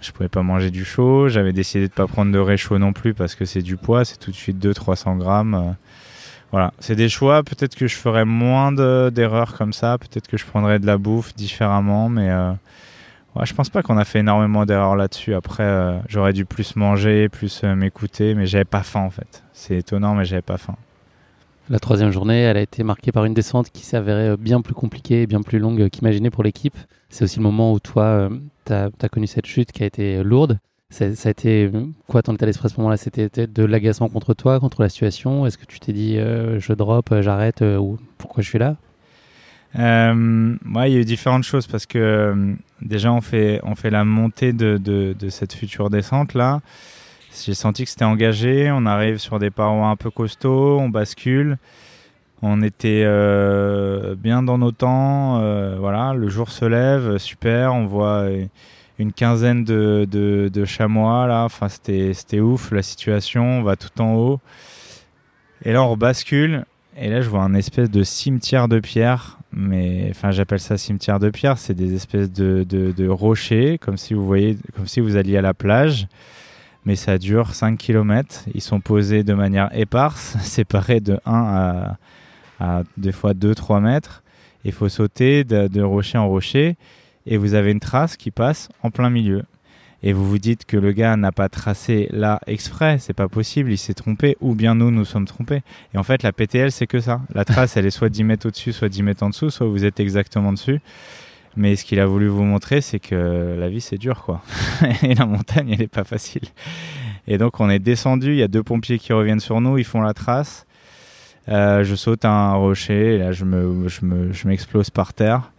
Je 0.00 0.10
pouvais 0.10 0.28
pas 0.28 0.42
manger 0.42 0.70
du 0.70 0.84
chaud, 0.84 1.28
j'avais 1.28 1.52
décidé 1.52 1.86
de 1.86 1.92
pas 1.92 2.06
prendre 2.06 2.32
de 2.32 2.38
réchaud 2.38 2.78
non 2.78 2.92
plus 2.92 3.14
parce 3.14 3.34
que 3.34 3.44
c'est 3.44 3.62
du 3.62 3.76
poids, 3.76 4.04
c'est 4.04 4.18
tout 4.18 4.30
de 4.30 4.36
suite 4.36 4.58
200-300 4.58 5.18
grammes. 5.18 5.76
Euh. 6.52 6.56
Voilà, 6.56 6.72
c'est 6.80 6.96
des 6.96 7.08
choix. 7.08 7.42
Peut-être 7.42 7.74
que 7.74 7.86
je 7.86 7.96
ferais 7.96 8.24
moins 8.24 8.72
d'erreurs 8.72 9.54
comme 9.56 9.72
ça. 9.72 9.96
Peut-être 9.98 10.28
que 10.28 10.36
je 10.36 10.44
prendrais 10.44 10.78
de 10.78 10.86
la 10.86 10.98
bouffe 10.98 11.34
différemment. 11.34 12.10
Mais 12.10 12.30
euh, 12.30 12.52
ouais, 13.36 13.46
je 13.46 13.54
pense 13.54 13.70
pas 13.70 13.82
qu'on 13.82 13.96
a 13.96 14.04
fait 14.04 14.18
énormément 14.18 14.66
d'erreurs 14.66 14.96
là-dessus. 14.96 15.34
Après, 15.34 15.62
euh, 15.62 15.98
j'aurais 16.08 16.34
dû 16.34 16.44
plus 16.44 16.76
manger, 16.76 17.28
plus 17.30 17.62
euh, 17.64 17.74
m'écouter. 17.74 18.34
Mais 18.34 18.46
j'avais 18.46 18.66
pas 18.66 18.82
faim 18.82 19.00
en 19.00 19.10
fait. 19.10 19.42
C'est 19.54 19.78
étonnant, 19.78 20.14
mais 20.14 20.26
j'avais 20.26 20.42
pas 20.42 20.58
faim. 20.58 20.76
La 21.70 21.78
troisième 21.78 22.10
journée, 22.10 22.40
elle 22.40 22.58
a 22.58 22.60
été 22.60 22.82
marquée 22.82 23.12
par 23.12 23.24
une 23.24 23.34
descente 23.34 23.70
qui 23.70 23.86
s'avérait 23.86 24.36
bien 24.36 24.60
plus 24.60 24.74
compliquée 24.74 25.22
et 25.22 25.26
bien 25.26 25.40
plus 25.40 25.58
longue 25.58 25.88
qu'imaginé 25.88 26.28
pour 26.28 26.42
l'équipe. 26.42 26.76
C'est 27.08 27.24
aussi 27.24 27.38
le 27.38 27.44
moment 27.44 27.72
où 27.72 27.80
toi, 27.80 28.28
tu 28.66 28.72
as, 28.74 29.08
connu 29.10 29.26
cette 29.26 29.46
chute 29.46 29.72
qui 29.72 29.82
a 29.82 29.86
été 29.86 30.22
lourde. 30.22 30.58
Ça, 30.92 31.06
a 31.06 31.30
été 31.30 31.70
quoi 32.06 32.22
ton 32.22 32.34
état 32.34 32.44
d'esprit 32.44 32.66
à 32.66 32.68
ce 32.68 32.76
moment-là? 32.76 32.98
C'était 32.98 33.46
de 33.46 33.64
l'agacement 33.64 34.10
contre 34.10 34.34
toi, 34.34 34.60
contre 34.60 34.82
la 34.82 34.90
situation? 34.90 35.46
Est-ce 35.46 35.56
que 35.56 35.64
tu 35.64 35.80
t'es 35.80 35.94
dit 35.94 36.18
euh, 36.18 36.60
je 36.60 36.74
drop, 36.74 37.10
euh, 37.12 37.22
j'arrête 37.22 37.62
euh, 37.62 37.78
ou 37.78 37.98
pourquoi 38.18 38.42
je 38.42 38.48
suis 38.50 38.58
là? 38.58 38.76
Euh, 39.78 40.54
ouais, 40.74 40.90
il 40.90 40.94
y 40.94 40.96
a 40.98 41.00
eu 41.00 41.04
différentes 41.06 41.44
choses 41.44 41.66
parce 41.66 41.86
que 41.86 42.54
déjà 42.82 43.10
on 43.10 43.22
fait 43.22 43.58
on 43.62 43.74
fait 43.74 43.88
la 43.88 44.04
montée 44.04 44.52
de, 44.52 44.76
de, 44.76 45.16
de 45.18 45.28
cette 45.30 45.54
future 45.54 45.88
descente 45.88 46.34
là. 46.34 46.60
J'ai 47.42 47.54
senti 47.54 47.84
que 47.84 47.90
c'était 47.90 48.04
engagé. 48.04 48.70
On 48.70 48.84
arrive 48.84 49.16
sur 49.16 49.38
des 49.38 49.50
parois 49.50 49.86
un 49.86 49.96
peu 49.96 50.10
costauds, 50.10 50.78
on 50.78 50.90
bascule. 50.90 51.56
On 52.42 52.60
était 52.60 53.06
bien 54.16 54.42
dans 54.42 54.58
nos 54.58 54.72
temps. 54.72 55.38
voilà, 55.78 56.12
le 56.12 56.28
jour 56.28 56.50
se 56.50 56.66
lève, 56.66 57.16
super. 57.16 57.72
On 57.72 57.86
voit 57.86 58.26
une 58.98 59.12
quinzaine 59.12 59.64
de, 59.64 60.64
chamois 60.66 61.26
là. 61.26 61.44
Enfin, 61.44 61.68
c'était, 61.68 62.40
ouf 62.40 62.70
la 62.72 62.82
situation. 62.82 63.60
On 63.60 63.62
va 63.62 63.76
tout 63.76 64.00
en 64.00 64.14
haut. 64.14 64.40
Et 65.64 65.72
là, 65.72 65.82
on 65.82 65.96
bascule. 65.96 66.64
Et 66.96 67.08
là, 67.08 67.20
je 67.22 67.28
vois 67.28 67.42
un 67.42 67.54
espèce 67.54 67.90
de 67.90 68.02
cimetière 68.02 68.68
de 68.68 68.80
pierre. 68.80 69.38
Mais 69.52 70.08
enfin, 70.10 70.30
j'appelle 70.30 70.60
ça 70.60 70.76
cimetière 70.76 71.18
de 71.18 71.30
pierre. 71.30 71.58
C'est 71.58 71.74
des 71.74 71.94
espèces 71.94 72.30
de, 72.32 73.08
rochers, 73.08 73.78
comme 73.78 73.96
si 73.96 74.14
vous 74.14 74.26
voyez, 74.26 74.56
comme 74.76 74.86
si 74.86 75.00
vous 75.00 75.16
alliez 75.16 75.36
à 75.36 75.42
la 75.42 75.54
plage. 75.54 76.06
Mais 76.84 76.96
ça 76.96 77.18
dure 77.18 77.54
5 77.54 77.78
km. 77.78 78.44
Ils 78.54 78.60
sont 78.60 78.80
posés 78.80 79.22
de 79.22 79.34
manière 79.34 79.70
éparse, 79.76 80.36
séparés 80.40 81.00
de 81.00 81.18
1 81.24 81.96
à, 82.60 82.80
à 82.80 83.12
fois 83.12 83.34
2-3 83.34 83.80
mètres. 83.80 84.22
Il 84.64 84.72
faut 84.72 84.88
sauter 84.88 85.44
de 85.44 85.82
rocher 85.82 86.18
en 86.18 86.28
rocher 86.28 86.76
et 87.26 87.36
vous 87.36 87.54
avez 87.54 87.70
une 87.70 87.80
trace 87.80 88.16
qui 88.16 88.30
passe 88.30 88.68
en 88.82 88.90
plein 88.90 89.10
milieu. 89.10 89.42
Et 90.04 90.12
vous 90.12 90.28
vous 90.28 90.38
dites 90.38 90.64
que 90.64 90.76
le 90.76 90.92
gars 90.92 91.16
n'a 91.16 91.30
pas 91.30 91.48
tracé 91.48 92.08
là 92.10 92.40
exprès, 92.48 92.98
c'est 92.98 93.12
pas 93.12 93.28
possible, 93.28 93.70
il 93.70 93.78
s'est 93.78 93.94
trompé, 93.94 94.36
ou 94.40 94.54
bien 94.56 94.74
nous 94.74 94.90
nous 94.90 95.04
sommes 95.04 95.26
trompés. 95.26 95.62
Et 95.94 95.98
en 95.98 96.02
fait, 96.02 96.24
la 96.24 96.32
PTL, 96.32 96.72
c'est 96.72 96.88
que 96.88 96.98
ça. 96.98 97.20
La 97.32 97.44
trace, 97.44 97.76
elle 97.76 97.86
est 97.86 97.90
soit 97.90 98.08
10 98.08 98.24
mètres 98.24 98.48
au-dessus, 98.48 98.72
soit 98.72 98.88
10 98.88 99.02
mètres 99.04 99.22
en 99.22 99.28
dessous, 99.28 99.50
soit 99.50 99.66
vous 99.66 99.84
êtes 99.84 100.00
exactement 100.00 100.52
dessus. 100.52 100.80
Mais 101.54 101.76
ce 101.76 101.84
qu'il 101.84 102.00
a 102.00 102.06
voulu 102.06 102.26
vous 102.26 102.42
montrer, 102.42 102.80
c'est 102.80 102.98
que 102.98 103.56
la 103.58 103.68
vie, 103.68 103.80
c'est 103.80 103.98
dur, 103.98 104.24
quoi. 104.24 104.42
et 105.02 105.14
la 105.14 105.26
montagne, 105.26 105.70
elle 105.70 105.82
est 105.82 105.86
pas 105.86 106.04
facile. 106.04 106.48
Et 107.28 107.38
donc, 107.38 107.60
on 107.60 107.70
est 107.70 107.78
descendu, 107.78 108.32
il 108.32 108.38
y 108.38 108.42
a 108.42 108.48
deux 108.48 108.64
pompiers 108.64 108.98
qui 108.98 109.12
reviennent 109.12 109.40
sur 109.40 109.60
nous, 109.60 109.78
ils 109.78 109.84
font 109.84 110.00
la 110.00 110.14
trace. 110.14 110.66
je 111.46 111.94
saute 111.96 112.24
un 112.24 112.54
rocher 112.54 113.18
là 113.18 113.30
je 113.32 113.44
me, 113.44 113.86
je 113.88 114.04
me, 114.04 114.32
je 114.32 114.48
m'explose 114.48 114.90
par 114.90 115.12
terre. 115.12 115.51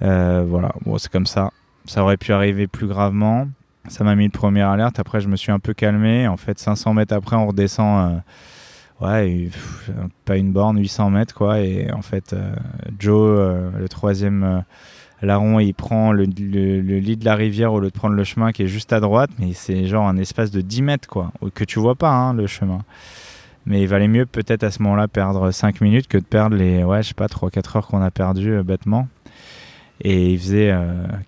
Voilà, 0.00 0.72
bon, 0.84 0.98
c'est 0.98 1.10
comme 1.10 1.26
ça. 1.26 1.50
Ça 1.86 2.02
aurait 2.02 2.16
pu 2.16 2.32
arriver 2.32 2.66
plus 2.66 2.86
gravement. 2.86 3.48
Ça 3.88 4.04
m'a 4.04 4.14
mis 4.14 4.24
le 4.24 4.30
premier 4.30 4.62
alerte. 4.62 4.98
Après, 4.98 5.20
je 5.20 5.28
me 5.28 5.36
suis 5.36 5.52
un 5.52 5.58
peu 5.58 5.72
calmé. 5.72 6.28
En 6.28 6.36
fait, 6.36 6.58
500 6.58 6.94
mètres 6.94 7.14
après, 7.14 7.36
on 7.36 7.46
redescend 7.46 8.20
ouais, 9.00 9.48
pas 10.24 10.36
une 10.36 10.52
borne, 10.52 10.78
800 10.78 11.10
mètres, 11.10 11.34
quoi. 11.34 11.60
Et 11.60 11.90
en 11.92 12.02
fait, 12.02 12.32
euh, 12.32 12.54
Joe, 12.98 13.38
euh, 13.38 13.70
le 13.78 13.88
troisième 13.88 14.42
euh, 14.42 14.60
larron, 15.22 15.60
il 15.60 15.74
prend 15.74 16.12
le, 16.12 16.24
lit 16.24 17.16
de 17.16 17.24
la 17.24 17.34
rivière 17.34 17.72
au 17.72 17.80
lieu 17.80 17.88
de 17.88 17.94
prendre 17.94 18.14
le 18.14 18.24
chemin 18.24 18.52
qui 18.52 18.62
est 18.62 18.68
juste 18.68 18.92
à 18.92 19.00
droite, 19.00 19.30
mais 19.38 19.52
c'est 19.52 19.86
genre 19.86 20.06
un 20.06 20.16
espace 20.16 20.50
de 20.50 20.60
10 20.60 20.82
mètres, 20.82 21.08
quoi, 21.08 21.32
que 21.54 21.64
tu 21.64 21.78
vois 21.78 21.94
pas, 21.94 22.10
hein, 22.10 22.34
le 22.34 22.46
chemin. 22.46 22.80
Mais 23.66 23.82
il 23.82 23.88
valait 23.88 24.08
mieux 24.08 24.24
peut-être 24.24 24.64
à 24.64 24.70
ce 24.70 24.82
moment-là 24.82 25.08
perdre 25.08 25.50
5 25.50 25.80
minutes 25.82 26.08
que 26.08 26.16
de 26.16 26.24
perdre 26.24 26.56
les, 26.56 26.84
ouais, 26.84 27.02
je 27.02 27.08
sais 27.08 27.14
pas, 27.14 27.26
3-4 27.26 27.76
heures 27.76 27.86
qu'on 27.86 28.00
a 28.00 28.10
perdu 28.10 28.62
bêtement. 28.62 29.08
Et 30.00 30.32
il 30.32 30.38
faisait 30.38 30.72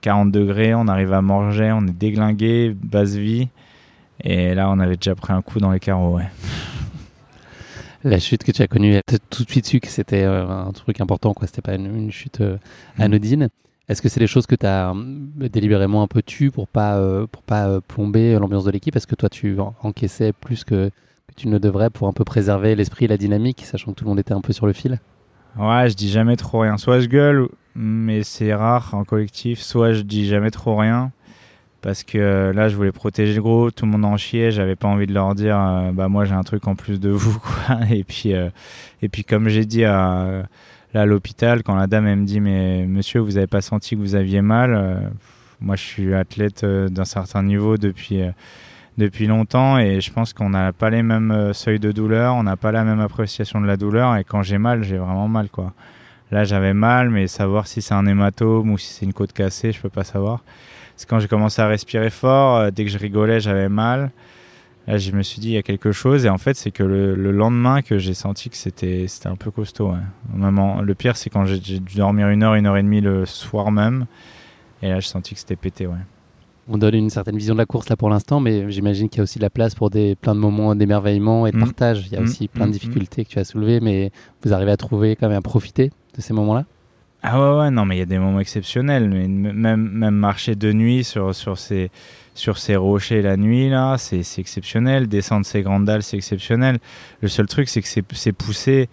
40 0.01 0.31
degrés, 0.31 0.75
on 0.75 0.87
arrive 0.87 1.13
à 1.13 1.23
manger, 1.23 1.73
on 1.73 1.87
est 1.87 1.99
déglingué, 1.99 2.75
basse 2.81 3.15
vie. 3.15 3.49
Et 4.23 4.55
là, 4.55 4.71
on 4.71 4.79
avait 4.79 4.97
déjà 4.97 5.15
pris 5.15 5.33
un 5.33 5.43
coup 5.43 5.59
dans 5.59 5.73
les 5.73 5.81
carreaux, 5.81 6.17
ouais 6.17 6.29
la 8.05 8.19
chute 8.19 8.45
que 8.45 8.53
tu 8.53 8.63
as 8.63 8.69
connue 8.69 9.01
tout 9.29 9.45
de 9.45 9.51
suite 9.51 9.67
su 9.67 9.81
que 9.81 9.89
c'était 9.89 10.25
euh, 10.25 10.49
un 10.49 10.73
truc 10.73 11.01
important, 11.01 11.35
quoi. 11.35 11.47
C'était 11.47 11.63
pas 11.63 11.75
une, 11.75 12.11
chute 12.11 12.41
euh, 12.41 12.57
mm. 12.99 13.03
anodine. 13.03 13.49
Est-ce 13.89 14.03
que 14.03 14.09
c'est 14.09 14.21
des 14.21 14.27
choses 14.27 14.47
que 14.47 14.55
tu 14.55 14.67
as 14.67 14.91
euh, 14.91 15.49
délibérément 15.49 16.03
un 16.03 16.07
peu 16.07 16.23
tues 16.23 16.51
pour 16.51 16.69
pas 16.69 17.01
pour 17.33 17.43
pas 17.43 17.81
plomber 17.81 18.39
l'ambiance 18.39 18.65
de 18.65 18.71
l'équipe? 18.71 18.95
Est-ce 18.95 19.07
que 19.07 19.17
toi 19.17 19.29
tu 19.29 19.59
encaissais 19.83 20.33
plus 20.33 20.65
que, 20.65 20.91
tu 21.37 21.49
ne 21.49 21.59
devrais 21.59 21.91
pour 21.91 22.09
un 22.09 22.13
peu 22.13 22.25
préserver 22.25 22.75
l'esprit 22.75 23.07
et 23.07 23.09
la 23.09 23.17
dynamique, 23.17 23.65
sachant 23.65 23.93
que 23.93 23.97
tout 23.97 24.05
le 24.05 24.11
monde 24.11 24.21
était 24.21 24.33
un 24.33 24.41
peu 24.41 24.53
sur 24.53 24.67
le 24.67 24.73
fil? 24.73 25.01
Ouais, 25.57 25.89
je 25.89 25.95
dis 25.95 26.09
jamais 26.09 26.37
trop 26.37 26.61
rien. 26.61 26.77
Soit 26.77 27.01
je 27.01 27.07
gueule, 27.07 27.49
mais 27.81 28.23
c'est 28.25 28.55
rare 28.55 28.91
en 28.95 29.05
collectif. 29.05 29.61
Soit 29.61 29.93
je 29.95 30.03
dis 30.03 30.27
jamais 30.27 30.51
trop 30.51 30.77
rien 30.77 31.13
parce 31.83 32.05
que 32.05 32.19
euh, 32.19 32.53
là 32.53 32.69
je 32.69 32.77
voulais 32.77 32.93
protéger 32.93 33.35
le 33.35 33.43
groupe, 33.43 33.75
tout 33.75 33.87
le 33.87 33.93
monde 33.93 34.05
en 34.05 34.19
chiait, 34.19 34.51
j'avais 34.51 34.77
pas 34.77 34.87
envie 34.87 35.07
de 35.07 35.15
leur 35.15 35.35
dire 35.35 35.59
euh, 35.59 35.93
bah 35.93 36.09
moi 36.09 36.27
j'ai 36.27 36.35
un 36.35 36.43
truc 36.43 36.69
en 36.69 36.75
plus 36.75 37.01
de 37.01 37.09
vous 37.09 37.39
quoi. 37.41 37.79
Et 37.91 38.05
puis 38.05 38.35
euh, 38.35 38.51
et 39.03 39.09
puis 39.09 39.25
comme 39.25 39.49
j'ai 39.49 39.65
dit 39.65 39.85
à 39.85 40.45
là 40.93 41.03
à 41.03 41.07
l'hôpital 41.07 41.63
quand 41.63 41.75
la 41.75 41.87
dame 41.87 42.07
elle 42.07 42.19
me 42.19 42.27
dit 42.27 42.41
mais 42.41 42.85
monsieur 42.87 43.21
vous 43.21 43.39
avez 43.39 43.47
pas 43.47 43.63
senti 43.63 43.97
que 43.97 44.01
vous 44.01 44.15
aviez 44.15 44.43
mal 44.43 45.13
moi 45.61 45.77
je 45.77 45.83
suis 45.83 46.15
athlète 46.15 46.65
d'un 46.65 47.05
certain 47.05 47.43
niveau 47.43 47.79
depuis 47.79 48.21
depuis 48.99 49.27
longtemps 49.27 49.79
et 49.79 50.01
je 50.01 50.13
pense 50.13 50.33
qu'on 50.35 50.51
n'a 50.51 50.73
pas 50.73 50.91
les 50.91 51.03
mêmes 51.03 51.53
seuils 51.55 51.79
de 51.79 51.93
douleur, 51.93 52.35
on 52.35 52.43
n'a 52.43 52.57
pas 52.57 52.73
la 52.73 52.85
même 52.85 53.01
appréciation 53.01 53.61
de 53.61 53.67
la 53.67 53.77
douleur 53.77 54.17
et 54.17 54.25
quand 54.25 54.43
j'ai 54.43 54.59
mal, 54.59 54.83
j'ai 54.83 54.99
vraiment 54.99 55.29
mal 55.29 55.49
quoi. 55.49 55.73
Là, 56.31 56.45
j'avais 56.45 56.75
mal 56.75 57.11
mais 57.11 57.27
savoir 57.27 57.67
si 57.67 57.83
c'est 57.83 57.95
un 57.95 58.07
hématome 58.07 58.71
ou 58.71 58.79
si 58.79 58.93
c'est 58.93 59.05
une 59.05 59.13
côte 59.13 59.33
cassée, 59.33 59.73
je 59.73 59.81
peux 59.81 59.89
pas 59.89 60.05
savoir. 60.05 60.45
C'est 60.97 61.09
quand 61.09 61.19
j'ai 61.19 61.29
commencé 61.29 61.61
à 61.63 61.67
respirer 61.67 62.11
fort, 62.11 62.57
euh, 62.57 62.71
dès 62.71 62.85
que 62.85 62.91
je 62.91 62.99
rigolais, 62.99 63.41
j'avais 63.41 63.69
mal. 63.69 64.11
Là, 64.87 64.99
je 64.99 65.13
me 65.13 65.23
suis 65.23 65.41
dit, 65.41 65.49
il 65.49 65.55
y 65.55 65.59
a 65.59 65.63
quelque 65.63 65.93
chose. 65.93 66.25
Et 66.25 66.29
en 66.29 66.39
fait, 66.39 66.55
c'est 66.57 66.71
que 66.71 66.83
le, 66.83 67.15
lendemain 67.33 67.83
que 67.83 67.99
j'ai 67.99 68.15
senti 68.15 68.51
que 68.51 68.57
c'était 68.57 69.07
un 69.25 69.37
peu 69.37 69.51
costaud. 69.51 69.93
Ouais. 69.93 70.83
le 70.83 70.95
pire, 70.95 71.17
c'est 71.17 71.31
quand 71.31 71.45
j'ai 71.47 71.59
dû 71.59 71.79
dormir 71.97 72.29
une 72.29 72.43
heure, 72.43 72.55
une 72.55 72.67
heure 72.67 72.77
et 72.77 72.83
demie 72.83 73.01
le 73.01 73.27
soir 73.27 73.71
même. 73.71 74.07
Et 74.83 74.89
là, 74.89 75.01
j'ai 75.01 75.09
senti 75.09 75.35
que 75.35 75.41
c'était 75.41 75.57
pété. 75.57 75.87
Ouais. 75.87 75.97
On 76.69 76.79
donne 76.79 76.95
une 76.95 77.11
certaine 77.11 77.37
vision 77.37 77.55
de 77.55 77.59
la 77.59 77.67
course 77.67 77.89
là 77.89 77.97
pour 77.97 78.11
l'instant, 78.11 78.41
mais 78.41 78.71
j'imagine 78.71 79.09
qu'il 79.09 79.19
y 79.19 79.21
a 79.21 79.25
aussi 79.25 79.39
de 79.39 79.43
la 79.43 79.51
place 79.51 79.75
pour 79.75 79.91
des, 79.91 80.15
plein 80.15 80.35
de 80.35 80.41
moments 80.41 80.75
d'émerveillement 80.75 81.47
et 81.47 81.53
de 81.53 81.57
mmh. 81.57 81.61
partage. 81.61 82.07
Il 82.07 82.13
y 82.13 82.17
a 82.17 82.21
mmh. 82.21 82.25
aussi 82.25 82.49
plein 82.49 82.67
de 82.67 82.71
mmh. 82.71 82.73
difficultés 82.73 83.25
que 83.25 83.31
tu 83.31 83.39
as 83.39 83.45
soulevées, 83.45 83.81
mais 83.81 84.13
vous 84.45 84.53
arrivez 84.53 84.71
à 84.71 84.77
trouver 84.77 85.17
quand 85.17 85.29
même 85.29 85.39
à 85.39 85.43
profiter 85.43 85.91
ces 86.21 86.33
moments-là? 86.35 86.65
Ah 87.23 87.39
ouais, 87.39 87.59
ouais, 87.59 87.71
non, 87.71 87.85
mais 87.85 87.97
il 87.97 87.99
y 87.99 88.03
a 88.03 88.07
des 88.07 88.19
moments 88.19 88.41
exceptionnels. 88.41 89.09
Mais 89.11 89.29
même, 89.29 89.91
même 89.91 90.15
marcher 90.15 90.55
de 90.55 90.73
nuit 90.73 91.05
sur, 91.05 91.35
sur, 91.35 91.59
ces, 91.59 91.91
sur 92.35 92.57
ces 92.57 92.77
rochers 92.77 93.21
la 93.21 93.37
nuit, 93.37 93.69
là, 93.69 93.97
c'est 93.99 94.23
exceptionnel. 94.39 95.07
Descendre 95.07 95.45
ces 95.45 95.63
grandes 95.63 95.85
dalles, 95.85 96.03
c'est 96.03 96.17
exceptionnel. 96.17 96.79
Le 97.21 97.29
seul 97.29 97.47
truc, 97.47 97.69
c'est 97.69 97.83
que 97.83 97.89
c'est 97.89 98.33
poussé 98.33 98.89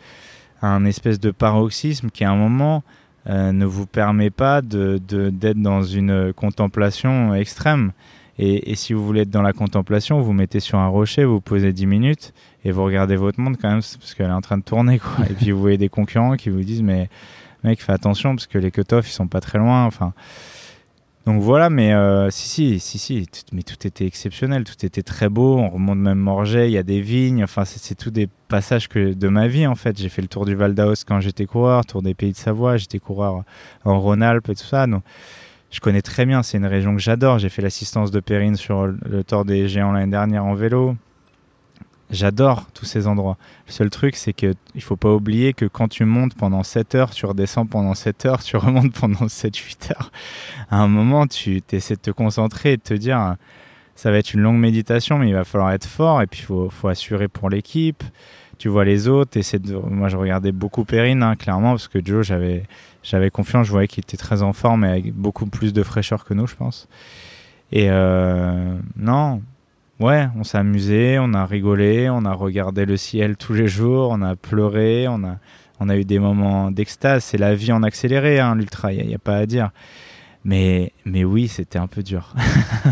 à 0.61 0.67
un 0.67 0.83
espèce 0.85 1.19
de 1.19 1.31
paroxysme 1.31 2.09
qui, 2.09 2.25
à 2.25 2.31
un 2.31 2.35
moment, 2.35 2.83
euh, 3.29 3.51
ne 3.51 3.65
vous 3.65 3.85
permet 3.85 4.29
pas 4.29 4.61
de, 4.61 4.97
d'être 4.97 5.61
dans 5.61 5.83
une 5.83 6.33
contemplation 6.33 7.33
extrême. 7.33 7.91
Et, 8.39 8.71
et, 8.71 8.75
si 8.75 8.93
vous 8.93 9.05
voulez 9.05 9.21
être 9.21 9.29
dans 9.29 9.41
la 9.41 9.53
contemplation, 9.53 10.21
vous 10.21 10.33
mettez 10.33 10.59
sur 10.59 10.77
un 10.77 10.87
rocher, 10.87 11.23
vous 11.25 11.41
posez 11.41 11.73
10 11.73 11.85
minutes 11.87 12.33
et 12.63 12.71
vous 12.71 12.83
regardez 12.83 13.15
votre 13.15 13.39
monde 13.39 13.57
quand 13.59 13.69
même, 13.69 13.81
parce 13.81 14.13
qu'elle 14.13 14.29
est 14.29 14.31
en 14.31 14.41
train 14.41 14.57
de 14.57 14.63
tourner. 14.63 14.99
Quoi. 14.99 15.25
Et 15.29 15.33
puis 15.33 15.51
vous 15.51 15.59
voyez 15.59 15.77
des 15.77 15.89
concurrents 15.89 16.35
qui 16.35 16.49
vous 16.49 16.61
disent, 16.61 16.83
mais 16.83 17.09
mec, 17.63 17.81
fais 17.81 17.93
attention 17.93 18.35
parce 18.35 18.47
que 18.47 18.57
les 18.57 18.71
cut-offs 18.71 19.09
ils 19.09 19.13
sont 19.13 19.27
pas 19.27 19.41
très 19.41 19.57
loin. 19.57 19.85
Enfin, 19.85 20.13
donc 21.27 21.41
voilà, 21.41 21.69
mais 21.69 21.93
euh, 21.93 22.29
si, 22.29 22.47
si, 22.47 22.79
si, 22.79 22.97
si, 22.97 23.27
tout, 23.27 23.41
mais 23.51 23.61
tout 23.61 23.85
était 23.85 24.05
exceptionnel, 24.05 24.63
tout 24.63 24.85
était 24.85 25.03
très 25.03 25.27
beau. 25.27 25.57
On 25.57 25.69
remonte 25.69 25.97
même 25.97 26.19
Morget, 26.19 26.69
il 26.69 26.71
y 26.71 26.77
a 26.77 26.83
des 26.83 27.01
vignes. 27.01 27.43
Enfin, 27.43 27.65
c'est 27.65 27.95
tout 27.95 28.11
des 28.11 28.29
passages 28.47 28.87
que 28.87 29.13
de 29.13 29.27
ma 29.27 29.49
vie 29.49 29.67
en 29.67 29.75
fait. 29.75 29.97
J'ai 29.97 30.07
fait 30.07 30.21
le 30.21 30.29
tour 30.29 30.45
du 30.45 30.55
Val 30.55 30.73
d'Aoste 30.73 31.03
quand 31.05 31.19
j'étais 31.19 31.45
coureur, 31.45 31.85
tour 31.85 32.01
des 32.01 32.13
Pays 32.13 32.31
de 32.31 32.37
Savoie, 32.37 32.77
j'étais 32.77 32.99
coureur 32.99 33.43
en 33.83 33.99
Rhône-Alpes 33.99 34.47
et 34.47 34.55
tout 34.55 34.63
ça. 34.63 34.87
Donc, 34.87 35.03
je 35.71 35.79
connais 35.79 36.01
très 36.01 36.25
bien. 36.25 36.43
C'est 36.43 36.57
une 36.57 36.65
région 36.65 36.95
que 36.95 37.01
j'adore. 37.01 37.39
J'ai 37.39 37.49
fait 37.49 37.61
l'assistance 37.61 38.11
de 38.11 38.19
Périne 38.19 38.55
sur 38.55 38.87
le 38.87 39.23
Tour 39.23 39.45
des 39.45 39.67
Géants 39.67 39.91
l'année 39.91 40.11
dernière 40.11 40.45
en 40.45 40.53
vélo. 40.53 40.95
J'adore 42.09 42.67
tous 42.73 42.85
ces 42.85 43.05
endroits. 43.05 43.37
Le 43.67 43.73
seul 43.73 43.89
truc, 43.89 44.15
c'est 44.15 44.31
qu'il 44.31 44.53
ne 44.75 44.79
faut 44.79 44.95
pas 44.95 45.13
oublier 45.13 45.53
que 45.53 45.65
quand 45.65 45.89
tu 45.89 46.05
montes 46.05 46.35
pendant 46.35 46.63
7 46.63 46.95
heures, 46.95 47.09
tu 47.09 47.25
redescends 47.25 47.65
pendant 47.65 47.93
7 47.93 48.25
heures, 48.25 48.43
tu 48.43 48.55
remontes 48.57 48.93
pendant 48.93 49.25
7-8 49.25 49.91
heures. 49.91 50.11
À 50.69 50.77
un 50.77 50.87
moment, 50.87 51.27
tu 51.27 51.61
essaies 51.71 51.95
de 51.95 52.01
te 52.01 52.11
concentrer 52.11 52.73
et 52.73 52.77
de 52.77 52.81
te 52.81 52.93
dire, 52.93 53.35
ça 53.95 54.09
va 54.09 54.19
être 54.19 54.33
une 54.33 54.39
longue 54.39 54.59
méditation, 54.59 55.17
mais 55.17 55.27
il 55.27 55.33
va 55.33 55.43
falloir 55.43 55.71
être 55.71 55.85
fort 55.85 56.21
et 56.21 56.27
puis 56.27 56.39
il 56.39 56.45
faut, 56.45 56.69
faut, 56.69 56.87
assurer 56.87 57.27
pour 57.27 57.49
l'équipe. 57.49 58.03
Tu 58.57 58.69
vois 58.69 58.85
les 58.85 59.09
autres. 59.09 59.37
De... 59.37 59.75
Moi, 59.75 60.07
je 60.07 60.15
regardais 60.15 60.53
beaucoup 60.53 60.85
Perrine, 60.85 61.21
hein, 61.23 61.35
clairement, 61.35 61.71
parce 61.71 61.89
que 61.89 61.99
Joe, 62.03 62.25
j'avais, 62.25 62.63
j'avais 63.09 63.29
confiance. 63.29 63.67
Je 63.67 63.71
voyais 63.71 63.87
qu'il 63.87 64.03
était 64.03 64.17
très 64.17 64.41
en 64.41 64.53
forme 64.53 64.85
et 64.85 64.89
avec 64.89 65.13
beaucoup 65.13 65.45
plus 65.45 65.73
de 65.73 65.83
fraîcheur 65.83 66.25
que 66.25 66.33
nous, 66.33 66.47
je 66.47 66.55
pense. 66.55 66.87
Et 67.71 67.87
euh, 67.89 68.77
non, 68.95 69.41
Ouais, 69.99 70.27
on 70.35 70.43
s'est 70.43 70.59
amusé, 70.59 71.17
on 71.19 71.33
a 71.33 71.43
rigolé, 71.47 72.07
on 72.07 72.23
a 72.23 72.33
regardé 72.33 72.85
le 72.85 72.97
ciel 72.97 73.35
tous 73.35 73.53
les 73.53 73.67
jours, 73.67 74.09
on 74.11 74.21
a 74.21 74.35
pleuré, 74.35 75.07
on 75.07 75.23
a, 75.23 75.37
on 75.79 75.89
a 75.89 75.97
eu 75.97 76.05
des 76.05 76.19
moments 76.19 76.69
d'extase. 76.69 77.23
C'est 77.23 77.39
la 77.39 77.55
vie 77.55 77.71
en 77.71 77.81
accéléré, 77.81 78.39
hein, 78.39 78.53
l'ultra, 78.53 78.93
il 78.93 79.07
n'y 79.07 79.15
a, 79.15 79.17
pas 79.17 79.37
à 79.37 79.45
dire. 79.47 79.71
Mais, 80.43 80.93
mais 81.05 81.23
oui, 81.23 81.47
c'était 81.47 81.79
un 81.79 81.87
peu 81.87 82.03
dur. 82.03 82.35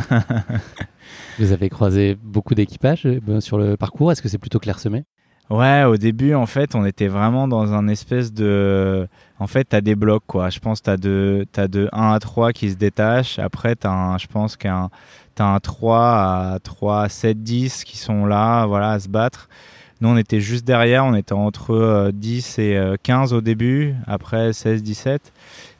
Vous 1.39 1.51
avez 1.51 1.69
croisé 1.69 2.17
beaucoup 2.23 2.55
d'équipages 2.55 3.05
euh, 3.05 3.39
sur 3.39 3.59
le 3.59 3.77
parcours. 3.77 4.11
Est-ce 4.11 4.23
que 4.23 4.29
c'est 4.29 4.39
plutôt 4.39 4.59
clairsemé? 4.59 5.03
Ouais, 5.49 5.83
au 5.83 5.97
début, 5.97 6.33
en 6.33 6.47
fait, 6.47 6.73
on 6.73 6.85
était 6.85 7.07
vraiment 7.07 7.47
dans 7.47 7.73
un 7.73 7.87
espèce 7.87 8.33
de. 8.33 9.07
En 9.39 9.47
fait, 9.47 9.65
t'as 9.65 9.81
des 9.81 9.95
blocs, 9.95 10.23
quoi. 10.25 10.49
Je 10.49 10.59
pense 10.59 10.81
t'as 10.81 10.97
de, 10.97 11.45
as 11.55 11.67
de 11.67 11.87
1 11.91 12.13
à 12.13 12.19
3 12.19 12.51
qui 12.51 12.71
se 12.71 12.75
détachent. 12.75 13.37
Après, 13.37 13.75
t'as 13.75 13.91
un, 13.91 14.17
je 14.17 14.27
pense 14.27 14.55
qu'un 14.55 14.89
tu 15.35 15.43
as 15.43 15.47
un 15.47 15.59
3 15.59 15.97
à 15.99 16.59
3, 16.63 17.09
7, 17.09 17.43
10 17.43 17.83
qui 17.83 17.97
sont 17.97 18.25
là, 18.25 18.65
voilà, 18.65 18.91
à 18.91 18.99
se 18.99 19.09
battre. 19.09 19.49
Nous, 20.01 20.09
on 20.09 20.17
était 20.17 20.41
juste 20.41 20.65
derrière, 20.65 21.05
on 21.05 21.15
était 21.15 21.33
entre 21.33 22.11
10 22.13 22.55
euh, 22.59 22.93
et 22.93 22.97
15 23.03 23.33
euh, 23.33 23.37
au 23.37 23.41
début, 23.41 23.95
après 24.07 24.51
16, 24.51 24.83
17. 24.83 25.31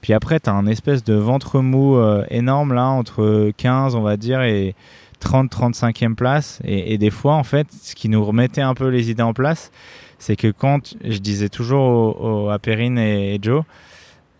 Puis 0.01 0.13
après, 0.13 0.39
tu 0.39 0.49
as 0.49 0.53
un 0.53 0.67
espèce 0.67 1.03
de 1.03 1.15
ventre 1.15 1.59
mou 1.59 1.97
euh, 1.97 2.23
énorme 2.29 2.73
là, 2.73 2.85
entre 2.85 3.51
15, 3.57 3.95
on 3.95 4.01
va 4.01 4.15
dire, 4.15 4.41
et 4.41 4.75
30, 5.19 5.51
35e 5.51 6.15
place. 6.15 6.59
Et, 6.63 6.97
des 6.97 7.09
fois, 7.09 7.35
en 7.35 7.43
fait, 7.43 7.67
ce 7.71 7.95
qui 7.95 8.09
nous 8.09 8.23
remettait 8.23 8.61
un 8.61 8.73
peu 8.73 8.87
les 8.87 9.09
idées 9.09 9.23
en 9.23 9.33
place, 9.33 9.71
c'est 10.19 10.35
que 10.35 10.51
quand 10.51 10.95
je 11.03 11.17
disais 11.17 11.49
toujours 11.49 12.51
à 12.51 12.59
Perrine 12.59 12.97
et, 12.97 13.39
Joe, 13.41 13.63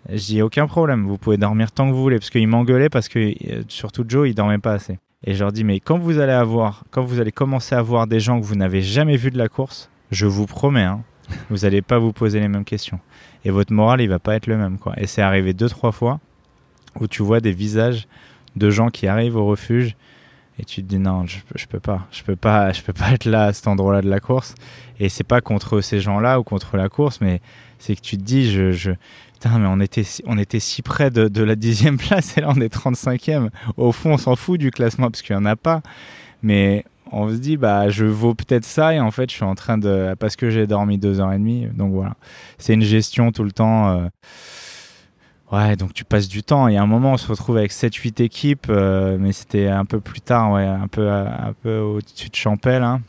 je 0.09 0.17
dis 0.17 0.41
aucun 0.41 0.67
problème, 0.67 1.05
vous 1.05 1.17
pouvez 1.17 1.37
dormir 1.37 1.71
tant 1.71 1.87
que 1.87 1.93
vous 1.93 2.01
voulez, 2.01 2.19
parce 2.19 2.29
qu'ils 2.29 2.47
m'engueulaient 2.47 2.89
parce 2.89 3.09
que 3.09 3.33
surtout 3.67 4.05
Joe, 4.07 4.29
il 4.29 4.35
dormait 4.35 4.59
pas 4.59 4.73
assez. 4.73 4.99
Et 5.23 5.33
je 5.33 5.43
leur 5.43 5.51
dis, 5.51 5.63
mais 5.63 5.79
quand 5.79 5.97
vous 5.97 6.19
allez 6.19 6.33
avoir, 6.33 6.83
quand 6.91 7.03
vous 7.03 7.19
allez 7.19 7.31
commencer 7.31 7.73
à 7.73 7.81
voir 7.81 8.05
des 8.05 8.19
gens 8.19 8.39
que 8.39 8.45
vous 8.45 8.55
n'avez 8.55 8.81
jamais 8.81 9.17
vus 9.17 9.31
de 9.31 9.39
la 9.39 9.49
course, 9.49 9.89
je 10.11 10.27
vous 10.27 10.45
promets, 10.45 10.83
hein, 10.83 11.01
vous 11.49 11.57
n'allez 11.59 11.81
pas 11.81 11.97
vous 11.97 12.13
poser 12.13 12.39
les 12.39 12.47
mêmes 12.47 12.65
questions. 12.65 12.99
Et 13.43 13.49
votre 13.49 13.73
moral, 13.73 14.01
il 14.01 14.07
va 14.07 14.19
pas 14.19 14.35
être 14.35 14.47
le 14.47 14.57
même, 14.57 14.77
quoi. 14.77 14.93
Et 14.97 15.07
c'est 15.07 15.23
arrivé 15.23 15.53
deux, 15.53 15.69
trois 15.69 15.91
fois 15.91 16.19
où 16.99 17.07
tu 17.07 17.23
vois 17.23 17.39
des 17.39 17.51
visages 17.51 18.07
de 18.55 18.69
gens 18.69 18.89
qui 18.89 19.07
arrivent 19.07 19.35
au 19.35 19.45
refuge 19.45 19.95
et 20.57 20.63
tu 20.63 20.81
te 20.81 20.87
dis 20.87 20.99
non, 20.99 21.25
je, 21.25 21.37
peux 21.67 21.79
pas, 21.79 22.07
je 22.11 22.23
peux 22.23 22.35
pas, 22.35 22.71
je 22.71 22.81
peux 22.81 22.93
pas 22.93 23.11
être 23.11 23.25
là 23.25 23.45
à 23.45 23.53
cet 23.53 23.67
endroit-là 23.67 24.01
de 24.01 24.09
la 24.09 24.19
course. 24.19 24.55
Et 24.99 25.09
c'est 25.09 25.25
pas 25.25 25.41
contre 25.41 25.81
ces 25.81 25.99
gens-là 25.99 26.39
ou 26.39 26.43
contre 26.43 26.77
la 26.77 26.87
course, 26.87 27.19
mais 27.19 27.41
c'est 27.77 27.95
que 27.95 28.01
tu 28.01 28.17
te 28.17 28.23
dis, 28.23 28.49
je, 28.49 28.71
je, 28.71 28.91
putain, 29.33 29.59
mais 29.59 29.67
on 29.67 29.81
était, 29.81 30.05
on 30.25 30.37
était 30.37 30.61
si 30.61 30.81
près 30.81 31.11
de, 31.11 31.27
de 31.27 31.43
la 31.43 31.55
dixième 31.55 31.97
place 31.99 32.37
et 32.37 32.41
là 32.41 32.51
on 32.55 32.61
est 32.61 32.73
35e. 32.73 33.49
Au 33.75 33.91
fond, 33.91 34.13
on 34.13 34.17
s'en 34.17 34.35
fout 34.35 34.59
du 34.59 34.71
classement 34.71 35.11
parce 35.11 35.21
qu'il 35.21 35.35
n'y 35.35 35.41
en 35.41 35.45
a 35.45 35.57
pas. 35.57 35.81
Mais 36.41 36.85
on 37.11 37.29
se 37.29 37.35
dit 37.35 37.57
bah 37.57 37.89
je 37.89 38.05
vaux 38.05 38.33
peut-être 38.33 38.65
ça 38.65 38.93
et 38.93 38.99
en 38.99 39.11
fait 39.11 39.29
je 39.29 39.35
suis 39.35 39.43
en 39.43 39.55
train 39.55 39.77
de 39.77 40.15
parce 40.19 40.35
que 40.35 40.49
j'ai 40.49 40.67
dormi 40.67 40.97
deux 40.97 41.19
heures 41.19 41.31
et 41.33 41.37
demie 41.37 41.67
donc 41.67 41.93
voilà 41.93 42.15
c'est 42.57 42.73
une 42.73 42.81
gestion 42.81 43.31
tout 43.31 43.43
le 43.43 43.51
temps 43.51 43.89
euh, 43.89 44.07
ouais 45.55 45.75
donc 45.75 45.93
tu 45.93 46.03
passes 46.03 46.27
du 46.27 46.43
temps. 46.43 46.67
Et 46.67 46.77
à 46.77 46.81
un 46.81 46.87
moment 46.87 47.13
on 47.13 47.17
se 47.17 47.27
retrouve 47.27 47.57
avec 47.57 47.71
7-8 47.71 48.21
équipes 48.23 48.67
euh, 48.69 49.17
mais 49.19 49.31
c'était 49.31 49.67
un 49.67 49.85
peu 49.85 49.99
plus 49.99 50.21
tard 50.21 50.51
ouais 50.51 50.65
un 50.65 50.87
peu 50.87 51.09
un 51.09 51.53
peu 51.63 51.79
au-dessus 51.79 52.29
de 52.29 52.35
Champel 52.35 52.83
hein. 52.83 53.01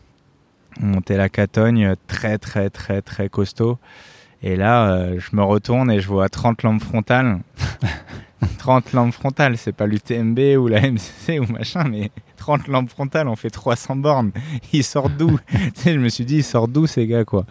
on 0.83 0.87
montait 0.87 1.17
la 1.17 1.29
Catogne 1.29 1.95
très 2.07 2.39
très 2.39 2.71
très 2.71 3.03
très 3.03 3.29
costaud. 3.29 3.79
Et 4.43 4.57
là 4.57 4.89
euh, 4.89 5.19
je 5.19 5.35
me 5.37 5.43
retourne 5.43 5.91
et 5.91 6.01
je 6.01 6.09
vois 6.09 6.29
30 6.29 6.63
lampes 6.63 6.83
frontales. 6.83 7.41
30 8.59 8.93
lampes 8.93 9.13
frontales, 9.13 9.57
c'est 9.57 9.73
pas 9.73 9.87
l'UTMB 9.87 10.39
ou 10.59 10.69
la 10.69 10.81
MCC 10.81 11.39
ou 11.41 11.47
machin, 11.51 11.85
mais 11.85 12.11
30 12.37 12.69
lampes 12.69 12.91
frontales, 12.91 13.29
on 13.29 13.37
fait 13.37 13.51
300 13.51 13.97
bornes. 13.97 14.33
Ils 14.73 14.85
sortent 14.85 15.17
d'où? 15.17 15.39
Je 15.85 15.99
me 15.99 16.09
suis 16.09 16.25
dit, 16.25 16.37
ils 16.37 16.45
sortent 16.45 16.73
d'où 16.73 16.87
ces 16.87 17.07
gars, 17.07 17.25
quoi? 17.25 17.47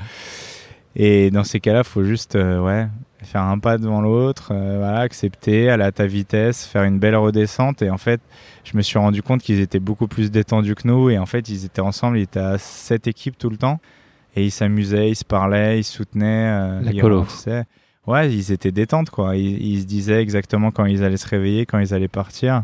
Et 0.95 1.31
dans 1.31 1.43
ces 1.43 1.59
cas-là, 1.59 1.83
faut 1.83 2.03
juste, 2.03 2.35
euh, 2.35 2.59
ouais, 2.59 2.87
faire 3.25 3.41
un 3.41 3.59
pas 3.59 3.77
devant 3.77 4.01
l'autre, 4.01 4.49
euh, 4.51 4.77
voilà, 4.79 4.99
accepter, 4.99 5.69
aller 5.69 5.83
à 5.83 5.91
ta 5.91 6.05
vitesse, 6.05 6.65
faire 6.65 6.83
une 6.83 6.99
belle 6.99 7.15
redescente. 7.15 7.81
Et 7.81 7.89
en 7.89 7.97
fait, 7.97 8.21
je 8.63 8.77
me 8.77 8.81
suis 8.81 8.97
rendu 8.97 9.21
compte 9.21 9.41
qu'ils 9.41 9.59
étaient 9.59 9.79
beaucoup 9.79 10.07
plus 10.07 10.31
détendus 10.31 10.75
que 10.75 10.87
nous. 10.87 11.09
Et 11.09 11.17
en 11.17 11.25
fait, 11.25 11.49
ils 11.49 11.65
étaient 11.65 11.81
ensemble, 11.81 12.19
ils 12.19 12.23
étaient 12.23 12.39
à 12.39 12.57
7 12.57 13.07
équipes 13.07 13.37
tout 13.37 13.49
le 13.49 13.57
temps. 13.57 13.79
Et 14.35 14.43
ils 14.43 14.51
s'amusaient, 14.51 15.09
ils 15.09 15.15
se 15.15 15.25
parlaient, 15.25 15.79
ils 15.79 15.83
se 15.83 15.93
soutenaient. 15.93 16.49
Euh, 16.51 16.81
la 16.81 16.93
colo. 16.93 17.25
Ouais, 18.07 18.31
ils 18.31 18.51
étaient 18.51 18.71
détentes, 18.71 19.09
quoi. 19.09 19.35
Ils, 19.35 19.81
se 19.81 19.85
disaient 19.85 20.21
exactement 20.21 20.71
quand 20.71 20.85
ils 20.85 21.03
allaient 21.03 21.17
se 21.17 21.27
réveiller, 21.27 21.65
quand 21.65 21.79
ils 21.79 21.93
allaient 21.93 22.07
partir. 22.07 22.63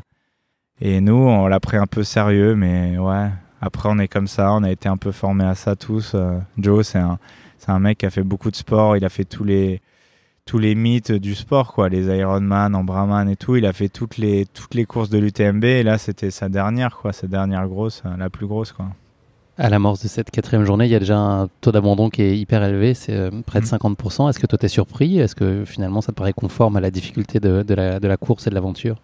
Et 0.79 1.01
nous, 1.01 1.15
on 1.15 1.47
l'a 1.47 1.59
pris 1.59 1.77
un 1.77 1.87
peu 1.87 2.03
sérieux, 2.03 2.55
mais 2.55 2.97
ouais. 2.97 3.29
Après, 3.59 3.89
on 3.91 3.97
est 3.99 4.07
comme 4.07 4.27
ça, 4.27 4.53
on 4.53 4.63
a 4.63 4.71
été 4.71 4.89
un 4.89 4.97
peu 4.97 5.11
formés 5.11 5.45
à 5.45 5.55
ça 5.55 5.75
tous. 5.75 6.13
Euh, 6.13 6.37
Joe, 6.57 6.85
c'est 6.85 6.99
un, 6.99 7.19
c'est 7.57 7.71
un 7.71 7.79
mec 7.79 7.99
qui 7.99 8.05
a 8.05 8.09
fait 8.09 8.23
beaucoup 8.23 8.49
de 8.51 8.55
sport. 8.55 8.97
Il 8.97 9.05
a 9.05 9.09
fait 9.09 9.23
tous 9.25 9.43
les, 9.43 9.81
tous 10.45 10.57
les 10.57 10.75
mythes 10.75 11.11
du 11.11 11.35
sport, 11.35 11.73
quoi. 11.73 11.89
Les 11.89 12.07
Ironman, 12.07 12.75
Ambraman 12.75 13.29
et 13.29 13.35
tout. 13.35 13.55
Il 13.55 13.65
a 13.65 13.73
fait 13.73 13.89
toutes 13.89 14.17
les, 14.17 14.45
toutes 14.45 14.73
les 14.73 14.85
courses 14.85 15.09
de 15.09 15.17
l'UTMB. 15.17 15.63
Et 15.63 15.83
là, 15.83 15.97
c'était 15.97 16.31
sa 16.31 16.49
dernière, 16.49 16.97
quoi. 16.97 17.13
Sa 17.13 17.27
dernière 17.27 17.67
grosse, 17.67 18.03
la 18.17 18.29
plus 18.29 18.47
grosse, 18.47 18.71
quoi 18.71 18.87
à 19.61 19.69
l'amorce 19.69 20.01
de 20.01 20.07
cette 20.07 20.31
quatrième 20.31 20.65
journée, 20.65 20.85
il 20.85 20.91
y 20.91 20.95
a 20.95 20.99
déjà 20.99 21.17
un 21.17 21.47
taux 21.61 21.71
d'abandon 21.71 22.09
qui 22.09 22.23
est 22.23 22.37
hyper 22.37 22.63
élevé, 22.63 22.95
c'est 22.95 23.13
euh, 23.13 23.29
près 23.45 23.59
de 23.59 23.65
50%. 23.65 24.25
Mm. 24.25 24.29
Est-ce 24.29 24.39
que 24.39 24.47
toi, 24.47 24.57
t'es 24.57 24.67
surpris? 24.67 25.19
Est-ce 25.19 25.35
que 25.35 25.65
finalement, 25.65 26.01
ça 26.01 26.11
te 26.11 26.17
paraît 26.17 26.33
conforme 26.33 26.77
à 26.77 26.81
la 26.81 26.89
difficulté 26.89 27.39
de, 27.39 27.63
la, 27.75 27.99
de 27.99 28.07
la, 28.07 28.17
course 28.17 28.47
et 28.47 28.49
de 28.49 28.55
l'aventure? 28.55 28.95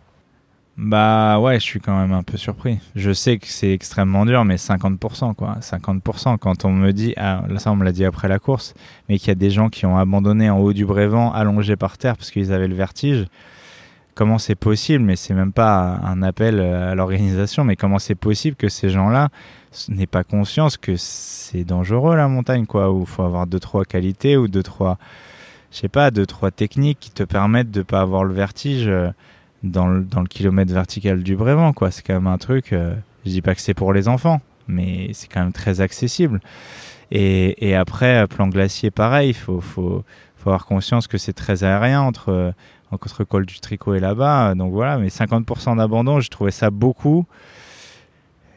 Bah 0.78 1.40
ouais, 1.40 1.60
je 1.60 1.64
suis 1.64 1.80
quand 1.80 1.98
même 2.00 2.14
un 2.14 2.22
peu 2.22 2.38
surpris. 2.38 2.80
Je 2.96 3.12
sais 3.12 3.40
que 3.40 3.48
c'est 3.48 3.72
extrêmement 3.72 4.28
dur, 4.28 4.46
mais 4.46 4.58
50%, 4.58 5.34
quoi. 5.34 5.58
50%, 5.60 6.38
quand 6.38 6.66
on 6.66 6.72
me 6.72 6.94
dit, 6.94 7.16
ah, 7.18 7.44
ça, 7.58 7.72
on 7.72 7.76
me 7.76 7.84
l'a 7.84 7.92
dit 7.92 8.06
après 8.06 8.28
la 8.28 8.38
course, 8.38 8.76
mais 9.10 9.18
qu'il 9.18 9.30
y 9.30 9.32
a 9.32 9.36
des 9.36 9.50
gens 9.50 9.70
qui 9.70 9.88
ont 9.88 9.98
abandonné 9.98 10.52
en 10.52 10.60
haut 10.60 10.74
du 10.74 10.86
Brévent, 10.86 11.32
allongés 11.34 11.76
par 11.76 11.98
terre 11.98 12.16
parce 12.16 12.30
qu'ils 12.30 12.54
avaient 12.54 12.68
le 12.68 12.76
vertige 12.76 13.26
comment 14.18 14.40
c'est 14.40 14.56
possible, 14.56 15.04
mais 15.04 15.16
c'est 15.16 15.36
même 15.36 15.54
pas 15.54 16.00
un 16.04 16.24
appel 16.24 16.60
à 16.60 16.96
l'organisation, 16.96 17.64
mais 17.64 17.76
comment 17.76 18.00
c'est 18.00 18.16
possible 18.16 18.56
que 18.56 18.68
ces 18.68 18.90
gens-là 18.90 19.30
n'aient 19.90 20.08
pas 20.08 20.24
conscience 20.24 20.76
que 20.76 20.96
c'est 20.98 21.64
dangereux 21.64 22.16
la 22.16 22.28
montagne, 22.28 22.66
quoi, 22.66 22.92
où 22.92 23.06
faut 23.06 23.22
avoir 23.22 23.46
deux 23.46 23.60
trois 23.60 23.86
qualités 23.86 24.36
ou 24.36 24.48
deux 24.48 24.64
trois, 24.64 24.98
je 25.72 25.78
sais 25.78 25.88
pas, 25.88 26.10
deux 26.10 26.26
trois 26.26 26.50
techniques 26.50 27.00
qui 27.00 27.12
te 27.12 27.22
permettent 27.22 27.70
de 27.70 27.84
pas 27.84 28.02
avoir 28.02 28.24
le 28.24 28.34
vertige 28.34 28.88
euh, 28.88 29.12
dans 29.64 29.88
le, 29.88 30.04
dans 30.04 30.22
le 30.22 30.28
kilomètre 30.28 30.74
vertical 30.74 31.24
du 31.24 31.36
Brévent, 31.36 31.74
quoi. 31.74 31.92
C'est 31.92 32.02
quand 32.02 32.14
même 32.14 32.28
un 32.28 32.38
truc. 32.38 32.74
Euh, 32.74 32.96
je 33.26 33.32
dis 33.32 33.42
pas 33.42 33.56
que 33.56 33.62
c'est 33.62 33.74
pour 33.74 33.94
les 33.94 34.08
enfants, 34.08 34.42
mais 34.68 35.10
c'est 35.14 35.28
quand 35.28 35.42
même 35.42 35.54
très 35.54 35.82
accessible. 35.82 36.40
Et, 37.12 37.70
et 37.70 37.76
après, 37.76 38.28
plan 38.28 38.48
glacier, 38.48 38.92
pareil, 38.92 39.30
il 39.30 39.34
faut, 39.34 39.62
faut, 39.62 40.04
faut 40.38 40.50
avoir 40.50 40.66
conscience 40.66 41.08
que 41.08 41.18
c'est 41.18 41.34
très 41.34 41.64
aérien 41.64 42.02
entre 42.02 42.54
en 42.92 42.98
contre-col 42.98 43.46
du 43.46 43.60
tricot 43.60 43.96
et 43.96 44.00
là-bas. 44.00 44.56
Donc 44.56 44.74
voilà, 44.74 44.98
mais 44.98 45.08
50% 45.08 45.78
d'abandon, 45.78 46.20
j'ai 46.20 46.30
trouvé 46.30 46.52
ça 46.52 46.70
beaucoup. 46.70 47.26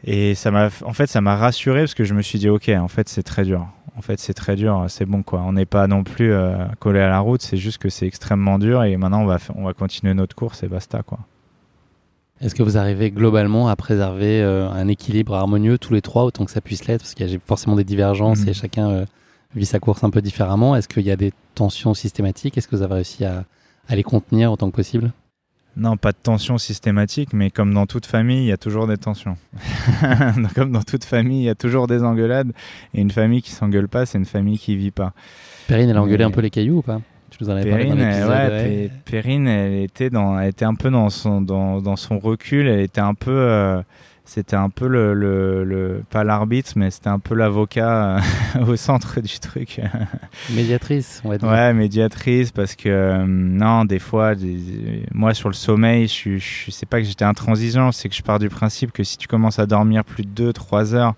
Et 0.03 0.33
ça 0.35 0.49
m'a, 0.51 0.69
en 0.83 0.93
fait, 0.93 1.07
ça 1.07 1.21
m'a 1.21 1.35
rassuré 1.35 1.81
parce 1.81 1.93
que 1.93 2.03
je 2.03 2.13
me 2.13 2.21
suis 2.21 2.39
dit, 2.39 2.49
ok, 2.49 2.69
en 2.69 2.87
fait, 2.87 3.07
c'est 3.07 3.23
très 3.23 3.43
dur. 3.43 3.67
En 3.97 4.01
fait, 4.01 4.19
c'est 4.19 4.33
très 4.33 4.55
dur, 4.55 4.85
c'est 4.87 5.05
bon 5.05 5.21
quoi. 5.21 5.41
On 5.41 5.53
n'est 5.53 5.65
pas 5.65 5.87
non 5.87 6.03
plus 6.03 6.31
euh, 6.31 6.65
collé 6.79 6.99
à 6.99 7.09
la 7.09 7.19
route, 7.19 7.41
c'est 7.41 7.57
juste 7.57 7.77
que 7.77 7.89
c'est 7.89 8.07
extrêmement 8.07 8.57
dur 8.57 8.83
et 8.83 8.95
maintenant 8.95 9.21
on 9.21 9.25
va, 9.25 9.37
on 9.55 9.65
va 9.65 9.73
continuer 9.73 10.13
notre 10.13 10.35
course 10.35 10.63
et 10.63 10.67
basta 10.67 11.03
quoi. 11.03 11.19
Est-ce 12.39 12.55
que 12.55 12.63
vous 12.63 12.77
arrivez 12.77 13.11
globalement 13.11 13.67
à 13.67 13.75
préserver 13.75 14.41
euh, 14.41 14.69
un 14.71 14.87
équilibre 14.87 15.35
harmonieux 15.35 15.77
tous 15.77 15.93
les 15.93 16.01
trois 16.01 16.23
autant 16.23 16.45
que 16.45 16.51
ça 16.51 16.61
puisse 16.61 16.87
l'être? 16.87 17.01
Parce 17.01 17.13
qu'il 17.13 17.29
y 17.29 17.35
a 17.35 17.39
forcément 17.45 17.75
des 17.75 17.83
divergences 17.83 18.41
et 18.43 18.47
mhm. 18.47 18.53
chacun 18.53 18.89
euh, 18.89 19.05
vit 19.55 19.65
sa 19.65 19.79
course 19.79 20.03
un 20.03 20.09
peu 20.09 20.21
différemment. 20.21 20.75
Est-ce 20.75 20.87
qu'il 20.87 21.03
y 21.03 21.11
a 21.11 21.15
des 21.15 21.33
tensions 21.53 21.93
systématiques? 21.93 22.57
Est-ce 22.57 22.67
que 22.67 22.75
vous 22.75 22.81
avez 22.81 22.95
réussi 22.95 23.25
à, 23.25 23.43
à 23.87 23.95
les 23.95 24.03
contenir 24.03 24.51
autant 24.51 24.71
que 24.71 24.75
possible? 24.75 25.11
Non, 25.77 25.95
pas 25.95 26.11
de 26.11 26.17
tension 26.21 26.57
systématique, 26.57 27.31
mais 27.31 27.49
comme 27.49 27.73
dans 27.73 27.85
toute 27.85 28.05
famille, 28.05 28.43
il 28.43 28.47
y 28.47 28.51
a 28.51 28.57
toujours 28.57 28.87
des 28.87 28.97
tensions. 28.97 29.37
comme 30.55 30.71
dans 30.71 30.81
toute 30.81 31.05
famille, 31.05 31.43
il 31.43 31.45
y 31.45 31.49
a 31.49 31.55
toujours 31.55 31.87
des 31.87 32.03
engueulades. 32.03 32.51
Et 32.93 33.01
une 33.01 33.11
famille 33.11 33.41
qui 33.41 33.51
s'engueule 33.51 33.87
pas, 33.87 34.05
c'est 34.05 34.17
une 34.17 34.25
famille 34.25 34.59
qui 34.59 34.75
vit 34.75 34.91
pas. 34.91 35.13
Perrine, 35.67 35.89
elle 35.89 35.97
a 35.97 36.01
engueulé 36.03 36.25
un 36.25 36.31
peu 36.31 36.41
les 36.41 36.49
cailloux 36.49 36.79
ou 36.79 36.81
pas? 36.81 36.99
Tu 37.29 37.37
nous 37.41 37.49
en 37.49 37.53
avais 37.53 37.69
Perrine, 37.69 37.97
parlé 37.97 38.19
dans 38.19 38.29
ouais, 38.29 38.91
Perrine, 39.05 39.47
elle 39.47 39.83
était, 39.83 40.09
dans, 40.09 40.37
elle 40.37 40.49
était 40.49 40.65
un 40.65 40.75
peu 40.75 40.89
dans 40.89 41.09
son, 41.09 41.39
dans, 41.41 41.81
dans 41.81 41.95
son 41.95 42.19
recul. 42.19 42.67
Elle 42.67 42.81
était 42.81 42.99
un 42.99 43.13
peu. 43.13 43.31
Euh, 43.31 43.81
c'était 44.33 44.55
un 44.55 44.69
peu 44.69 44.87
le, 44.87 45.13
le, 45.13 46.03
pas 46.09 46.23
l'arbitre, 46.23 46.71
mais 46.77 46.89
c'était 46.89 47.09
un 47.09 47.19
peu 47.19 47.35
l'avocat 47.35 48.15
euh, 48.55 48.65
au 48.65 48.77
centre 48.77 49.19
du 49.19 49.39
truc. 49.39 49.81
médiatrice, 50.51 51.21
on 51.25 51.29
va 51.29 51.37
dire. 51.37 51.49
Ouais, 51.49 51.73
médiatrice, 51.73 52.53
parce 52.53 52.75
que 52.75 52.87
euh, 52.87 53.25
non, 53.27 53.83
des 53.83 53.99
fois, 53.99 54.35
moi 55.13 55.33
sur 55.33 55.49
le 55.49 55.53
sommeil, 55.53 56.07
je, 56.07 56.37
je 56.37 56.71
sais 56.71 56.85
pas 56.85 57.01
que 57.01 57.07
j'étais 57.07 57.25
intransigeant, 57.25 57.91
c'est 57.91 58.07
que 58.07 58.15
je 58.15 58.21
pars 58.21 58.39
du 58.39 58.47
principe 58.47 58.93
que 58.93 59.03
si 59.03 59.17
tu 59.17 59.27
commences 59.27 59.59
à 59.59 59.65
dormir 59.65 60.05
plus 60.05 60.23
de 60.23 60.53
2-3 60.53 60.93
heures, 60.93 61.13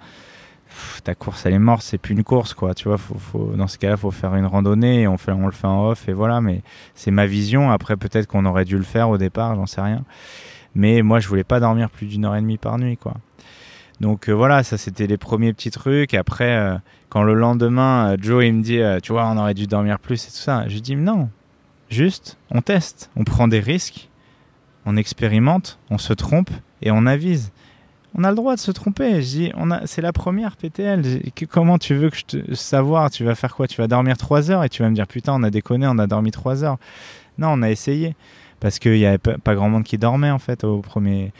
ta 1.03 1.13
course 1.13 1.45
elle 1.45 1.53
est 1.53 1.59
morte, 1.59 1.83
c'est 1.83 1.99
plus 1.99 2.15
une 2.15 2.23
course 2.23 2.55
quoi. 2.55 2.73
Tu 2.73 2.87
vois, 2.87 2.97
faut, 2.97 3.19
faut, 3.19 3.53
dans 3.55 3.67
ce 3.67 3.77
cas-là, 3.77 3.95
faut 3.95 4.09
faire 4.09 4.33
une 4.33 4.47
randonnée, 4.47 5.07
on, 5.07 5.19
fait, 5.19 5.33
on 5.33 5.45
le 5.45 5.51
fait 5.51 5.67
en 5.67 5.87
off 5.89 6.09
et 6.09 6.13
voilà. 6.13 6.41
Mais 6.41 6.63
c'est 6.95 7.11
ma 7.11 7.27
vision. 7.27 7.69
Après, 7.69 7.95
peut-être 7.95 8.25
qu'on 8.25 8.45
aurait 8.45 8.65
dû 8.65 8.75
le 8.75 8.83
faire 8.83 9.09
au 9.09 9.19
départ, 9.19 9.55
j'en 9.55 9.67
sais 9.67 9.81
rien. 9.81 10.03
Mais 10.75 11.01
moi, 11.01 11.19
je 11.19 11.27
voulais 11.27 11.43
pas 11.43 11.59
dormir 11.59 11.89
plus 11.89 12.07
d'une 12.07 12.25
heure 12.25 12.35
et 12.35 12.41
demie 12.41 12.57
par 12.57 12.77
nuit, 12.77 12.97
quoi. 12.97 13.15
Donc 14.03 14.27
euh, 14.27 14.33
voilà, 14.33 14.63
ça 14.63 14.77
c'était 14.77 15.07
les 15.07 15.17
premiers 15.17 15.53
petits 15.53 15.71
trucs. 15.71 16.13
Après, 16.13 16.57
euh, 16.57 16.77
quand 17.09 17.23
le 17.23 17.33
lendemain, 17.33 18.11
euh, 18.11 18.17
Joe 18.19 18.43
il 18.45 18.53
me 18.53 18.61
dit, 18.61 18.81
tu 19.01 19.11
vois, 19.11 19.25
on 19.27 19.37
aurait 19.37 19.53
dû 19.53 19.67
dormir 19.67 19.99
plus 19.99 20.25
et 20.25 20.29
tout 20.29 20.37
ça, 20.37 20.67
je 20.67 20.79
dis 20.79 20.95
non, 20.95 21.29
juste, 21.89 22.37
on 22.51 22.61
teste, 22.61 23.09
on 23.15 23.23
prend 23.23 23.47
des 23.47 23.59
risques, 23.59 24.09
on 24.85 24.97
expérimente, 24.97 25.79
on 25.89 25.97
se 25.97 26.13
trompe 26.13 26.49
et 26.81 26.91
on 26.91 27.05
avise. 27.05 27.51
On 28.15 28.23
a 28.23 28.29
le 28.29 28.35
droit 28.35 28.53
de 28.53 28.59
se 28.59 28.69
tromper. 28.69 29.23
Je 29.23 29.27
dis, 29.27 29.51
on 29.55 29.71
a, 29.71 29.87
c'est 29.87 30.03
la 30.03 30.13
première 30.13 30.55
PTL. 30.55 31.03
comment 31.49 31.79
tu 31.79 31.95
veux 31.95 32.11
que 32.11 32.17
je 32.17 32.25
te 32.25 32.53
savoir? 32.53 33.09
Tu 33.09 33.23
vas 33.23 33.33
faire 33.33 33.55
quoi? 33.55 33.67
Tu 33.67 33.81
vas 33.81 33.87
dormir 33.87 34.17
3 34.17 34.51
heures 34.51 34.63
et 34.63 34.69
tu 34.69 34.83
vas 34.83 34.89
me 34.91 34.93
dire 34.93 35.07
putain, 35.07 35.33
on 35.33 35.41
a 35.41 35.49
déconné, 35.49 35.87
on 35.87 35.97
a 35.97 36.05
dormi 36.05 36.29
3 36.29 36.63
heures. 36.63 36.77
Non, 37.39 37.47
on 37.53 37.63
a 37.63 37.71
essayé 37.71 38.15
parce 38.63 38.79
qu'il 38.79 38.93
n'y 38.93 39.05
avait 39.05 39.17
pas 39.17 39.55
grand 39.55 39.67
monde 39.67 39.83
qui 39.83 39.97
dormait 39.97 40.31
en 40.31 40.39
fait 40.39 40.63
au 40.63 40.79
premier 40.79 41.33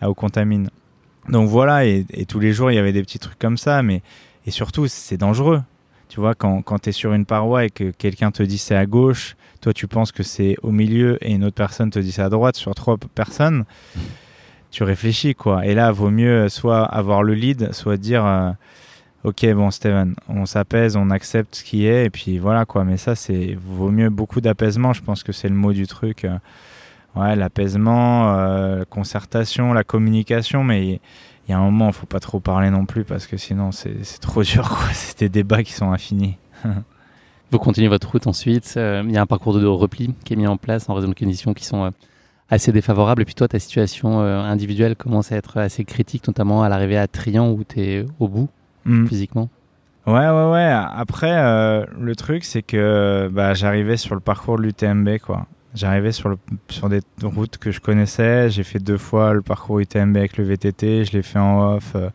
au 0.00 0.14
contamine. 0.14 0.70
Donc 1.28 1.48
voilà, 1.48 1.84
et, 1.84 2.06
tous 2.28 2.38
les 2.38 2.52
jours 2.52 2.70
il 2.70 2.76
y 2.76 2.78
avait 2.78 2.92
des 2.92 3.02
petits 3.02 3.18
trucs 3.18 3.38
comme 3.38 3.58
ça, 3.58 3.82
mais 3.82 4.00
et 4.46 4.52
surtout 4.52 4.86
c'est 4.86 5.16
dangereux. 5.16 5.60
Tu 6.08 6.20
vois, 6.20 6.34
quand, 6.36 6.62
quand 6.62 6.78
tu 6.78 6.90
es 6.90 6.92
sur 6.92 7.12
une 7.12 7.26
paroi 7.26 7.64
et 7.64 7.70
que 7.70 7.90
quelqu'un 7.90 8.30
te 8.30 8.44
dit 8.44 8.58
c'est 8.58 8.76
à 8.76 8.86
gauche, 8.86 9.36
toi 9.60 9.74
tu 9.74 9.88
penses 9.88 10.12
que 10.12 10.22
c'est 10.22 10.54
au 10.62 10.70
milieu 10.70 11.18
et 11.20 11.32
une 11.32 11.44
autre 11.44 11.56
personne 11.56 11.90
te 11.90 11.98
dit 11.98 12.12
c'est 12.12 12.22
à 12.22 12.30
droite 12.30 12.54
sur 12.54 12.72
trois 12.76 12.96
personnes, 12.96 13.64
tu 14.70 14.84
réfléchis 14.84 15.34
quoi. 15.34 15.66
Et 15.66 15.74
là, 15.74 15.90
vaut 15.90 16.10
mieux 16.10 16.48
soit 16.48 16.84
avoir 16.84 17.24
le 17.24 17.34
lead, 17.34 17.72
soit 17.72 17.96
dire 17.96 18.24
euh, 18.24 18.52
ok 19.24 19.46
bon 19.54 19.70
Steven, 19.70 20.14
on 20.28 20.46
s'apaise, 20.46 20.96
on 20.96 21.10
accepte 21.10 21.56
ce 21.56 21.64
qui 21.64 21.86
est 21.86 22.06
et 22.06 22.10
puis 22.10 22.38
voilà 22.38 22.64
quoi. 22.64 22.84
Mais 22.84 22.96
ça 22.96 23.14
c'est 23.14 23.56
vaut 23.60 23.90
mieux 23.90 24.10
beaucoup 24.10 24.40
d'apaisement. 24.40 24.92
Je 24.92 25.02
pense 25.02 25.22
que 25.22 25.32
c'est 25.32 25.48
le 25.48 25.54
mot 25.54 25.72
du 25.72 25.86
truc. 25.86 26.24
Euh, 26.24 26.38
ouais, 27.16 27.36
l'apaisement, 27.36 28.34
euh, 28.34 28.78
la 28.80 28.84
concertation, 28.84 29.72
la 29.72 29.84
communication, 29.84 30.64
mais 30.64 31.00
il 31.48 31.50
y, 31.50 31.52
a 31.52 31.58
un 31.58 31.62
moment, 31.62 31.88
il 31.88 31.94
faut 31.94 32.06
pas 32.06 32.20
trop 32.20 32.40
parler 32.40 32.70
non 32.70 32.84
plus 32.84 33.04
parce 33.04 33.26
que 33.26 33.36
sinon 33.36 33.72
c'est 33.72 34.20
trop 34.20 34.42
dur. 34.42 34.78
C'est 34.92 35.18
des 35.20 35.28
débats 35.28 35.62
qui 35.62 35.72
sont 35.72 35.90
infinis. 35.92 36.36
Vous 37.50 37.58
continuez 37.58 37.88
votre 37.88 38.10
route 38.10 38.26
ensuite. 38.26 38.74
Euh, 38.76 39.02
il 39.06 39.12
y 39.12 39.16
a 39.16 39.22
un 39.22 39.26
parcours 39.26 39.58
de 39.58 39.64
repli 39.64 40.14
qui 40.24 40.34
est 40.34 40.36
mis 40.36 40.46
en 40.46 40.58
place 40.58 40.90
en 40.90 40.94
raison 40.94 41.08
de 41.08 41.14
conditions 41.14 41.54
qui 41.54 41.64
sont 41.64 41.90
assez 42.50 42.72
défavorables. 42.72 43.22
Et 43.22 43.24
puis 43.24 43.34
toi, 43.34 43.48
ta 43.48 43.58
situation 43.58 44.20
individuelle 44.20 44.96
commence 44.96 45.32
à 45.32 45.36
être 45.36 45.56
assez 45.56 45.84
critique, 45.84 46.26
notamment 46.28 46.62
à 46.62 46.68
l'arrivée 46.68 46.98
à 46.98 47.06
Trian 47.06 47.50
où 47.50 47.64
tu 47.64 47.80
es 47.80 48.06
au 48.20 48.28
bout. 48.28 48.50
Mm. 48.84 49.06
physiquement 49.06 49.48
Ouais, 50.08 50.14
ouais, 50.14 50.50
ouais. 50.50 50.72
Après, 50.72 51.34
euh, 51.34 51.84
le 52.00 52.16
truc, 52.16 52.44
c'est 52.44 52.62
que 52.62 53.28
bah, 53.30 53.52
j'arrivais 53.52 53.98
sur 53.98 54.14
le 54.14 54.22
parcours 54.22 54.56
de 54.56 54.62
l'UTMB, 54.62 55.18
quoi. 55.18 55.46
J'arrivais 55.74 56.12
sur, 56.12 56.30
le, 56.30 56.38
sur 56.70 56.88
des 56.88 57.00
routes 57.22 57.58
que 57.58 57.70
je 57.70 57.80
connaissais. 57.80 58.48
J'ai 58.48 58.62
fait 58.62 58.78
deux 58.78 58.96
fois 58.96 59.34
le 59.34 59.42
parcours 59.42 59.80
UTMB 59.80 60.16
avec 60.16 60.38
le 60.38 60.44
VTT. 60.44 61.04
Je 61.04 61.12
l'ai 61.12 61.22
fait 61.22 61.38
en 61.38 61.74
off 61.74 61.92
euh, 61.94 62.08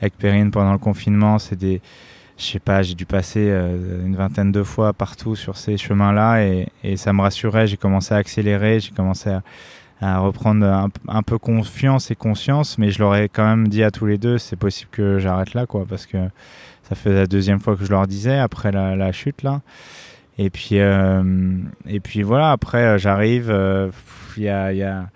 avec 0.00 0.18
Perrine 0.18 0.50
pendant 0.50 0.72
le 0.72 0.78
confinement. 0.78 1.38
C'est 1.38 1.54
des, 1.54 1.80
je 2.38 2.44
sais 2.44 2.58
pas, 2.58 2.82
j'ai 2.82 2.94
dû 2.94 3.06
passer 3.06 3.48
euh, 3.50 4.04
une 4.04 4.16
vingtaine 4.16 4.50
de 4.50 4.64
fois 4.64 4.92
partout 4.92 5.36
sur 5.36 5.56
ces 5.56 5.76
chemins-là 5.76 6.44
et, 6.44 6.66
et, 6.82 6.96
ça 6.96 7.12
me 7.12 7.22
rassurait. 7.22 7.68
J'ai 7.68 7.76
commencé 7.76 8.14
à 8.14 8.16
accélérer. 8.16 8.80
J'ai 8.80 8.90
commencé 8.90 9.30
à, 9.30 9.42
à 10.00 10.18
reprendre 10.18 10.90
un, 11.08 11.22
peu 11.22 11.38
confiance 11.38 12.10
et 12.10 12.14
conscience. 12.14 12.78
Mais 12.78 12.90
je 12.90 13.00
leur 13.00 13.14
ai 13.16 13.28
quand 13.28 13.44
même 13.44 13.68
dit 13.68 13.82
à 13.82 13.90
tous 13.90 14.06
les 14.06 14.18
deux, 14.18 14.38
c'est 14.38 14.56
possible 14.56 14.90
que 14.92 15.18
j'arrête 15.18 15.54
là, 15.54 15.66
quoi, 15.66 15.84
parce 15.88 16.06
que 16.06 16.18
ça 16.88 16.94
fait 16.94 17.12
la 17.12 17.26
deuxième 17.26 17.60
fois 17.60 17.76
que 17.76 17.84
je 17.84 17.90
leur 17.90 18.06
disais 18.06 18.38
après 18.38 18.72
la, 18.72 19.12
chute 19.12 19.42
là. 19.42 19.60
Et 20.38 20.50
puis, 20.50 20.78
euh, 20.78 21.22
et 21.88 21.98
puis 21.98 22.22
voilà, 22.22 22.52
après, 22.52 22.84
euh, 22.84 22.98
j'arrive. 22.98 23.50
Euh, 23.50 23.90
il 24.36 24.44
y 24.44 24.48
a, 24.48 24.72
y, 24.72 24.84
a, 24.84 25.08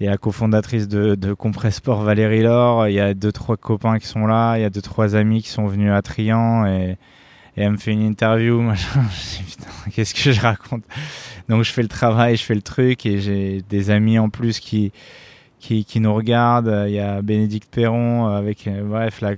y 0.00 0.08
a 0.08 0.10
la 0.10 0.16
cofondatrice 0.18 0.88
de, 0.88 1.14
de 1.14 1.32
Compressport, 1.34 2.02
Valérie 2.02 2.42
Laure. 2.42 2.88
Il 2.88 2.94
y 2.94 3.00
a 3.00 3.14
deux, 3.14 3.30
trois 3.30 3.56
copains 3.56 4.00
qui 4.00 4.08
sont 4.08 4.26
là. 4.26 4.56
Il 4.58 4.62
y 4.62 4.64
a 4.64 4.70
deux, 4.70 4.82
trois 4.82 5.14
amis 5.14 5.42
qui 5.42 5.50
sont 5.50 5.66
venus 5.66 5.92
à 5.92 6.02
Trian. 6.02 6.66
Et, 6.66 6.96
et 7.56 7.62
elle 7.62 7.72
me 7.72 7.76
fait 7.76 7.92
une 7.92 8.02
interview. 8.02 8.60
Moi, 8.62 8.74
je 8.74 8.84
dis, 8.84 9.42
putain, 9.44 9.70
qu'est-ce 9.92 10.14
que 10.14 10.32
je 10.32 10.40
raconte? 10.40 10.84
Donc, 11.48 11.62
je 11.62 11.72
fais 11.72 11.82
le 11.82 11.88
travail, 11.88 12.36
je 12.36 12.44
fais 12.44 12.54
le 12.54 12.62
truc. 12.62 13.06
Et 13.06 13.18
j'ai 13.20 13.62
des 13.68 13.90
amis 13.90 14.18
en 14.18 14.28
plus 14.28 14.60
qui, 14.60 14.92
qui, 15.58 16.00
nous 16.00 16.14
regardent. 16.14 16.84
Il 16.86 16.94
y 16.94 17.00
a 17.00 17.22
Bénédicte 17.22 17.72
Perron 17.74 18.26
avec. 18.26 18.68
bref, 18.84 19.20
la, 19.20 19.30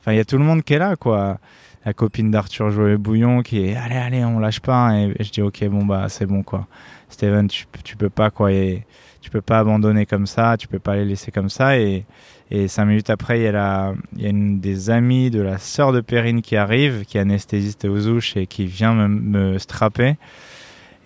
enfin, 0.00 0.12
il 0.12 0.16
y 0.16 0.20
a 0.20 0.24
tout 0.24 0.38
le 0.38 0.44
monde 0.44 0.62
qui 0.62 0.74
est 0.74 0.78
là, 0.78 0.96
quoi 0.96 1.38
la 1.84 1.94
copine 1.94 2.30
d'Arthur 2.30 2.70
Joël 2.70 2.98
Bouillon 2.98 3.42
qui 3.42 3.64
est 3.64 3.76
allez 3.76 3.96
allez 3.96 4.24
on 4.24 4.38
lâche 4.38 4.60
pas 4.60 4.94
et, 4.94 5.14
je 5.20 5.30
dis 5.30 5.40
ok 5.40 5.64
bon 5.68 5.86
bah 5.86 6.06
c'est 6.08 6.26
bon 6.26 6.42
quoi 6.42 6.66
Steven 7.08 7.48
tu, 7.48 7.64
tu 7.82 7.96
peux 7.96 8.10
pas 8.10 8.30
quoi 8.30 8.52
et 8.52 8.84
tu 9.22 9.30
peux 9.30 9.40
pas 9.40 9.60
abandonner 9.60 10.04
comme 10.04 10.26
ça 10.26 10.56
tu 10.58 10.68
peux 10.68 10.78
pas 10.78 10.96
les 10.96 11.06
laisser 11.06 11.30
comme 11.30 11.48
ça 11.48 11.78
et 11.78 12.04
et 12.50 12.68
cinq 12.68 12.86
minutes 12.86 13.10
après 13.10 13.40
il 13.40 13.42
y 13.44 13.48
a 13.48 13.94
y 14.16 14.26
a 14.26 14.28
une 14.28 14.60
des 14.60 14.90
amies 14.90 15.30
de 15.30 15.40
la 15.40 15.58
sœur 15.58 15.92
de 15.92 16.00
Perrine 16.00 16.42
qui 16.42 16.56
arrive 16.56 17.04
qui 17.06 17.18
est 17.18 17.20
anesthésiste 17.20 17.84
aux 17.84 18.06
ouches 18.08 18.36
et 18.36 18.46
qui 18.46 18.66
vient 18.66 18.94
me, 18.94 19.58
strapper 19.58 20.16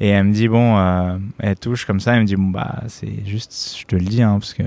et 0.01 0.09
elle 0.09 0.25
me 0.25 0.33
dit 0.33 0.49
bon 0.49 0.79
euh, 0.79 1.19
elle 1.39 1.57
touche 1.57 1.85
comme 1.85 2.01
ça 2.01 2.15
elle 2.15 2.23
me 2.23 2.27
dit 2.27 2.37
bon 2.37 2.49
bah 2.49 2.83
c'est 2.89 3.27
juste 3.27 3.77
je 3.79 3.87
te 3.87 3.97
le 3.97 4.05
dis 4.05 4.23
hein, 4.23 4.39
parce 4.39 4.55
que 4.55 4.65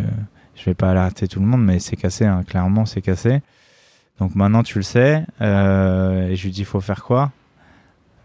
je 0.56 0.66
vais 0.66 0.74
pas 0.74 0.92
alerter 0.92 1.28
tout 1.28 1.40
le 1.40 1.46
monde 1.46 1.64
mais 1.64 1.80
c'est 1.80 1.96
cassé 1.96 2.26
hein, 2.26 2.44
clairement 2.48 2.86
c'est 2.86 3.02
cassé 3.02 3.42
donc 4.20 4.36
maintenant 4.36 4.64
tu 4.64 4.78
le 4.78 4.84
sais. 4.84 5.26
Euh, 5.42 6.30
et 6.30 6.36
je 6.36 6.44
lui 6.44 6.52
dis 6.52 6.64
faut 6.64 6.82
faire 6.82 7.04
quoi? 7.04 7.32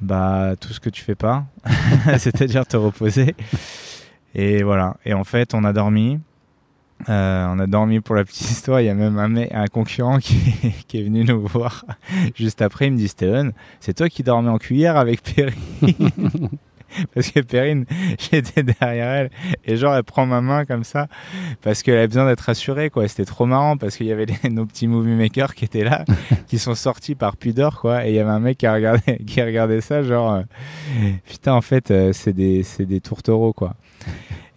Bah 0.01 0.55
tout 0.59 0.73
ce 0.73 0.81
que 0.81 0.89
tu 0.89 1.03
fais 1.03 1.15
pas, 1.15 1.45
c'est-à-dire 2.19 2.67
te 2.67 2.77
reposer. 2.77 3.35
Et 4.35 4.63
voilà. 4.63 4.97
Et 5.05 5.15
en 5.15 5.25
fait 5.25 5.55
on 5.55 5.65
a 5.65 5.73
dormi. 5.73 6.21
Euh, 7.09 7.47
on 7.49 7.59
a 7.59 7.67
dormi 7.67 8.01
pour 8.01 8.15
la 8.15 8.25
petite 8.25 8.51
histoire. 8.51 8.81
Il 8.81 8.87
y 8.87 8.91
a 8.91 8.95
même 8.95 9.19
un, 9.19 9.37
un 9.37 9.67
concurrent 9.67 10.19
qui, 10.19 10.37
qui, 10.89 11.01
est 11.01 11.03
venu 11.03 11.25
nous 11.25 11.47
voir 11.47 11.85
juste 12.35 12.63
après. 12.63 12.87
Il 12.87 12.93
me 12.93 12.99
dit 12.99 13.09
Steven, 13.09 13.53
c'est 13.81 13.95
toi 13.95 14.09
qui 14.09 14.23
dormais 14.23 14.51
en 14.51 14.59
cuillère 14.59 14.97
avec 14.97 15.23
Perry 15.23 15.55
parce 17.15 17.31
que 17.31 17.41
Perrine, 17.41 17.85
j'étais 18.19 18.63
derrière 18.63 19.11
elle 19.11 19.31
et 19.65 19.77
genre 19.77 19.95
elle 19.95 20.05
prend 20.05 20.27
ma 20.27 20.41
main 20.41 20.65
comme 20.65 20.85
ça 20.85 21.07
parce 21.63 21.83
qu'elle 21.83 21.99
a 21.99 22.07
besoin 22.07 22.27
d'être 22.27 22.41
rassurée 22.41 22.91
quoi. 22.91 23.07
C'était 23.09 23.25
trop 23.25 23.47
marrant 23.47 23.77
parce 23.77 23.97
qu'il 23.97 24.07
y 24.07 24.13
avait 24.13 24.27
les, 24.27 24.51
nos 24.51 24.67
petits 24.67 24.87
movie 24.87 25.15
makers 25.15 25.55
qui 25.55 25.65
étaient 25.65 25.85
là, 25.85 26.05
qui 26.49 26.59
sont 26.59 26.75
sortis 26.75 27.15
par 27.15 27.37
pudeur 27.37 27.81
quoi. 27.81 28.07
Et 28.07 28.11
il 28.11 28.15
y 28.17 28.19
avait 28.19 28.31
un 28.31 28.41
mec 28.41 28.59
qui 28.59 28.69
regardait, 28.69 29.19
qui 29.27 29.43
regardait 29.43 29.81
ça 29.81 30.03
genre 30.03 30.35
euh, 30.35 30.43
putain 31.29 31.55
en 31.55 31.63
fait 31.63 31.91
euh, 31.91 32.13
c'est 32.13 32.33
des 32.33 32.63
c'est 32.63 32.87
des 32.87 33.01
tourtereaux 33.01 33.53
quoi. 33.53 33.75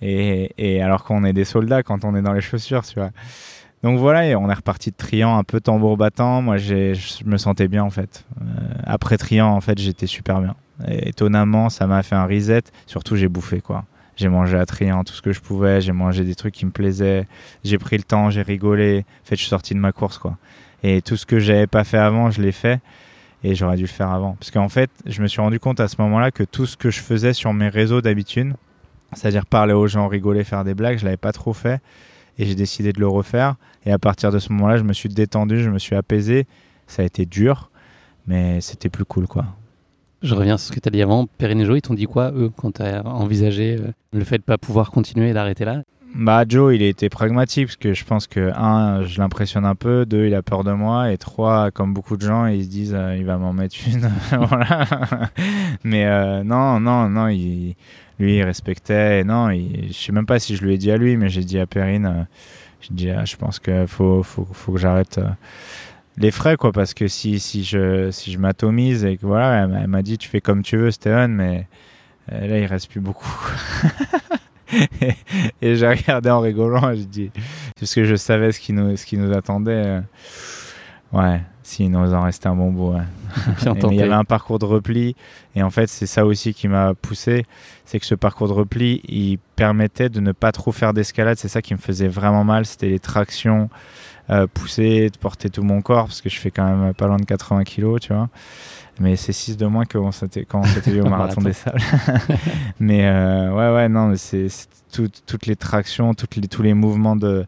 Et, 0.06 0.82
alors 0.82 1.04
qu'on 1.04 1.24
est 1.24 1.34
des 1.34 1.46
soldats 1.46 1.82
quand 1.84 2.04
on 2.04 2.16
est 2.16 2.22
dans 2.22 2.34
les 2.34 2.42
chaussures 2.42 2.86
tu 2.86 3.00
vois. 3.00 3.12
Donc 3.84 4.00
voilà, 4.00 4.26
et 4.26 4.36
on 4.36 4.50
est 4.50 4.54
reparti 4.54 4.92
de 4.92 4.96
Trian 4.96 5.38
un 5.38 5.44
peu 5.44 5.60
tambour 5.60 5.98
battant. 5.98 6.42
Moi, 6.42 6.56
je 6.56 6.96
me 7.26 7.36
sentais 7.38 7.68
bien 7.68 7.84
en 7.84 7.90
fait. 7.90 8.26
Euh, 8.42 8.46
après 8.86 9.18
Trian, 9.18 9.48
en 9.48 9.60
fait, 9.60 9.78
j'étais 9.78 10.08
super 10.08 10.40
bien. 10.40 10.56
Étonnamment, 10.88 11.70
ça 11.70 11.86
m'a 11.86 12.02
fait 12.02 12.16
un 12.16 12.26
reset. 12.26 12.64
Surtout, 12.86 13.18
j'ai 13.18 13.28
bouffé 13.28 13.60
quoi. 13.60 13.84
J'ai 14.16 14.30
mangé 14.30 14.58
à 14.58 14.66
Trian 14.66 15.04
tout 15.04 15.14
ce 15.14 15.22
que 15.22 15.34
je 15.34 15.42
pouvais. 15.42 15.82
J'ai 15.82 15.92
mangé 15.92 16.24
des 16.24 16.36
trucs 16.36 16.54
qui 16.54 16.66
me 16.66 16.72
plaisaient. 16.72 17.28
J'ai 17.66 17.78
pris 17.78 17.98
le 17.98 18.04
temps, 18.04 18.30
j'ai 18.30 18.42
rigolé. 18.42 19.06
En 19.24 19.28
fait, 19.28 19.36
je 19.36 19.42
suis 19.42 19.50
sorti 19.50 19.74
de 19.74 19.80
ma 19.80 19.92
course 19.92 20.18
quoi. 20.18 20.38
Et 20.84 21.02
tout 21.02 21.18
ce 21.18 21.26
que 21.26 21.40
j'avais 21.40 21.68
pas 21.68 21.84
fait 21.84 21.98
avant, 21.98 22.32
je 22.32 22.42
l'ai 22.42 22.52
fait. 22.54 22.80
Et 23.44 23.56
j'aurais 23.56 23.76
dû 23.76 23.84
le 23.84 23.88
faire 23.88 24.12
avant. 24.12 24.36
Parce 24.40 24.52
qu'en 24.52 24.70
fait, 24.70 24.90
je 25.06 25.22
me 25.22 25.28
suis 25.28 25.42
rendu 25.42 25.60
compte 25.60 25.82
à 25.82 25.90
ce 25.90 25.96
moment-là 26.00 26.32
que 26.32 26.44
tout 26.44 26.66
ce 26.66 26.78
que 26.78 26.90
je 26.90 27.02
faisais 27.02 27.34
sur 27.34 27.54
mes 27.54 27.68
réseaux 27.68 28.02
d'habitude, 28.02 28.54
c'est-à-dire 29.16 29.46
parler 29.46 29.74
aux 29.74 29.88
gens, 29.88 30.08
rigoler, 30.08 30.44
faire 30.44 30.64
des 30.64 30.74
blagues, 30.74 30.98
je 30.98 31.06
l'avais 31.06 31.18
pas 31.18 31.32
trop 31.32 31.54
fait 31.54 31.82
et 32.38 32.46
j'ai 32.46 32.56
décidé 32.56 32.94
de 32.94 33.00
le 33.00 33.08
refaire. 33.08 33.56
Et 33.86 33.92
à 33.92 34.00
partir 34.00 34.32
de 34.32 34.40
ce 34.40 34.52
moment-là, 34.54 34.78
je 34.78 34.84
me 34.84 34.94
suis 34.94 35.10
détendu, 35.10 35.60
je 35.60 35.70
me 35.70 35.80
suis 35.80 35.96
apaisé. 35.96 36.48
Ça 36.88 37.02
a 37.02 37.06
été 37.06 37.26
dur, 37.26 37.70
mais 38.28 38.62
c'était 38.62 38.90
plus 38.90 39.06
cool, 39.06 39.28
quoi. 39.28 39.46
Je 40.22 40.36
reviens 40.36 40.58
sur 40.58 40.68
ce 40.68 40.72
que 40.72 40.80
tu 40.80 40.88
as 40.88 40.92
dit 40.92 41.02
avant. 41.02 41.28
Perrine 41.38 41.60
et 41.60 41.66
Joe, 41.66 41.78
ils 41.78 41.82
t'ont 41.82 41.94
dit 41.94 42.06
quoi, 42.06 42.32
eux, 42.32 42.50
quand 42.56 42.76
tu 42.76 42.82
as 42.82 43.06
envisagé 43.06 43.78
euh, 43.78 43.92
le 44.14 44.24
fait 44.24 44.38
de 44.38 44.44
pas 44.44 44.58
pouvoir 44.58 44.90
continuer 44.92 45.30
et 45.30 45.34
d'arrêter 45.34 45.66
là? 45.66 45.84
Bah 46.14 46.46
Joe, 46.48 46.76
il 46.76 46.84
était 46.84 47.10
pragmatique 47.10 47.68
parce 47.68 47.76
que 47.76 47.94
je 47.94 48.06
pense 48.06 48.28
que 48.28 48.52
un, 48.56 49.04
je 49.04 49.20
l'impressionne 49.20 49.66
un 49.66 49.74
peu, 49.74 50.06
deux, 50.06 50.28
il 50.28 50.36
a 50.36 50.44
peur 50.44 50.64
de 50.64 50.72
moi, 50.72 51.12
et 51.12 51.18
trois, 51.18 51.72
comme 51.72 51.94
beaucoup 51.94 52.18
de 52.18 52.22
gens, 52.22 52.46
ils 52.46 52.64
se 52.64 52.70
disent, 52.70 52.94
euh, 52.94 53.16
il 53.18 53.26
va 53.26 53.38
m'en 53.38 53.52
mettre 53.52 53.76
une, 53.88 54.12
voilà. 54.48 54.86
Mais 55.84 56.06
euh, 56.06 56.44
non, 56.44 56.80
non, 56.80 57.10
non, 57.10 57.28
lui, 57.28 57.76
il 58.20 58.44
respectait. 58.44 59.24
non, 59.24 59.50
il, 59.50 59.88
je 59.88 59.94
sais 59.94 60.12
même 60.12 60.28
pas 60.28 60.38
si 60.38 60.56
je 60.56 60.64
lui 60.64 60.76
ai 60.76 60.78
dit 60.78 60.92
à 60.92 60.98
lui, 60.98 61.18
mais 61.18 61.30
j'ai 61.30 61.44
dit 61.44 61.58
à 61.58 61.66
Perrine, 61.66 62.06
euh, 62.06 62.24
j'ai 62.82 62.94
dit, 62.94 63.10
ah, 63.10 63.26
je 63.26 63.36
pense 63.36 63.60
qu'il 63.60 63.88
faut, 63.88 64.22
faut, 64.22 64.48
faut, 64.52 64.74
que 64.74 64.80
j'arrête 64.80 65.20
les 66.18 66.30
frais, 66.30 66.58
quoi, 66.58 66.72
parce 66.72 66.94
que 66.94 67.08
si, 67.08 67.40
si 67.40 67.64
je, 67.64 68.12
si 68.12 68.32
je 68.32 68.38
m'atomise 68.38 69.04
et 69.04 69.18
que 69.18 69.26
voilà, 69.26 69.64
elle, 69.64 69.88
m'a 69.88 70.04
dit, 70.04 70.20
tu 70.20 70.30
fais 70.30 70.42
comme 70.42 70.62
tu 70.62 70.78
veux, 70.78 70.92
Stéphane, 70.92 71.34
mais 71.34 71.66
là, 72.30 72.60
il 72.60 72.66
reste 72.66 72.92
plus 72.92 73.02
beaucoup. 73.02 73.36
et, 75.62 75.76
j'ai 75.76 75.88
regardé 75.88 76.30
en 76.30 76.40
rigolant, 76.40 76.94
j'ai 76.94 77.06
dit, 77.06 77.32
parce 77.80 77.94
que 77.94 78.04
je 78.04 78.16
savais 78.16 78.52
ce 78.52 78.60
qui 78.60 78.74
nous, 78.74 78.96
ce 78.98 79.06
qui 79.06 79.18
nous 79.18 79.34
attendait. 79.34 80.02
ouais, 81.12 81.42
si, 81.64 81.86
il 81.86 81.92
nous 81.92 82.14
en 82.14 82.24
restait 82.24 82.48
un 82.48 82.56
bon 82.56 82.72
bout. 82.72 82.94
Ouais. 82.94 83.04
il 83.92 83.96
y 83.96 84.04
avait 84.04 84.12
un 84.12 84.26
parcours 84.26 84.60
de 84.60 84.66
repli. 84.66 85.16
Et 85.56 85.64
en 85.64 85.70
fait, 85.70 85.88
c'est 85.88 86.06
ça 86.06 86.26
aussi 86.26 86.54
qui 86.54 86.68
m'a 86.68 86.94
poussé. 86.94 87.46
C'est 87.86 88.00
que 88.00 88.06
ce 88.06 88.16
parcours 88.16 88.50
de 88.50 88.54
repli, 88.54 89.02
il 89.08 89.40
permettait 89.56 90.10
de 90.10 90.20
ne 90.20 90.34
pas 90.34 90.52
trop 90.52 90.74
faire 90.74 90.94
d'escalade. 90.94 91.38
C'est 91.38 91.48
ça 91.48 91.62
qui 91.62 91.74
me 91.74 91.80
faisait 91.80 92.10
vraiment 92.10 92.44
mal. 92.44 92.66
C'était 92.66 92.90
les 92.90 93.00
tractions, 93.00 93.70
euh, 94.30 94.46
pousser, 94.46 95.10
de 95.10 95.18
porter 95.18 95.50
tout 95.50 95.64
mon 95.64 95.82
corps. 95.82 96.08
Parce 96.08 96.22
que 96.22 96.30
je 96.30 96.38
fais 96.38 96.52
quand 96.52 96.66
même 96.66 96.94
pas 96.94 97.08
loin 97.08 97.18
de 97.18 97.26
80 97.26 97.64
kilos, 97.64 98.02
tu 98.02 98.14
vois. 98.14 98.30
Mais 99.00 99.16
c'est 99.16 99.34
6 99.34 99.58
de 99.58 99.66
moins 99.66 99.86
que 99.86 99.98
quand 99.98 100.60
on 100.60 100.64
s'était 100.64 100.92
vu 100.92 101.02
au 101.02 101.06
marathon 101.10 101.42
des 101.42 101.54
sables. 101.54 101.82
mais 102.80 103.06
euh, 103.06 103.52
ouais, 103.52 103.76
ouais, 103.76 103.90
non, 103.90 104.14
c'est 104.16 104.48
toutes 104.92 105.46
les 105.48 105.56
tractions, 105.56 106.14
toutes 106.14 106.36
les, 106.36 106.48
tous 106.48 106.62
les 106.62 106.74
mouvements 106.74 107.16
de, 107.16 107.46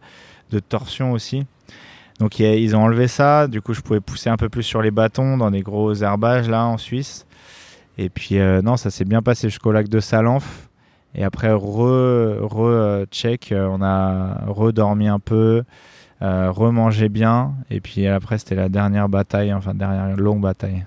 de 0.52 0.60
torsion 0.60 1.12
aussi. 1.12 1.46
Donc 2.20 2.40
ils 2.40 2.76
ont 2.76 2.84
enlevé 2.84 3.08
ça, 3.08 3.48
du 3.48 3.62
coup 3.62 3.74
je 3.74 3.82
pouvais 3.82 4.00
pousser 4.00 4.30
un 4.30 4.38
peu 4.38 4.48
plus 4.48 4.64
sur 4.64 4.82
les 4.82 4.92
bâtons 4.92 5.38
dans 5.38 5.52
des 5.52 5.62
gros 5.62 5.94
herbages 5.96 6.50
là 6.50 6.66
en 6.66 6.78
Suisse. 6.78 7.26
Et 7.98 8.10
puis 8.10 8.40
euh, 8.40 8.62
non, 8.62 8.78
ça 8.78 8.90
s'est 8.90 9.06
bien 9.06 9.22
passé 9.22 9.50
jusqu'au 9.50 9.72
lac 9.72 9.90
de 9.90 10.00
Salanf. 10.00 10.70
Et 11.14 11.24
après 11.24 11.52
re, 11.52 12.40
re 12.42 13.06
check, 13.12 13.52
euh, 13.52 13.68
on 13.70 13.82
a 13.82 14.46
redormi 14.48 15.08
un 15.08 15.20
peu, 15.20 15.64
euh, 16.22 16.52
remangé 16.52 17.10
bien. 17.10 17.54
Et 17.70 17.82
puis 17.82 18.08
après 18.08 18.38
c'était 18.38 18.56
la 18.56 18.70
dernière 18.70 19.10
bataille, 19.10 19.54
enfin 19.54 19.74
dernière 19.74 20.16
longue 20.16 20.42
bataille. 20.42 20.86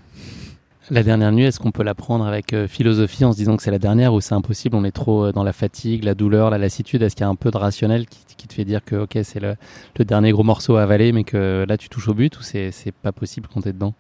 La 0.91 1.03
dernière 1.03 1.33
nuit, 1.33 1.45
est-ce 1.45 1.61
qu'on 1.61 1.71
peut 1.71 1.83
la 1.83 1.95
prendre 1.95 2.27
avec 2.27 2.55
euh, 2.55 2.67
philosophie 2.67 3.23
en 3.25 3.33
se 3.33 3.37
disant 3.37 3.59
que 3.59 3.63
c'est 3.63 3.71
la 3.71 3.79
dernière 3.79 4.15
ou 4.15 4.23
c'est 4.23 4.35
impossible 4.35 4.75
On 4.75 4.85
est 4.85 4.91
trop 4.93 5.27
euh, 5.27 5.33
dans 5.33 5.45
la 5.45 5.53
fatigue, 5.53 6.03
la 6.03 6.15
douleur, 6.15 6.49
la 6.49 6.57
lassitude? 6.57 7.03
Est-ce 7.03 7.15
qu'il 7.15 7.25
y 7.25 7.27
a 7.27 7.29
un 7.29 7.35
peu 7.35 7.51
de 7.51 7.59
rationnel 7.59 8.07
qui, 8.07 8.47
te 8.49 8.55
fait 8.55 8.65
dire 8.65 8.83
que 8.83 8.97
ok, 8.97 9.19
c'est 9.25 9.41
le, 9.41 9.57
dernier 9.99 10.31
gros 10.31 10.45
morceau 10.45 10.77
à 10.77 10.83
avaler, 10.83 11.13
mais 11.13 11.25
que 11.25 11.67
là 11.69 11.77
tu 11.77 11.91
touches 11.91 12.09
au 12.09 12.15
but 12.15 12.39
ou 12.39 12.43
c'est 12.43 12.73
pas 13.03 13.13
possible 13.13 13.49
quand 13.53 13.61
t'es 13.61 13.75
dedans? 13.75 13.93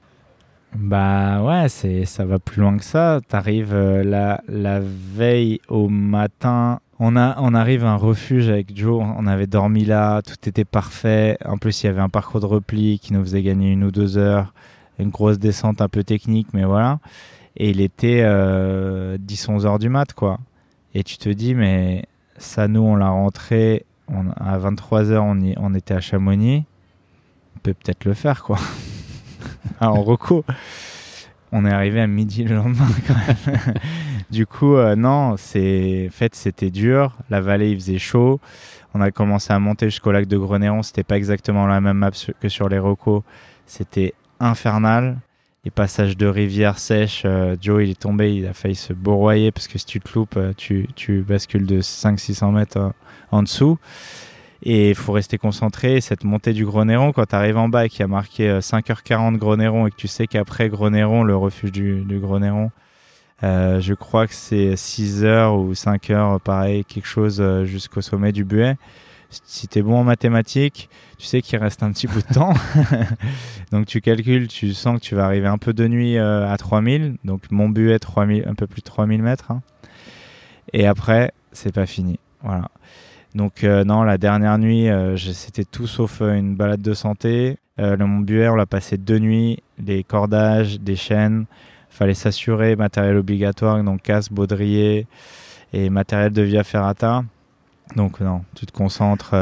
Bah 0.74 1.42
ouais, 1.42 1.68
c'est 1.68 2.06
ça 2.06 2.24
va 2.24 2.38
plus 2.38 2.62
loin 2.62 2.78
que 2.78 2.84
ça. 2.84 3.20
T'arrives 3.28 3.74
euh, 3.74 4.02
la, 4.02 4.40
la 4.48 4.80
veille 4.80 5.60
au 5.68 5.88
matin. 5.90 6.80
On, 6.98 7.16
a, 7.16 7.36
on 7.40 7.52
arrive 7.52 7.84
à 7.84 7.90
un 7.90 7.96
refuge 7.96 8.48
avec 8.48 8.74
Joe, 8.74 9.04
on 9.16 9.26
avait 9.26 9.46
dormi 9.46 9.84
là, 9.84 10.22
tout 10.22 10.48
était 10.48 10.64
parfait. 10.64 11.36
En 11.44 11.58
plus, 11.58 11.82
il 11.82 11.86
y 11.86 11.90
avait 11.90 12.00
un 12.00 12.08
parcours 12.08 12.40
de 12.40 12.46
repli 12.46 12.98
qui 12.98 13.12
nous 13.12 13.22
faisait 13.22 13.42
gagner 13.42 13.72
une 13.72 13.84
ou 13.84 13.90
deux 13.90 14.16
heures 14.16 14.54
une 14.98 15.10
grosse 15.10 15.38
descente 15.38 15.80
un 15.80 15.88
peu 15.88 16.04
technique, 16.04 16.48
mais 16.52 16.64
voilà. 16.64 16.98
Et 17.56 17.70
il 17.70 17.80
était 17.80 18.22
euh, 18.22 19.18
10-11 19.18 19.66
heures 19.66 19.78
du 19.78 19.88
mat, 19.88 20.12
quoi. 20.12 20.38
Et 20.94 21.02
tu 21.02 21.18
te 21.18 21.28
dis, 21.28 21.54
mais 21.54 22.04
ça, 22.36 22.68
nous, 22.68 22.80
on 22.80 22.96
l'a 22.96 23.08
rentré 23.08 23.84
on, 24.08 24.30
à 24.30 24.58
23 24.58 25.10
heures, 25.10 25.24
on, 25.24 25.74
était 25.74 25.94
à 25.94 26.00
Chamonix. 26.00 26.64
On 27.56 27.58
peut 27.60 27.74
peut-être 27.74 28.04
le 28.04 28.14
faire, 28.14 28.42
quoi. 28.42 28.58
en 29.80 30.02
reco. 30.02 30.44
On 31.50 31.64
est 31.64 31.72
arrivé 31.72 32.00
à 32.00 32.06
midi 32.06 32.44
le 32.44 32.56
lendemain, 32.56 32.88
quand 33.06 33.14
même. 33.14 33.74
du 34.30 34.46
coup, 34.46 34.76
euh, 34.76 34.96
non, 34.96 35.36
c'est 35.36 36.08
fait 36.12 36.34
c'était 36.34 36.70
dur. 36.70 37.16
La 37.30 37.40
vallée, 37.40 37.70
il 37.70 37.76
faisait 37.76 37.98
chaud. 37.98 38.40
On 38.94 39.00
a 39.00 39.10
commencé 39.10 39.52
à 39.52 39.58
monter 39.58 39.86
jusqu'au 39.86 40.12
lac 40.12 40.26
de 40.26 40.36
Grenéron. 40.36 40.82
C'était 40.82 41.04
pas 41.04 41.16
exactement 41.16 41.66
la 41.66 41.80
même 41.80 41.98
map 41.98 42.10
que 42.40 42.48
sur 42.48 42.68
les 42.68 42.78
Rocos. 42.78 43.24
C'était 43.66 44.14
infernal. 44.40 45.18
Les 45.64 45.70
passages 45.70 46.16
de 46.16 46.26
rivière 46.26 46.78
sèche, 46.78 47.22
euh, 47.24 47.56
Joe 47.60 47.84
il 47.84 47.90
est 47.90 48.00
tombé, 48.00 48.34
il 48.34 48.46
a 48.46 48.54
failli 48.54 48.74
se 48.74 48.92
bourroyer 48.92 49.50
parce 49.50 49.68
que 49.68 49.78
si 49.78 49.84
tu 49.84 50.00
te 50.00 50.14
loupes, 50.14 50.36
euh, 50.36 50.52
tu, 50.56 51.24
bascules 51.26 51.66
de 51.66 51.80
500-600 51.80 52.52
mètres 52.52 52.92
en 53.30 53.42
dessous. 53.42 53.78
Et 54.62 54.90
il 54.90 54.94
faut 54.94 55.12
rester 55.12 55.38
concentré. 55.38 56.00
Cette 56.00 56.24
montée 56.24 56.52
du 56.52 56.64
Grenéron, 56.64 57.12
quand 57.12 57.26
tu 57.26 57.34
arrives 57.34 57.58
en 57.58 57.68
bas 57.68 57.86
et 57.86 57.88
qu'il 57.88 58.00
y 58.00 58.02
a 58.02 58.08
marqué 58.08 58.58
5h40 58.58 59.36
Grenéron 59.36 59.86
et 59.86 59.90
que 59.90 59.96
tu 59.96 60.08
sais 60.08 60.26
qu'après 60.26 60.68
Grenéron, 60.68 61.22
le 61.22 61.36
refuge 61.36 61.70
du, 61.70 62.00
du 62.04 62.18
euh, 63.44 63.80
je 63.80 63.94
crois 63.94 64.26
que 64.26 64.34
c'est 64.34 64.76
6 64.76 65.24
heures 65.24 65.56
ou 65.56 65.74
5 65.74 66.10
heures, 66.10 66.40
pareil, 66.40 66.84
quelque 66.84 67.06
chose 67.06 67.40
euh, 67.40 67.64
jusqu'au 67.64 68.00
sommet 68.00 68.32
du 68.32 68.44
buet. 68.44 68.76
Si 69.30 69.68
tu 69.68 69.78
es 69.78 69.82
bon 69.82 69.98
en 69.98 70.04
mathématiques, 70.04 70.88
tu 71.18 71.26
sais 71.26 71.42
qu'il 71.42 71.58
reste 71.58 71.82
un 71.82 71.92
petit 71.92 72.06
bout 72.06 72.22
de 72.26 72.34
temps. 72.34 72.54
donc 73.72 73.86
tu 73.86 74.00
calcules, 74.00 74.48
tu 74.48 74.72
sens 74.72 75.00
que 75.00 75.04
tu 75.04 75.14
vas 75.14 75.24
arriver 75.24 75.48
un 75.48 75.58
peu 75.58 75.72
de 75.72 75.86
nuit 75.88 76.16
euh, 76.16 76.50
à 76.50 76.56
3000. 76.56 77.16
Donc 77.24 77.50
mon 77.50 77.68
buet, 77.68 77.98
3000, 77.98 78.44
un 78.46 78.54
peu 78.54 78.66
plus 78.66 78.80
de 78.80 78.86
3000 78.86 79.22
mètres. 79.22 79.50
Hein. 79.50 79.60
Et 80.72 80.86
après, 80.86 81.32
c'est 81.52 81.74
pas 81.74 81.86
fini. 81.86 82.18
Voilà. 82.42 82.68
Donc 83.34 83.62
non, 83.62 84.04
la 84.04 84.16
dernière 84.16 84.58
nuit, 84.58 84.88
c'était 85.16 85.64
tout 85.64 85.86
sauf 85.86 86.22
une 86.22 86.56
balade 86.56 86.80
de 86.80 86.94
santé. 86.94 87.58
le 87.76 87.96
Mont 87.96 88.20
Buet, 88.20 88.48
on 88.48 88.54
l'a 88.54 88.66
passé 88.66 88.96
deux 88.96 89.18
nuits, 89.18 89.62
des 89.78 90.02
cordages, 90.02 90.80
des 90.80 90.96
chaînes, 90.96 91.44
fallait 91.90 92.14
s'assurer, 92.14 92.74
matériel 92.74 93.16
obligatoire, 93.16 93.82
donc 93.84 94.02
casque, 94.02 94.32
baudrier 94.32 95.06
et 95.72 95.90
matériel 95.90 96.32
de 96.32 96.42
via 96.42 96.64
ferrata. 96.64 97.22
Donc 97.96 98.20
non, 98.20 98.44
tu 98.54 98.66
te 98.66 98.72
concentres. 98.72 99.34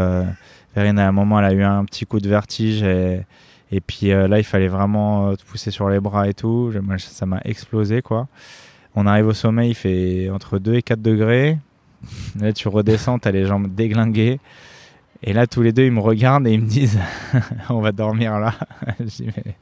Verine, 0.76 0.98
à 0.98 1.08
un 1.08 1.12
moment, 1.12 1.38
elle 1.38 1.46
a 1.46 1.52
eu 1.52 1.62
un 1.62 1.86
petit 1.86 2.04
coup 2.04 2.20
de 2.20 2.28
vertige 2.28 2.82
et, 2.82 3.80
puis 3.80 4.12
euh, 4.12 4.28
là, 4.28 4.38
il 4.38 4.44
fallait 4.44 4.68
vraiment 4.68 5.30
euh, 5.30 5.34
te 5.34 5.42
pousser 5.42 5.70
sur 5.70 5.88
les 5.88 6.00
bras 6.00 6.28
et 6.28 6.34
tout. 6.34 6.70
Ça 6.98 7.24
m'a 7.24 7.40
explosé, 7.46 8.02
quoi. 8.02 8.28
On 8.94 9.06
arrive 9.06 9.26
au 9.26 9.32
sommet, 9.32 9.70
il 9.70 9.74
fait 9.74 10.28
entre 10.28 10.58
2 10.58 10.74
et 10.74 10.82
4 10.82 11.00
degrés. 11.00 11.58
Là, 12.40 12.52
tu 12.52 12.68
redescends, 12.68 13.18
tu 13.18 13.26
as 13.26 13.30
les 13.30 13.46
jambes 13.46 13.74
déglinguées. 13.74 14.38
Et 15.22 15.32
là, 15.32 15.46
tous 15.46 15.62
les 15.62 15.72
deux, 15.72 15.84
ils 15.84 15.92
me 15.92 16.00
regardent 16.00 16.46
et 16.46 16.52
ils 16.52 16.60
me 16.60 16.68
disent 16.68 17.00
On 17.70 17.80
va 17.80 17.90
dormir 17.90 18.38
là. 18.38 18.52
dis 19.00 19.26
Mais 19.34 19.54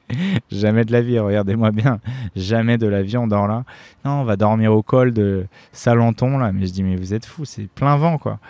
jamais 0.51 0.85
de 0.85 0.91
la 0.91 1.01
vie, 1.01 1.17
regardez-moi 1.21 1.71
bien. 1.71 2.01
Jamais 2.35 2.77
de 2.77 2.89
la 2.89 3.03
vie, 3.03 3.17
on 3.17 3.29
dort 3.29 3.47
là. 3.47 3.65
Non, 4.05 4.23
on 4.23 4.25
va 4.25 4.35
dormir 4.35 4.73
au 4.73 4.83
col 4.83 5.13
de 5.13 5.47
Salenton 5.73 6.39
là. 6.39 6.51
Mais 6.51 6.67
je 6.67 6.73
dis 6.73 6.83
Mais 6.83 6.97
vous 6.97 7.15
êtes 7.15 7.25
fous, 7.25 7.45
c'est 7.45 7.69
plein 7.69 7.97
vent 7.97 8.19
quoi. 8.19 8.41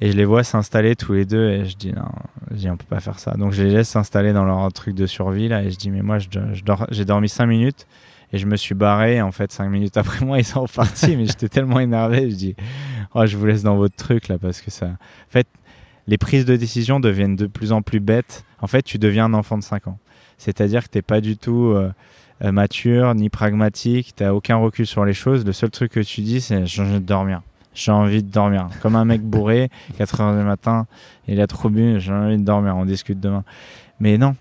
Et 0.00 0.12
je 0.12 0.16
les 0.16 0.24
vois 0.24 0.44
s'installer 0.44 0.94
tous 0.94 1.12
les 1.12 1.24
deux 1.24 1.50
et 1.50 1.64
je 1.64 1.76
dis 1.76 1.92
Non, 1.92 2.08
je 2.52 2.56
dis, 2.56 2.70
on 2.70 2.76
peut 2.76 2.86
pas 2.88 3.00
faire 3.00 3.18
ça. 3.18 3.32
Donc 3.32 3.52
je 3.52 3.62
les 3.62 3.70
laisse 3.70 3.88
s'installer 3.88 4.32
dans 4.32 4.44
leur 4.44 4.72
truc 4.72 4.94
de 4.94 5.06
survie 5.06 5.48
là. 5.48 5.62
Et 5.62 5.70
je 5.70 5.76
dis 5.76 5.90
Mais 5.90 6.02
moi, 6.02 6.18
j'ai 6.90 7.04
dormi 7.04 7.28
5 7.28 7.46
minutes 7.46 7.86
et 8.32 8.38
je 8.38 8.46
me 8.46 8.56
suis 8.56 8.74
barré. 8.74 9.20
En 9.20 9.32
fait, 9.32 9.52
5 9.52 9.68
minutes 9.68 9.96
après 9.96 10.24
moi, 10.24 10.38
ils 10.38 10.44
sont 10.44 10.62
repartis. 10.62 11.16
mais 11.16 11.26
j'étais 11.26 11.48
tellement 11.48 11.80
énervé. 11.80 12.30
Je 12.30 12.36
dis 12.36 12.56
Oh, 13.14 13.26
je 13.26 13.36
vous 13.36 13.46
laisse 13.46 13.62
dans 13.62 13.76
votre 13.76 13.96
truc 13.96 14.28
là 14.28 14.38
parce 14.38 14.60
que 14.60 14.70
ça. 14.70 14.86
En 14.86 15.30
fait, 15.30 15.48
les 16.06 16.18
prises 16.18 16.44
de 16.44 16.56
décision 16.56 17.00
deviennent 17.00 17.36
de 17.36 17.46
plus 17.46 17.72
en 17.72 17.82
plus 17.82 18.00
bêtes. 18.00 18.44
En 18.60 18.66
fait, 18.66 18.82
tu 18.82 18.98
deviens 18.98 19.26
un 19.26 19.34
enfant 19.34 19.58
de 19.58 19.64
5 19.64 19.88
ans. 19.88 19.98
C'est-à-dire 20.36 20.84
que 20.84 20.90
tu 20.90 20.98
n'es 20.98 21.02
pas 21.02 21.20
du 21.20 21.36
tout 21.36 21.72
euh, 21.74 21.90
euh, 22.44 22.52
mature 22.52 23.14
ni 23.16 23.28
pragmatique, 23.30 24.14
tu 24.16 24.22
n'as 24.22 24.32
aucun 24.32 24.56
recul 24.56 24.86
sur 24.86 25.04
les 25.04 25.12
choses. 25.12 25.44
Le 25.44 25.52
seul 25.52 25.70
truc 25.70 25.90
que 25.90 26.00
tu 26.00 26.20
dis, 26.20 26.40
c'est 26.40 26.56
envie 26.56 26.92
de 26.94 26.98
dormir. 27.00 27.42
J'ai 27.74 27.92
envie 27.92 28.22
de 28.22 28.30
dormir. 28.30 28.68
Comme 28.82 28.96
un 28.96 29.04
mec 29.04 29.22
bourré, 29.22 29.70
4 29.98 30.20
heures 30.20 30.36
du 30.36 30.44
matin, 30.44 30.86
il 31.26 31.40
a 31.40 31.46
trop 31.46 31.68
bu, 31.68 32.00
j'ai 32.00 32.12
envie 32.12 32.38
de 32.38 32.44
dormir, 32.44 32.76
on 32.76 32.84
discute 32.84 33.20
demain. 33.20 33.44
Mais 34.00 34.18
non, 34.18 34.34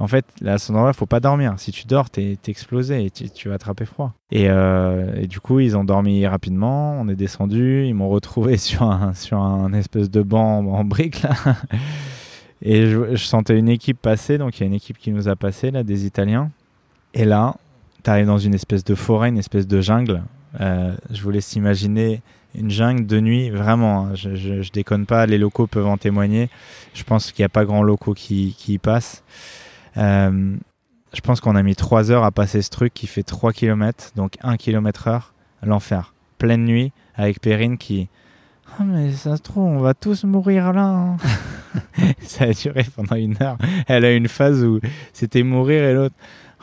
en 0.00 0.08
fait, 0.08 0.24
à 0.44 0.58
ce 0.58 0.72
moment-là, 0.72 0.92
faut 0.92 1.06
pas 1.06 1.20
dormir. 1.20 1.54
Si 1.58 1.70
tu 1.70 1.86
dors, 1.86 2.10
t'es 2.10 2.32
es 2.32 2.50
explosé 2.50 3.04
et 3.06 3.10
tu, 3.10 3.48
vas 3.48 3.54
attraper 3.54 3.84
froid. 3.84 4.12
Euh, 4.34 5.14
et, 5.16 5.26
du 5.26 5.40
coup, 5.40 5.60
ils 5.60 5.76
ont 5.76 5.84
dormi 5.84 6.26
rapidement. 6.26 7.00
On 7.00 7.08
est 7.08 7.14
descendu. 7.14 7.84
Ils 7.86 7.94
m'ont 7.94 8.08
retrouvé 8.08 8.56
sur 8.58 8.82
un, 8.82 9.14
sur 9.14 9.38
un 9.38 9.72
espèce 9.72 10.10
de 10.10 10.22
banc 10.22 10.58
en 10.58 10.84
brique 10.84 11.22
là. 11.22 11.30
Et 12.66 12.86
je, 12.86 13.16
sentais 13.16 13.58
une 13.58 13.68
équipe 13.68 14.00
passer. 14.00 14.38
Donc 14.38 14.58
il 14.58 14.60
y 14.60 14.64
a 14.64 14.66
une 14.66 14.74
équipe 14.74 14.96
qui 14.96 15.10
nous 15.10 15.28
a 15.28 15.36
passé 15.36 15.70
là, 15.70 15.82
des 15.82 16.06
Italiens. 16.06 16.50
Et 17.12 17.24
là, 17.24 17.56
tu 18.02 18.10
arrives 18.10 18.26
dans 18.26 18.38
une 18.38 18.54
espèce 18.54 18.84
de 18.84 18.94
forêt, 18.94 19.28
une 19.28 19.38
espèce 19.38 19.66
de 19.66 19.80
jungle. 19.80 20.22
Euh, 20.60 20.94
je 21.10 21.22
vous 21.22 21.30
laisse 21.30 21.54
imaginer 21.56 22.22
une 22.54 22.70
jungle 22.70 23.06
de 23.06 23.20
nuit, 23.20 23.50
vraiment. 23.50 24.06
Hein. 24.06 24.14
je, 24.14 24.34
je, 24.34 24.70
déconne 24.72 25.06
pas. 25.06 25.26
Les 25.26 25.38
locaux 25.38 25.66
peuvent 25.66 25.86
en 25.86 25.96
témoigner. 25.96 26.48
Je 26.94 27.02
pense 27.04 27.32
qu'il 27.32 27.42
n'y 27.42 27.46
a 27.46 27.50
pas 27.50 27.64
grand 27.64 27.82
locaux 27.82 28.14
qui, 28.14 28.54
qui 28.58 28.74
y 28.74 28.78
passent. 28.78 29.24
Euh, 29.96 30.56
je 31.12 31.20
pense 31.20 31.40
qu'on 31.40 31.56
a 31.56 31.62
mis 31.62 31.76
3 31.76 32.10
heures 32.10 32.24
à 32.24 32.30
passer 32.30 32.62
ce 32.62 32.70
truc 32.70 32.92
qui 32.92 33.06
fait 33.06 33.22
3 33.22 33.52
km, 33.52 34.12
donc 34.16 34.36
1 34.42 34.56
km 34.56 35.08
heure, 35.08 35.32
l'enfer. 35.62 36.12
Pleine 36.38 36.64
nuit, 36.64 36.92
avec 37.14 37.40
Perrine 37.40 37.78
qui... 37.78 38.08
Ah 38.76 38.82
mais 38.84 39.12
ça 39.12 39.36
se 39.36 39.42
trouve, 39.42 39.64
on 39.64 39.78
va 39.78 39.94
tous 39.94 40.24
mourir 40.24 40.72
là. 40.72 40.86
Hein. 40.86 41.16
ça 42.20 42.44
a 42.44 42.52
duré 42.52 42.84
pendant 42.94 43.16
une 43.16 43.36
heure. 43.40 43.56
Elle 43.86 44.04
a 44.04 44.12
une 44.12 44.28
phase 44.28 44.64
où 44.64 44.80
c'était 45.12 45.42
mourir 45.42 45.84
et 45.84 45.94
l'autre... 45.94 46.14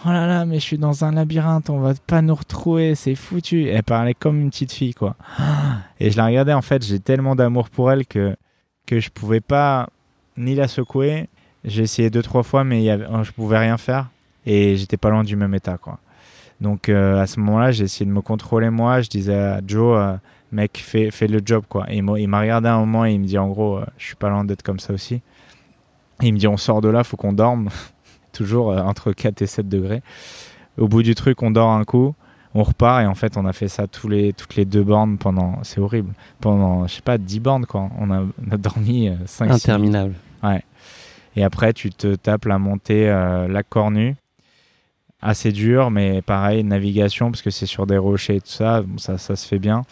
Oh 0.04 0.10
là 0.10 0.26
là, 0.26 0.46
mais 0.46 0.56
je 0.56 0.62
suis 0.62 0.78
dans 0.80 1.06
un 1.06 1.12
labyrinthe, 1.12 1.70
on 1.70 1.80
va 1.80 1.94
pas 2.08 2.24
nous 2.24 2.34
retrouver, 2.34 2.96
c'est 2.96 3.14
foutu. 3.14 3.70
Elle 3.70 3.84
parlait 3.84 4.16
comme 4.16 4.42
une 4.42 4.50
petite 4.50 4.72
fille, 4.72 4.96
quoi. 4.96 5.16
Et 6.00 6.10
je 6.10 6.18
la 6.18 6.26
regardais, 6.26 6.54
en 6.54 6.64
fait, 6.64 6.84
j'ai 6.84 7.00
tellement 7.00 7.36
d'amour 7.36 7.70
pour 7.70 7.92
elle 7.92 8.08
que, 8.08 8.36
que 8.88 9.00
je 9.00 9.12
pouvais 9.12 9.42
pas 9.42 9.90
ni 10.38 10.56
la 10.56 10.68
secouer, 10.68 11.30
j'ai 11.64 11.84
essayé 11.84 12.10
deux 12.10 12.24
trois 12.24 12.42
fois, 12.42 12.64
mais 12.64 12.82
y 12.82 12.90
avait, 12.90 13.06
je 13.24 13.32
pouvais 13.32 13.60
rien 13.60 13.78
faire 13.78 14.10
et 14.46 14.76
j'étais 14.76 14.98
pas 14.98 15.12
loin 15.12 15.24
du 15.24 15.36
même 15.36 15.54
état, 15.54 15.78
quoi. 15.78 16.00
Donc 16.60 16.90
euh, 16.90 17.22
à 17.22 17.28
ce 17.28 17.40
moment-là, 17.40 17.72
j'ai 17.72 17.84
essayé 17.84 18.06
de 18.06 18.12
me 18.12 18.22
contrôler 18.22 18.70
moi. 18.70 19.02
Je 19.02 19.10
disais 19.10 19.36
à 19.36 19.62
Joe, 19.66 20.00
euh, 20.00 20.18
mec, 20.52 20.84
fais, 20.84 21.28
le 21.28 21.42
job, 21.44 21.64
quoi. 21.68 21.86
Et 21.92 21.98
il 21.98 22.28
m'a 22.28 22.40
regardé 22.40 22.70
un 22.70 22.80
moment 22.80 23.06
et 23.06 23.14
il 23.14 23.20
me 23.20 23.26
dit 23.26 23.38
en 23.38 23.50
gros, 23.50 23.78
euh, 23.78 23.86
je 23.98 24.06
suis 24.06 24.16
pas 24.16 24.30
loin 24.30 24.44
d'être 24.44 24.64
comme 24.64 24.80
ça 24.80 24.94
aussi. 24.94 25.22
Il 26.22 26.34
me 26.34 26.40
dit, 26.40 26.48
on 26.48 26.58
sort 26.58 26.82
de 26.82 26.90
là, 26.90 27.04
faut 27.04 27.18
qu'on 27.18 27.34
dorme, 27.34 27.70
toujours 28.32 28.70
entre 28.70 29.12
4 29.14 29.42
et 29.42 29.48
7 29.48 29.68
degrés. 29.68 30.02
Au 30.78 30.88
bout 30.88 31.04
du 31.04 31.16
truc, 31.16 31.42
on 31.44 31.52
dort 31.52 31.70
un 31.70 31.84
coup, 31.84 32.16
on 32.54 32.64
repart 32.64 33.04
et 33.04 33.06
en 33.06 33.16
fait, 33.16 33.38
on 33.38 33.46
a 33.46 33.54
fait 33.54 33.68
ça 33.68 33.88
tous 33.88 34.08
les, 34.08 34.34
toutes 34.34 34.56
les 34.56 34.66
deux 34.66 34.84
bornes 34.84 35.18
pendant, 35.18 35.60
c'est 35.64 35.80
horrible, 35.80 36.14
pendant, 36.40 36.88
je 36.88 36.96
sais 36.96 37.02
pas, 37.02 37.18
10 37.18 37.40
bornes, 37.40 37.66
quoi. 37.66 37.90
On 38.00 38.12
a, 38.12 38.22
on 38.22 38.52
a 38.52 38.58
dormi 38.58 39.10
5 39.26 39.52
Interminable. 39.52 40.16
Ouais. 40.44 40.64
Et 41.36 41.44
après, 41.44 41.74
tu 41.74 41.92
te 41.92 42.16
tapes 42.16 42.46
la 42.46 42.58
montée 42.58 43.10
euh, 43.10 43.48
Lac 43.48 43.68
Cornu. 43.70 44.16
Assez 45.22 45.52
dur, 45.52 45.92
mais 45.92 46.22
pareil, 46.24 46.64
navigation, 46.64 47.30
parce 47.30 47.44
que 47.44 47.52
c'est 47.52 47.68
sur 47.68 47.86
des 47.86 47.98
rochers 47.98 48.38
et 48.38 48.42
tout 48.42 48.50
ça, 48.50 48.84
ça, 48.98 49.20
ça 49.20 49.36
se 49.36 49.48
fait 49.48 49.60
bien. 49.60 49.84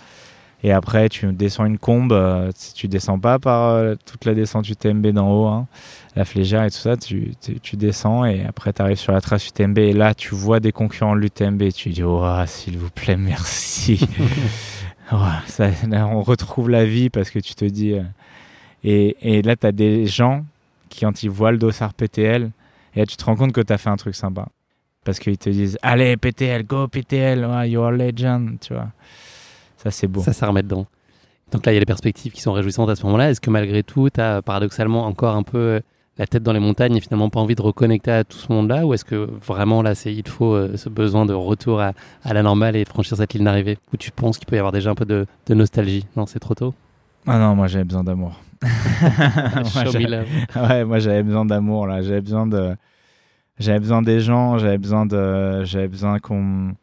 Et 0.64 0.72
après, 0.72 1.07
tu 1.07 1.32
descends 1.32 1.66
une 1.66 1.78
combe. 1.78 2.12
Euh, 2.12 2.51
si 2.53 2.74
tu 2.74 2.88
descends 2.88 3.18
pas 3.18 3.39
par 3.39 3.70
euh, 3.70 3.95
toute 4.05 4.26
la 4.26 4.34
descente 4.34 4.68
UTMB 4.68 5.07
d'en 5.07 5.32
haut, 5.32 5.47
hein, 5.47 5.68
la 6.16 6.26
flégère 6.26 6.64
et 6.64 6.70
tout 6.70 6.78
ça, 6.78 6.97
tu, 6.97 7.34
tu, 7.62 7.78
descends 7.78 8.26
et 8.26 8.43
après, 8.45 8.74
tu 8.74 8.82
arrives 8.82 8.97
sur 8.97 9.14
la 9.14 9.22
trace 9.22 9.47
UTMB. 9.47 9.78
Et 9.78 9.93
là, 9.93 10.14
tu 10.14 10.36
vois 10.36 10.60
des 10.60 10.72
concurrents 10.72 11.16
de 11.16 11.22
l'UTMB. 11.22 11.72
Tu 11.74 11.89
dis, 11.89 12.03
oh, 12.03 12.26
s'il 12.45 12.78
vous 12.78 12.89
plaît, 12.89 13.16
merci. 13.16 14.05
ça, 15.47 15.70
là, 15.88 16.07
on 16.07 16.22
retrouve 16.22 16.70
la 16.70 16.86
vie 16.86 17.10
parce 17.10 17.30
que 17.30 17.39
tu 17.39 17.55
te 17.55 17.66
dis. 17.66 17.95
et, 18.84 19.16
et 19.22 19.41
là, 19.41 19.55
tu 19.55 19.66
as 19.66 19.72
des 19.72 20.07
gens 20.07 20.43
qui, 20.89 21.05
quand 21.05 21.24
ils 21.24 21.30
voient 21.30 21.51
le 21.51 21.57
dossard 21.57 21.93
PTL, 21.93 22.51
et 22.95 22.99
là, 22.99 23.05
tu 23.05 23.16
te 23.16 23.24
rends 23.24 23.36
compte 23.36 23.53
que 23.53 23.62
tu 23.62 23.72
as 23.72 23.78
fait 23.78 23.89
un 23.89 23.97
truc 23.97 24.16
sympa. 24.16 24.47
Parce 25.05 25.20
qu'ils 25.20 25.38
te 25.38 25.49
disent 25.49 25.78
Allez, 25.82 26.18
PTL, 26.18 26.66
go 26.66 26.88
PTL, 26.88 27.47
you're 27.68 27.88
a 27.88 27.91
legend, 27.91 28.60
tu 28.60 28.74
vois. 28.74 28.89
Ça, 29.82 29.91
c'est 29.91 30.07
beau. 30.07 30.21
Ça, 30.21 30.34
ça 30.34 30.47
remet 30.47 30.63
dedans. 30.63 30.86
Donc 31.51 31.65
là, 31.65 31.71
il 31.71 31.75
y 31.75 31.77
a 31.77 31.80
les 31.80 31.86
perspectives 31.86 32.32
qui 32.32 32.41
sont 32.41 32.53
réjouissantes 32.53 32.89
à 32.89 32.95
ce 32.95 33.03
moment-là. 33.05 33.32
Est-ce 33.32 33.41
que 33.41 33.49
malgré 33.49 33.82
tout, 33.82 34.09
tu 34.09 34.21
as 34.21 34.41
paradoxalement 34.41 35.05
encore 35.05 35.36
un 35.36 35.43
peu 35.43 35.82
la 36.17 36.27
tête 36.27 36.43
dans 36.43 36.51
les 36.51 36.59
montagnes 36.59 36.97
et 36.97 36.99
finalement 36.99 37.30
pas 37.30 37.39
envie 37.39 37.55
de 37.55 37.61
reconnecter 37.61 38.11
à 38.11 38.23
tout 38.23 38.38
ce 38.38 38.51
monde-là? 38.51 38.86
Ou 38.86 38.93
est-ce 38.93 39.05
que 39.05 39.15
vraiment 39.15 39.82
là, 39.82 39.95
c'est 39.95 40.13
il 40.13 40.27
faut 40.27 40.53
euh, 40.53 40.75
ce 40.75 40.89
besoin 40.89 41.25
de 41.25 41.34
retour 41.34 41.82
à, 41.82 41.93
à, 42.23 42.34
la 42.34 42.43
normale 42.43 42.75
et 42.75 42.84
de 42.84 42.89
franchir 42.89 43.17
cette 43.17 43.34
ligne 43.34 43.45
d'arrivée? 43.45 43.77
Ou 43.93 43.97
tu 43.97 44.11
penses 44.11 44.38
qu'il 44.38 44.47
peut 44.47 44.57
y 44.57 44.59
avoir 44.59 44.73
déjà 44.73 44.91
un 44.91 44.95
peu 44.95 45.05
de, 45.05 45.25
de 45.47 45.53
nostalgie? 45.53 46.05
Non, 46.15 46.25
c'est 46.25 46.39
trop 46.39 46.55
tôt 46.55 46.73
Ah 47.25 47.39
non, 47.39 47.55
moi 47.55 47.67
j'avais 47.67 47.86
besoin 47.86 48.03
d'amour. 48.03 48.39
ouais, 48.61 48.69
moi 50.84 50.99
j'avais 50.99 51.23
besoin 51.23 51.45
d'amour 51.45 51.88
là, 51.88 52.01
j'avais 52.01 52.19
besoin 52.19 52.45
de 52.45 52.75
j'avais 53.57 53.80
besoin 53.80 54.01
des 54.01 54.19
gens, 54.19 54.57
j'avais 54.57 54.77
besoin 54.77 55.05
de 55.05 55.63
j'avais 55.63 55.88
besoin 55.88 56.19
qu'on 56.19 56.73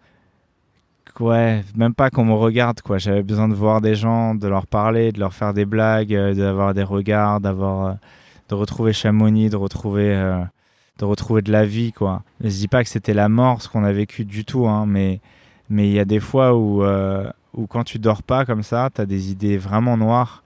ouais, 1.21 1.65
même 1.77 1.95
pas 1.95 2.11
qu'on 2.11 2.25
me 2.25 2.35
regarde 2.35 2.81
quoi, 2.83 2.99
j'avais 2.99 3.23
besoin 3.23 3.49
de 3.49 3.55
voir 3.55 3.81
des 3.81 3.95
gens, 3.95 4.35
de 4.35 4.49
leur 4.49 4.67
parler, 4.67 5.13
de 5.13 5.21
leur 5.21 5.35
faire 5.35 5.55
des 5.55 5.65
blagues, 5.65 6.15
euh, 6.15 6.35
d'avoir 6.35 6.75
des 6.75 6.83
regards, 6.83 7.41
d'avoir 7.41 7.87
euh, 7.87 7.93
de 8.49 8.55
retrouver 8.55 8.93
Chamonix, 8.93 9.51
de 9.51 9.57
retrouver 9.57 10.15
euh, 10.15 10.43
de 10.99 11.05
retrouver 11.05 11.43
de 11.43 11.53
la 11.53 11.65
vie 11.65 11.93
quoi. 11.93 12.23
Je 12.41 12.49
dis 12.49 12.69
pas 12.69 12.83
que 12.83 12.89
c'était 12.89 13.15
la 13.15 13.29
mort 13.29 13.63
ce 13.63 13.69
qu'on 13.69 13.85
a 13.85 13.93
vécu 13.93 14.25
du 14.25 14.45
tout 14.45 14.67
hein, 14.67 14.87
mais 14.87 15.21
mais 15.69 15.89
il 15.89 15.93
y 15.93 16.01
a 16.01 16.05
des 16.05 16.21
fois 16.21 16.55
où 16.57 16.85
où 17.57 17.67
quand 17.67 17.85
tu 17.85 17.99
dors 17.99 18.23
pas 18.23 18.45
comme 18.45 18.63
ça, 18.63 18.91
tu 18.95 19.01
as 19.01 19.07
des 19.07 19.31
idées 19.31 19.59
vraiment 19.59 19.97
noires 19.97 20.43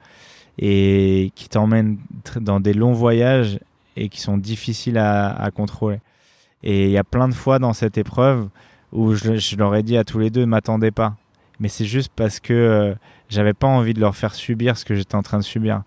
et 0.59 1.33
qui 1.35 1.49
t'emmènent 1.49 1.99
dans 2.41 2.61
des 2.61 2.73
longs 2.73 2.93
voyages 2.93 3.59
et 3.97 4.09
qui 4.09 4.21
sont 4.21 4.39
difficiles 4.39 4.99
à, 4.99 5.51
contrôler. 5.55 6.01
Et 6.62 6.87
il 6.87 6.91
y 6.91 6.99
a 6.99 7.05
plein 7.05 7.29
de 7.29 7.35
fois 7.35 7.59
dans 7.59 7.73
cette 7.73 7.99
épreuve 7.99 8.49
où 8.93 9.14
je, 9.14 9.36
je 9.36 9.57
leur 9.57 9.74
ai 9.74 9.82
dit 9.82 9.97
à 9.97 10.05
tous 10.05 10.18
les 10.18 10.30
deux, 10.30 10.47
m'attendez 10.47 10.91
pas. 10.91 11.16
Mais 11.59 11.68
c'est 11.68 11.84
juste 11.84 12.12
parce 12.14 12.41
que 12.41 12.53
euh, 12.53 12.95
j'avais 13.28 13.53
pas 13.53 13.66
envie 13.66 13.95
de 13.95 14.01
leur 14.01 14.16
faire 14.16 14.34
subir 14.34 14.76
ce 14.76 14.84
que 14.84 14.95
j'étais 14.95 15.14
en 15.14 15.22
train 15.22 15.38
de 15.38 15.45
subir. 15.45 15.82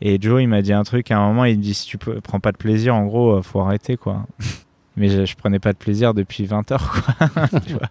Et 0.00 0.18
Joe, 0.20 0.42
il 0.42 0.48
m'a 0.48 0.62
dit 0.62 0.72
un 0.72 0.82
truc 0.82 1.10
à 1.10 1.18
un 1.18 1.28
moment, 1.28 1.44
il 1.44 1.58
me 1.58 1.62
dit 1.62 1.74
si 1.74 1.86
tu 1.86 1.96
prends 1.96 2.40
pas 2.40 2.52
de 2.52 2.56
plaisir, 2.56 2.94
en 2.94 3.04
gros, 3.04 3.36
euh, 3.36 3.42
faut 3.42 3.60
arrêter 3.60 3.96
quoi. 3.96 4.26
Mais 4.96 5.08
je, 5.08 5.24
je, 5.24 5.36
prenais 5.36 5.58
pas 5.58 5.72
de 5.72 5.78
plaisir 5.78 6.12
depuis 6.12 6.44
20 6.44 6.70
heures 6.72 6.92
quoi. 6.92 7.38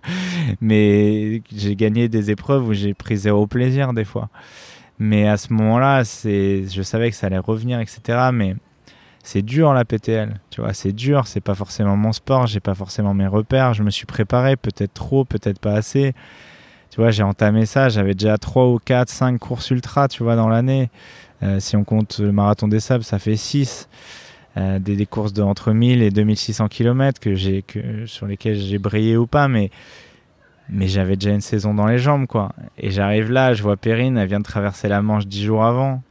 Mais 0.62 1.42
j'ai 1.56 1.76
gagné 1.76 2.10
des 2.10 2.30
épreuves 2.30 2.68
où 2.68 2.74
j'ai 2.74 2.94
pris 2.94 3.18
zéro 3.18 3.48
plaisir 3.48 3.94
des 3.94 4.06
fois. 4.06 4.30
Mais 5.00 5.28
à 5.28 5.38
ce 5.38 5.52
moment-là, 5.54 6.04
c'est, 6.04 6.66
je 6.68 6.82
savais 6.84 7.10
que 7.10 7.16
ça 7.16 7.26
allait 7.26 7.40
revenir, 7.40 7.80
etc. 7.80 8.30
Mais 8.32 8.56
c'est 9.24 9.42
dur 9.42 9.74
la 9.74 9.86
PTL, 9.86 10.40
tu 10.50 10.62
vois, 10.62 10.74
c'est 10.74 10.92
dur, 10.92 11.28
c'est 11.28 11.42
pas 11.42 11.56
forcément 11.56 11.96
mon 11.96 12.12
sport, 12.12 12.48
j'ai 12.48 12.60
pas 12.60 12.76
forcément 12.76 13.14
mes 13.14 13.28
repères, 13.28 13.74
je 13.74 13.84
me 13.84 13.90
suis 13.90 14.06
préparé, 14.06 14.56
peut-être 14.56 14.94
trop, 14.94 15.26
peut-être 15.26 15.60
pas 15.60 15.74
assez. 15.74 16.14
Tu 16.90 17.00
vois, 17.00 17.12
j'ai 17.12 17.24
entamé 17.24 17.66
ça, 17.66 17.88
j'avais 17.88 18.14
déjà 18.14 18.38
3 18.38 18.68
ou 18.68 18.78
4, 18.78 19.10
5 19.10 19.40
courses 19.40 19.70
ultra, 19.70 20.08
tu 20.08 20.24
vois, 20.24 20.36
dans 20.36 20.50
l'année. 20.50 20.90
Euh, 21.44 21.60
si 21.60 21.78
on 21.78 21.84
compte 21.84 22.20
le 22.20 22.32
marathon 22.32 22.68
des 22.68 22.82
sables, 22.82 23.04
ça 23.04 23.18
fait 23.18 23.38
6. 23.38 23.88
Euh, 24.58 24.80
des, 24.80 25.06
courses 25.06 25.32
de 25.32 25.42
entre 25.42 25.72
1000 25.72 26.02
et 26.02 26.12
2600 26.12 26.68
km 26.68 27.22
que 27.22 27.36
j'ai, 27.36 27.62
que, 27.62 28.06
sur 28.06 28.28
lesquelles 28.28 28.58
j'ai 28.58 28.80
brillé 28.80 29.16
ou 29.16 29.26
pas, 29.26 29.48
mais, 29.48 29.72
mais 30.68 30.90
j'avais 30.90 31.16
déjà 31.16 31.32
une 31.32 31.40
saison 31.40 31.74
dans 31.74 31.88
les 31.88 31.98
jambes, 31.98 32.28
quoi. 32.28 32.52
Et 32.78 32.92
j'arrive 32.92 33.32
là, 33.32 33.54
je 33.54 33.64
vois 33.64 33.78
Perrine, 33.78 34.18
elle 34.18 34.28
vient 34.28 34.40
de 34.40 34.44
traverser 34.44 34.90
la 34.90 35.02
Manche 35.02 35.26
10 35.26 35.46
jours 35.46 35.64
avant. 35.64 36.02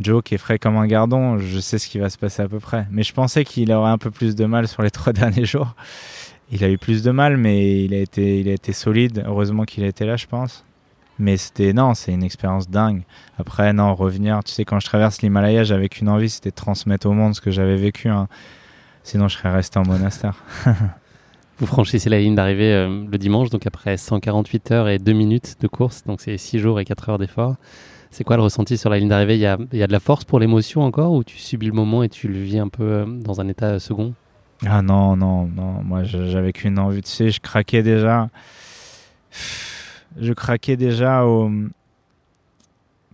Joe 0.00 0.22
qui 0.22 0.34
est 0.34 0.38
frais 0.38 0.58
comme 0.58 0.76
un 0.76 0.86
gardon, 0.86 1.38
je 1.38 1.60
sais 1.60 1.78
ce 1.78 1.88
qui 1.88 1.98
va 1.98 2.10
se 2.10 2.18
passer 2.18 2.42
à 2.42 2.48
peu 2.48 2.58
près. 2.58 2.86
Mais 2.90 3.02
je 3.02 3.12
pensais 3.12 3.44
qu'il 3.44 3.70
aurait 3.72 3.90
un 3.90 3.98
peu 3.98 4.10
plus 4.10 4.34
de 4.34 4.44
mal 4.46 4.66
sur 4.66 4.82
les 4.82 4.90
trois 4.90 5.12
derniers 5.12 5.44
jours. 5.44 5.74
Il 6.52 6.64
a 6.64 6.70
eu 6.70 6.78
plus 6.78 7.02
de 7.02 7.10
mal, 7.10 7.36
mais 7.36 7.84
il 7.84 7.94
a 7.94 7.98
été, 7.98 8.40
il 8.40 8.48
a 8.48 8.52
été 8.52 8.72
solide. 8.72 9.22
Heureusement 9.26 9.64
qu'il 9.64 9.84
a 9.84 9.86
été 9.86 10.04
là, 10.04 10.16
je 10.16 10.26
pense. 10.26 10.64
Mais 11.18 11.36
c'était, 11.36 11.72
non, 11.74 11.94
c'est 11.94 12.12
une 12.12 12.24
expérience 12.24 12.68
dingue. 12.68 13.02
Après, 13.38 13.72
non, 13.72 13.94
revenir, 13.94 14.42
tu 14.42 14.52
sais, 14.52 14.64
quand 14.64 14.80
je 14.80 14.86
traverse 14.86 15.20
l'Himalaya, 15.20 15.64
j'avais 15.64 15.88
qu'une 15.88 16.08
envie, 16.08 16.30
c'était 16.30 16.50
de 16.50 16.54
transmettre 16.54 17.06
au 17.06 17.12
monde 17.12 17.34
ce 17.34 17.42
que 17.42 17.50
j'avais 17.50 17.76
vécu. 17.76 18.08
Hein. 18.08 18.26
Sinon, 19.02 19.28
je 19.28 19.36
serais 19.36 19.52
resté 19.52 19.78
en 19.78 19.84
monastère. 19.84 20.42
Vous 21.58 21.66
franchissez 21.66 22.08
la 22.08 22.18
ligne 22.18 22.34
d'arrivée 22.34 22.72
euh, 22.72 23.04
le 23.06 23.18
dimanche, 23.18 23.50
donc 23.50 23.66
après 23.66 23.98
148 23.98 24.70
heures 24.70 24.88
et 24.88 24.98
2 24.98 25.12
minutes 25.12 25.56
de 25.60 25.68
course, 25.68 26.04
donc 26.04 26.22
c'est 26.22 26.38
6 26.38 26.58
jours 26.58 26.80
et 26.80 26.86
4 26.86 27.10
heures 27.10 27.18
d'effort. 27.18 27.56
C'est 28.10 28.24
quoi 28.24 28.36
le 28.36 28.42
ressenti 28.42 28.76
sur 28.76 28.90
la 28.90 28.98
ligne 28.98 29.08
d'arrivée? 29.08 29.36
Il 29.36 29.40
y, 29.40 29.46
a, 29.46 29.56
il 29.72 29.78
y 29.78 29.82
a, 29.82 29.86
de 29.86 29.92
la 29.92 30.00
force 30.00 30.24
pour 30.24 30.40
l'émotion 30.40 30.82
encore 30.82 31.12
ou 31.12 31.22
tu 31.22 31.38
subis 31.38 31.66
le 31.66 31.72
moment 31.72 32.02
et 32.02 32.08
tu 32.08 32.26
le 32.28 32.38
vis 32.38 32.58
un 32.58 32.68
peu 32.68 32.82
euh, 32.82 33.06
dans 33.06 33.40
un 33.40 33.48
état 33.48 33.78
second? 33.78 34.14
Ah 34.66 34.82
non, 34.82 35.16
non, 35.16 35.46
non. 35.46 35.82
Moi, 35.82 36.02
j'avais 36.02 36.52
qu'une 36.52 36.78
envie. 36.78 37.02
Tu 37.02 37.10
sais, 37.10 37.30
je 37.30 37.40
craquais 37.40 37.82
déjà. 37.82 38.28
Je 40.18 40.32
craquais 40.32 40.76
déjà 40.76 41.24
au. 41.24 41.50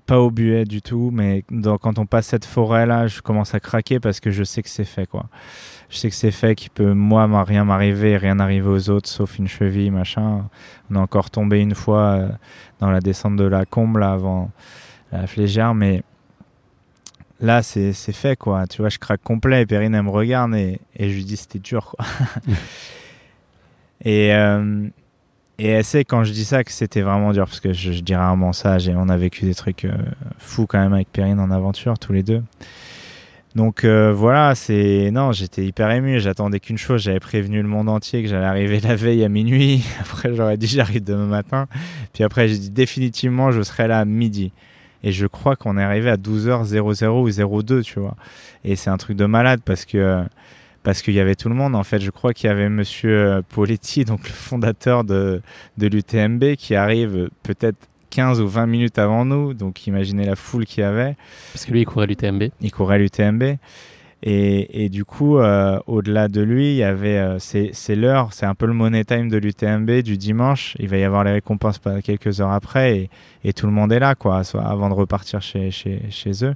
Pas 0.07 0.21
au 0.21 0.31
buet 0.31 0.65
du 0.65 0.83
tout, 0.83 1.11
mais 1.13 1.45
quand 1.81 1.99
on 1.99 2.07
passe 2.07 2.29
cette 2.29 2.45
forêt-là, 2.45 3.09
je 3.09 3.21
commence 3.21 3.55
à 3.55 3.61
craquer 3.61 3.99
parce 3.99 4.21
que 4.21 4.31
je 4.31 4.45
sais 4.45 4.63
que 4.63 4.69
c'est 4.69 4.85
fait, 4.85 5.05
quoi. 5.05 5.27
Je 5.91 5.97
sais 5.97 6.09
que 6.11 6.15
c'est 6.15 6.31
fait, 6.31 6.55
qu'il 6.55 6.71
peut, 6.71 6.95
moi, 6.95 7.27
rien 7.43 7.65
m'arriver, 7.65 8.17
rien 8.17 8.39
arriver 8.39 8.69
aux 8.69 8.89
autres, 8.89 9.09
sauf 9.09 9.37
une 9.39 9.49
cheville, 9.49 9.91
machin. 9.91 10.49
On 10.91 10.95
est 10.95 10.99
encore 10.99 11.31
tombé 11.31 11.61
une 11.61 11.75
fois 11.75 12.03
euh, 12.03 12.29
dans 12.79 12.91
la 12.93 13.01
descente 13.01 13.35
de 13.35 13.45
la 13.45 13.65
comble 13.65 14.05
avant 14.05 14.53
la 15.13 15.27
flégère, 15.27 15.75
mais 15.75 16.03
là, 17.41 17.63
c'est 17.63 17.93
fait, 17.93 18.37
quoi. 18.37 18.67
Tu 18.67 18.83
vois, 18.83 18.89
je 18.89 18.99
craque 18.99 19.23
complet 19.23 19.63
et 19.63 19.67
Perrine, 19.67 19.95
elle 19.95 20.03
me 20.03 20.11
regarde 20.11 20.55
et, 20.55 20.81
et 20.97 21.11
je 21.11 21.15
lui 21.15 21.25
dis 21.25 21.37
c'était 21.37 21.59
dur, 21.59 21.95
quoi. 21.97 22.07
et, 24.05 24.35
euh, 24.35 24.89
et 25.59 25.69
elle 25.69 25.85
sait 25.85 26.05
quand 26.05 26.25
je 26.25 26.33
dis 26.33 26.45
ça 26.45 26.65
que 26.65 26.73
c'était 26.73 27.01
vraiment 27.03 27.33
dur, 27.33 27.47
parce 27.47 27.61
que 27.61 27.73
je, 27.73 27.93
je 27.93 28.01
dis 28.01 28.15
rarement 28.15 28.53
ça. 28.53 28.77
On 28.89 29.09
a 29.09 29.17
vécu 29.17 29.45
des 29.45 29.55
trucs 29.55 29.85
euh, 29.85 29.97
fous 30.39 30.67
quand 30.67 30.79
même 30.79 30.93
avec 30.93 31.11
Perrine 31.11 31.41
en 31.41 31.51
aventure, 31.51 31.99
tous 31.99 32.13
les 32.13 32.23
deux. 32.23 32.43
Donc 33.57 33.85
euh, 33.85 34.13
voilà, 34.13 34.55
c'est 34.55 35.11
non, 35.11 35.33
j'étais 35.33 35.65
hyper 35.65 35.91
ému. 35.91 36.21
J'attendais 36.21 36.61
qu'une 36.61 36.77
chose. 36.77 37.01
J'avais 37.03 37.21
prévenu 37.21 37.63
le 37.63 37.69
monde 37.69 37.89
entier 37.89 38.23
que 38.23 38.29
j'allais 38.29 38.45
arriver 38.45 38.81
la 38.81 38.97
veille 38.97 39.25
à 39.25 39.31
minuit. 39.31 39.83
Après, 40.01 40.35
j'aurais 40.35 40.59
dit 40.59 40.67
j'arrive 40.67 41.03
demain 41.03 41.25
matin. 41.25 41.67
Puis 42.13 42.23
après, 42.23 42.49
j'ai 42.49 42.59
dit 42.59 42.71
définitivement 42.71 43.53
je 43.53 43.63
serai 43.63 43.89
là 43.89 44.01
à 44.01 44.05
midi. 44.05 44.53
Et 45.07 45.13
je 45.13 45.29
crois 45.29 45.55
qu'on 45.55 45.79
est 45.79 45.83
arrivé 45.85 46.11
à 46.11 46.17
12h00 46.17 47.47
ou 47.47 47.63
02, 47.63 47.83
tu 47.83 48.01
vois. 48.01 48.17
Et 48.65 48.75
c'est 48.75 48.91
un 48.91 48.97
truc 48.97 49.17
de 49.17 49.25
malade 49.25 49.61
parce 49.65 49.85
que 49.85 50.25
parce 50.83 51.01
qu'il 51.01 51.15
y 51.15 51.21
avait 51.21 51.37
tout 51.37 51.49
le 51.49 51.55
monde. 51.55 51.77
En 51.77 51.85
fait, 51.85 52.01
je 52.01 52.11
crois 52.11 52.35
qu'il 52.35 52.49
y 52.49 52.51
avait 52.51 52.69
Monsieur 52.69 53.17
euh, 53.17 53.43
Poletti, 53.49 54.05
donc 54.05 54.27
le 54.27 54.35
fondateur 54.35 55.05
de, 55.05 55.43
de 55.79 55.87
l'UTMB, 55.87 56.57
qui 56.57 56.75
arrive 56.75 57.29
peut-être 57.45 57.79
15 58.11 58.41
ou 58.41 58.49
20 58.49 58.67
minutes 58.67 58.99
avant 58.99 59.25
nous. 59.25 59.55
Donc 59.55 59.87
imaginez 59.87 60.27
la 60.27 60.35
foule 60.35 60.67
qu'il 60.67 60.81
y 60.81 60.85
avait. 60.85 61.15
Parce 61.53 61.67
que 61.67 61.71
lui, 61.71 61.83
il 61.83 61.85
courait 61.85 62.09
l'UTMB. 62.09 62.51
Il 62.61 62.73
courait 62.73 62.99
l'UTMB. 62.99 63.45
Et, 64.29 64.89
du 64.89 65.05
coup, 65.05 65.39
euh, 65.39 65.79
au-delà 65.87 66.27
de 66.27 66.41
lui, 66.41 66.73
il 66.73 66.77
y 66.79 66.83
avait, 66.83 67.17
euh, 67.17 67.39
c'est 67.39 67.95
l'heure, 67.95 68.33
c'est 68.33 68.45
un 68.45 68.57
peu 68.57 68.67
le 68.67 68.73
money 68.73 69.05
time 69.05 69.29
de 69.29 69.37
l'UTMB 69.37 70.03
du 70.03 70.19
dimanche. 70.19 70.75
Il 70.81 70.89
va 70.89 70.97
y 70.97 71.05
avoir 71.05 71.23
les 71.23 71.31
récompenses 71.31 71.81
quelques 72.03 72.41
heures 72.41 72.51
après 72.51 73.09
et, 73.45 73.53
tout 73.53 73.67
le 73.67 73.73
monde 73.73 73.93
est 73.93 74.01
là, 74.01 74.17
quoi, 74.17 74.43
avant 74.61 74.89
de 74.89 74.95
repartir 74.95 75.41
chez 75.41 75.71
eux. 76.43 76.55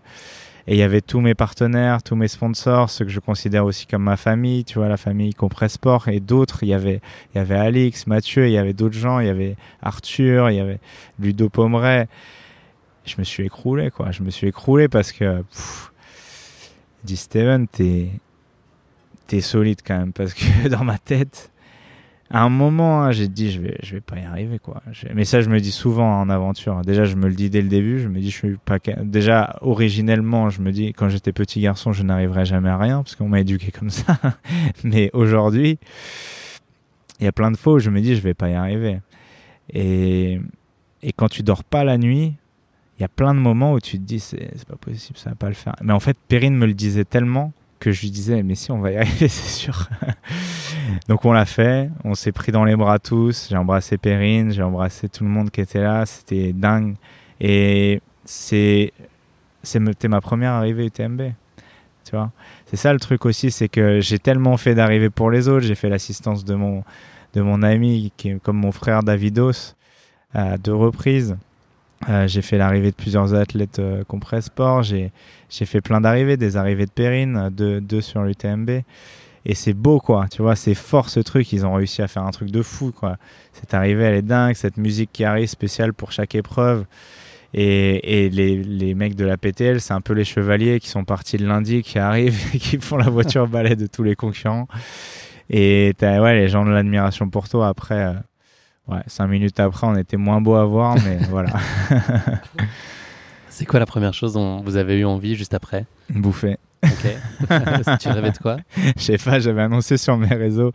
Et 0.66 0.74
il 0.74 0.78
y 0.78 0.82
avait 0.82 1.00
tous 1.00 1.20
mes 1.20 1.36
partenaires, 1.36 2.02
tous 2.02 2.16
mes 2.16 2.26
sponsors, 2.26 2.90
ceux 2.90 3.04
que 3.04 3.10
je 3.12 3.20
considère 3.20 3.64
aussi 3.64 3.86
comme 3.86 4.02
ma 4.02 4.16
famille, 4.16 4.64
tu 4.64 4.78
vois, 4.78 4.88
la 4.88 4.96
famille 4.96 5.32
Compressport 5.32 6.08
et 6.08 6.18
d'autres. 6.18 6.64
Il 6.64 6.70
y 6.70 6.74
avait, 6.74 7.00
il 7.32 7.38
y 7.38 7.40
avait 7.40 7.54
Alix, 7.54 8.08
Mathieu, 8.08 8.48
il 8.48 8.52
y 8.52 8.58
avait 8.58 8.72
d'autres 8.72 8.98
gens, 8.98 9.20
il 9.20 9.26
y 9.28 9.30
avait 9.30 9.54
Arthur, 9.80 10.50
il 10.50 10.56
y 10.56 10.60
avait 10.60 10.80
Ludo 11.20 11.48
Pomeray. 11.48 12.08
Je 13.04 13.14
me 13.18 13.24
suis 13.24 13.44
écroulé, 13.44 13.90
quoi. 13.90 14.10
Je 14.10 14.24
me 14.24 14.30
suis 14.30 14.48
écroulé 14.48 14.88
parce 14.88 15.12
que, 15.12 15.44
dit 17.04 17.16
Steven, 17.16 17.66
t'es, 17.68 18.10
t'es 19.26 19.40
solide 19.40 19.80
quand 19.84 19.98
même 19.98 20.12
parce 20.12 20.34
que 20.34 20.68
dans 20.68 20.84
ma 20.84 20.98
tête, 20.98 21.50
à 22.32 22.44
un 22.44 22.48
moment, 22.48 23.02
hein, 23.02 23.10
j'ai 23.10 23.26
dit, 23.26 23.50
je 23.50 23.60
vais, 23.60 23.76
je 23.82 23.94
vais 23.94 24.00
pas 24.00 24.16
y 24.16 24.24
arriver, 24.24 24.60
quoi. 24.60 24.82
Mais 25.14 25.24
ça, 25.24 25.40
je 25.40 25.48
me 25.48 25.58
dis 25.58 25.72
souvent 25.72 26.20
en 26.20 26.30
aventure. 26.30 26.80
Déjà, 26.82 27.04
je 27.04 27.16
me 27.16 27.26
le 27.26 27.34
dis 27.34 27.50
dès 27.50 27.60
le 27.60 27.68
début. 27.68 27.98
Je 27.98 28.06
me 28.06 28.20
dis, 28.20 28.30
je 28.30 28.36
suis 28.36 28.56
pas. 28.56 28.78
Déjà, 29.02 29.56
originellement, 29.62 30.48
je 30.48 30.62
me 30.62 30.70
dis, 30.70 30.92
quand 30.92 31.08
j'étais 31.08 31.32
petit 31.32 31.60
garçon, 31.60 31.92
je 31.92 32.04
n'arriverai 32.04 32.44
jamais 32.44 32.68
à 32.68 32.78
rien 32.78 33.02
parce 33.02 33.16
qu'on 33.16 33.28
m'a 33.28 33.40
éduqué 33.40 33.72
comme 33.72 33.90
ça. 33.90 34.16
Mais 34.84 35.10
aujourd'hui, 35.12 35.80
il 37.18 37.24
y 37.24 37.26
a 37.26 37.32
plein 37.32 37.50
de 37.50 37.56
fois 37.56 37.74
où 37.74 37.78
je 37.80 37.90
me 37.90 38.00
dis, 38.00 38.14
je 38.14 38.20
vais 38.20 38.34
pas 38.34 38.48
y 38.48 38.54
arriver. 38.54 39.00
Et, 39.72 40.40
et 41.02 41.12
quand 41.12 41.28
tu 41.28 41.42
dors 41.42 41.64
pas 41.64 41.82
la 41.82 41.98
nuit, 41.98 42.34
il 43.00 43.04
y 43.04 43.06
a 43.06 43.08
plein 43.08 43.32
de 43.32 43.40
moments 43.40 43.72
où 43.72 43.80
tu 43.80 43.98
te 43.98 44.04
dis, 44.04 44.20
c'est 44.20 44.66
pas 44.68 44.76
possible, 44.76 45.18
ça 45.18 45.30
va 45.30 45.34
pas 45.34 45.48
le 45.48 45.54
faire. 45.54 45.74
Mais 45.82 45.94
en 45.94 46.00
fait, 46.00 46.18
Perrine 46.28 46.54
me 46.54 46.66
le 46.66 46.74
disait 46.74 47.06
tellement 47.06 47.54
que 47.78 47.92
je 47.92 48.02
lui 48.02 48.10
disais, 48.10 48.42
mais 48.42 48.54
si, 48.54 48.70
on 48.72 48.78
va 48.78 48.92
y 48.92 48.96
arriver, 48.98 49.26
c'est 49.26 49.48
sûr. 49.48 49.88
Donc 51.08 51.24
on 51.24 51.32
l'a 51.32 51.46
fait, 51.46 51.88
on 52.04 52.14
s'est 52.14 52.30
pris 52.30 52.52
dans 52.52 52.62
les 52.62 52.76
bras 52.76 52.98
tous, 52.98 53.46
j'ai 53.48 53.56
embrassé 53.56 53.96
Perrine, 53.96 54.52
j'ai 54.52 54.62
embrassé 54.62 55.08
tout 55.08 55.24
le 55.24 55.30
monde 55.30 55.50
qui 55.50 55.62
était 55.62 55.80
là, 55.80 56.04
c'était 56.04 56.52
dingue. 56.52 56.96
Et 57.40 58.02
c'est 58.26 58.92
c'était 59.62 60.08
ma 60.08 60.20
première 60.20 60.52
arrivée 60.52 60.84
UTMB. 60.84 61.22
Tu 62.04 62.10
vois? 62.12 62.32
C'est 62.66 62.76
ça 62.76 62.92
le 62.92 63.00
truc 63.00 63.24
aussi, 63.24 63.50
c'est 63.50 63.68
que 63.68 64.00
j'ai 64.00 64.18
tellement 64.18 64.58
fait 64.58 64.74
d'arriver 64.74 65.08
pour 65.08 65.30
les 65.30 65.48
autres, 65.48 65.64
j'ai 65.64 65.74
fait 65.74 65.88
l'assistance 65.88 66.44
de 66.44 66.54
mon, 66.54 66.84
de 67.32 67.40
mon 67.40 67.62
ami, 67.62 68.12
qui 68.18 68.28
est 68.28 68.42
comme 68.42 68.58
mon 68.58 68.72
frère 68.72 69.02
Davidos, 69.02 69.74
à 70.34 70.58
deux 70.58 70.74
reprises. 70.74 71.38
Euh, 72.08 72.26
j'ai 72.26 72.40
fait 72.42 72.56
l'arrivée 72.56 72.90
de 72.90 72.96
plusieurs 72.96 73.34
athlètes 73.34 73.78
euh, 73.78 74.04
Compress 74.04 74.46
Sport. 74.46 74.82
J'ai, 74.82 75.12
fait 75.50 75.80
plein 75.80 76.00
d'arrivées, 76.00 76.36
des 76.36 76.56
arrivées 76.56 76.86
de 76.86 76.90
Perrine, 76.90 77.50
deux, 77.52 77.80
deux 77.80 78.00
sur 78.00 78.22
l'UTMB. 78.22 78.70
Et 79.46 79.54
c'est 79.54 79.74
beau, 79.74 80.00
quoi. 80.00 80.26
Tu 80.30 80.42
vois, 80.42 80.56
c'est 80.56 80.74
fort 80.74 81.08
ce 81.08 81.20
truc. 81.20 81.52
Ils 81.52 81.64
ont 81.66 81.74
réussi 81.74 82.02
à 82.02 82.08
faire 82.08 82.24
un 82.24 82.30
truc 82.30 82.50
de 82.50 82.62
fou, 82.62 82.92
quoi. 82.92 83.16
Cette 83.52 83.74
arrivée, 83.74 84.04
elle 84.04 84.14
est 84.14 84.22
dingue. 84.22 84.54
Cette 84.54 84.76
musique 84.76 85.10
qui 85.12 85.24
arrive 85.24 85.48
spéciale 85.48 85.92
pour 85.94 86.12
chaque 86.12 86.34
épreuve. 86.34 86.84
Et, 87.52 88.24
et 88.24 88.30
les, 88.30 88.62
les, 88.62 88.94
mecs 88.94 89.16
de 89.16 89.24
la 89.24 89.36
PTL, 89.36 89.80
c'est 89.80 89.92
un 89.92 90.00
peu 90.00 90.12
les 90.12 90.24
chevaliers 90.24 90.78
qui 90.78 90.88
sont 90.88 91.04
partis 91.04 91.36
le 91.36 91.48
lundi, 91.48 91.82
qui 91.82 91.98
arrivent 91.98 92.38
et 92.54 92.58
qui 92.58 92.78
font 92.78 92.96
la 92.96 93.10
voiture 93.10 93.48
balai 93.48 93.76
de 93.76 93.86
tous 93.86 94.02
les 94.02 94.14
concurrents. 94.14 94.68
Et 95.48 95.94
t'as, 95.98 96.20
ouais, 96.20 96.36
les 96.36 96.48
gens 96.48 96.64
de 96.64 96.70
l'admiration 96.70 97.28
pour 97.28 97.48
toi. 97.48 97.68
Après, 97.68 98.04
euh, 98.06 98.12
Ouais, 98.90 99.02
cinq 99.06 99.28
minutes 99.28 99.60
après, 99.60 99.86
on 99.86 99.96
était 99.96 100.16
moins 100.16 100.40
beau 100.40 100.54
à 100.54 100.64
voir, 100.64 100.96
mais 101.04 101.16
voilà. 101.30 101.52
C'est 103.48 103.66
quoi 103.66 103.78
la 103.78 103.86
première 103.86 104.14
chose 104.14 104.32
dont 104.32 104.60
vous 104.62 104.76
avez 104.76 104.98
eu 104.98 105.04
envie 105.04 105.36
juste 105.36 105.54
après? 105.54 105.86
Bouffer. 106.08 106.56
Ok. 106.82 107.14
tu 108.00 108.08
rêvais 108.08 108.30
de 108.30 108.38
quoi? 108.38 108.56
Je 108.96 109.02
sais 109.02 109.18
pas, 109.18 109.38
j'avais 109.38 109.62
annoncé 109.62 109.96
sur 109.96 110.16
mes 110.16 110.34
réseaux 110.34 110.72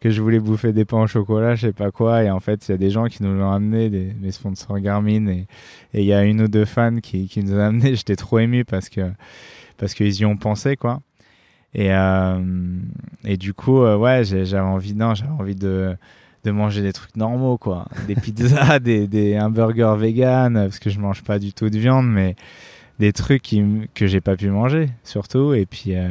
que 0.00 0.10
je 0.10 0.20
voulais 0.20 0.40
bouffer 0.40 0.72
des 0.72 0.84
pains 0.84 1.02
au 1.02 1.06
chocolat, 1.06 1.54
je 1.54 1.68
sais 1.68 1.72
pas 1.72 1.90
quoi. 1.90 2.24
Et 2.24 2.30
en 2.30 2.40
fait, 2.40 2.68
il 2.68 2.72
y 2.72 2.74
a 2.74 2.76
des 2.76 2.90
gens 2.90 3.06
qui 3.06 3.22
nous 3.22 3.34
l'ont 3.34 3.52
amené, 3.52 3.88
des, 3.88 4.12
mes 4.20 4.32
sponsors 4.32 4.80
Garmin. 4.80 5.28
Et 5.28 5.46
il 5.94 6.04
y 6.04 6.12
a 6.12 6.24
une 6.24 6.42
ou 6.42 6.48
deux 6.48 6.64
fans 6.64 6.98
qui, 7.00 7.28
qui 7.28 7.42
nous 7.42 7.54
ont 7.54 7.60
amené. 7.60 7.94
J'étais 7.94 8.16
trop 8.16 8.40
ému 8.40 8.64
parce 8.64 8.88
que 8.88 9.02
parce 9.76 9.94
qu'ils 9.94 10.14
y 10.14 10.24
ont 10.24 10.36
pensé, 10.36 10.76
quoi. 10.76 11.00
Et, 11.74 11.92
euh, 11.92 12.38
et 13.24 13.36
du 13.36 13.52
coup, 13.52 13.82
euh, 13.82 13.96
ouais, 13.96 14.24
j'avais 14.24 14.58
envie, 14.60 14.94
non, 14.94 15.14
j'avais 15.14 15.32
envie 15.32 15.56
de 15.56 15.96
de 16.44 16.50
manger 16.50 16.82
des 16.82 16.92
trucs 16.92 17.16
normaux, 17.16 17.58
quoi. 17.58 17.86
Des 18.06 18.14
pizzas, 18.14 18.78
des, 18.80 19.08
des 19.08 19.38
hamburgers 19.38 19.96
vegan, 19.96 20.54
parce 20.54 20.78
que 20.78 20.90
je 20.90 21.00
mange 21.00 21.22
pas 21.22 21.38
du 21.38 21.52
tout 21.52 21.70
de 21.70 21.78
viande, 21.78 22.06
mais 22.06 22.36
des 22.98 23.12
trucs 23.12 23.42
qui, 23.42 23.64
que 23.94 24.06
j'ai 24.06 24.20
pas 24.20 24.36
pu 24.36 24.50
manger, 24.50 24.90
surtout. 25.02 25.54
Et 25.54 25.66
puis, 25.66 25.96
euh, 25.96 26.08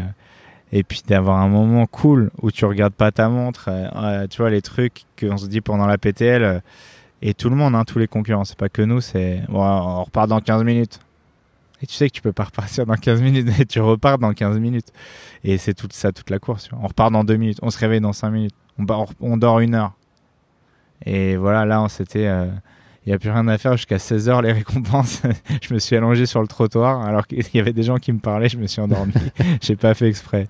puis 0.88 1.04
d'avoir 1.08 1.40
un 1.40 1.48
moment 1.48 1.86
cool 1.86 2.32
où 2.42 2.52
tu 2.52 2.66
regardes 2.66 2.94
pas 2.94 3.12
ta 3.12 3.30
montre. 3.30 3.70
Euh, 3.70 4.28
tu 4.28 4.42
vois, 4.42 4.50
les 4.50 4.62
trucs 4.62 5.04
qu'on 5.20 5.38
se 5.38 5.48
dit 5.48 5.62
pendant 5.62 5.86
la 5.86 5.98
PTL, 5.98 6.44
euh, 6.44 6.60
et 7.22 7.34
tout 7.34 7.50
le 7.50 7.56
monde, 7.56 7.76
hein, 7.76 7.86
tous 7.86 8.00
les 8.00 8.08
concurrents, 8.08 8.44
c'est 8.44 8.58
pas 8.58 8.70
que 8.70 8.82
nous, 8.82 9.00
c'est 9.00 9.42
on 9.50 10.04
repart 10.04 10.28
dans 10.28 10.42
15 10.42 10.64
minutes. 10.64 11.00
Et 11.82 11.86
tu 11.86 11.94
sais 11.94 12.10
que 12.10 12.14
tu 12.14 12.22
peux 12.22 12.34
pas 12.34 12.46
repartir 12.46 12.86
dans 12.86 12.96
15 12.96 13.22
minutes 13.22 13.48
et 13.60 13.66
tu 13.68 13.80
repars 13.80 14.18
dans 14.18 14.34
15 14.34 14.58
minutes. 14.60 14.92
Et 15.44 15.58
c'est 15.58 15.74
tout 15.74 15.88
ça, 15.92 16.12
toute 16.12 16.30
la 16.30 16.40
course. 16.40 16.70
On 16.82 16.88
repart 16.88 17.12
dans 17.12 17.24
2 17.24 17.36
minutes, 17.36 17.60
on 17.62 17.70
se 17.70 17.78
réveille 17.78 18.02
dans 18.02 18.14
5 18.14 18.30
minutes, 18.32 18.56
on, 18.80 18.86
on 19.22 19.38
dort 19.38 19.60
une 19.60 19.76
heure. 19.76 19.94
Et 21.06 21.36
voilà, 21.36 21.66
là, 21.66 21.82
on 21.82 21.88
s'était. 21.88 22.28
Euh, 22.28 22.48
il 23.06 23.10
n'y 23.10 23.16
a 23.16 23.20
plus 23.20 23.32
rien 23.32 23.46
à 23.50 23.58
faire 23.58 23.76
jusqu'à 23.76 23.98
16h 23.98 24.42
les 24.44 24.54
récompenses. 24.54 25.22
je 25.62 25.74
me 25.74 25.80
suis 25.80 25.96
allongé 25.96 26.26
sur 26.26 26.42
le 26.42 26.48
trottoir 26.48 27.02
alors 27.02 27.28
qu'il 27.28 27.44
y 27.54 27.60
avait 27.60 27.74
des 27.74 27.84
gens 27.84 27.98
qui 27.98 28.14
me 28.14 28.20
parlaient, 28.20 28.48
je 28.48 28.58
me 28.58 28.66
suis 28.66 28.82
endormi. 28.82 29.12
J'ai 29.62 29.76
pas 29.76 29.94
fait 29.94 30.08
exprès. 30.08 30.48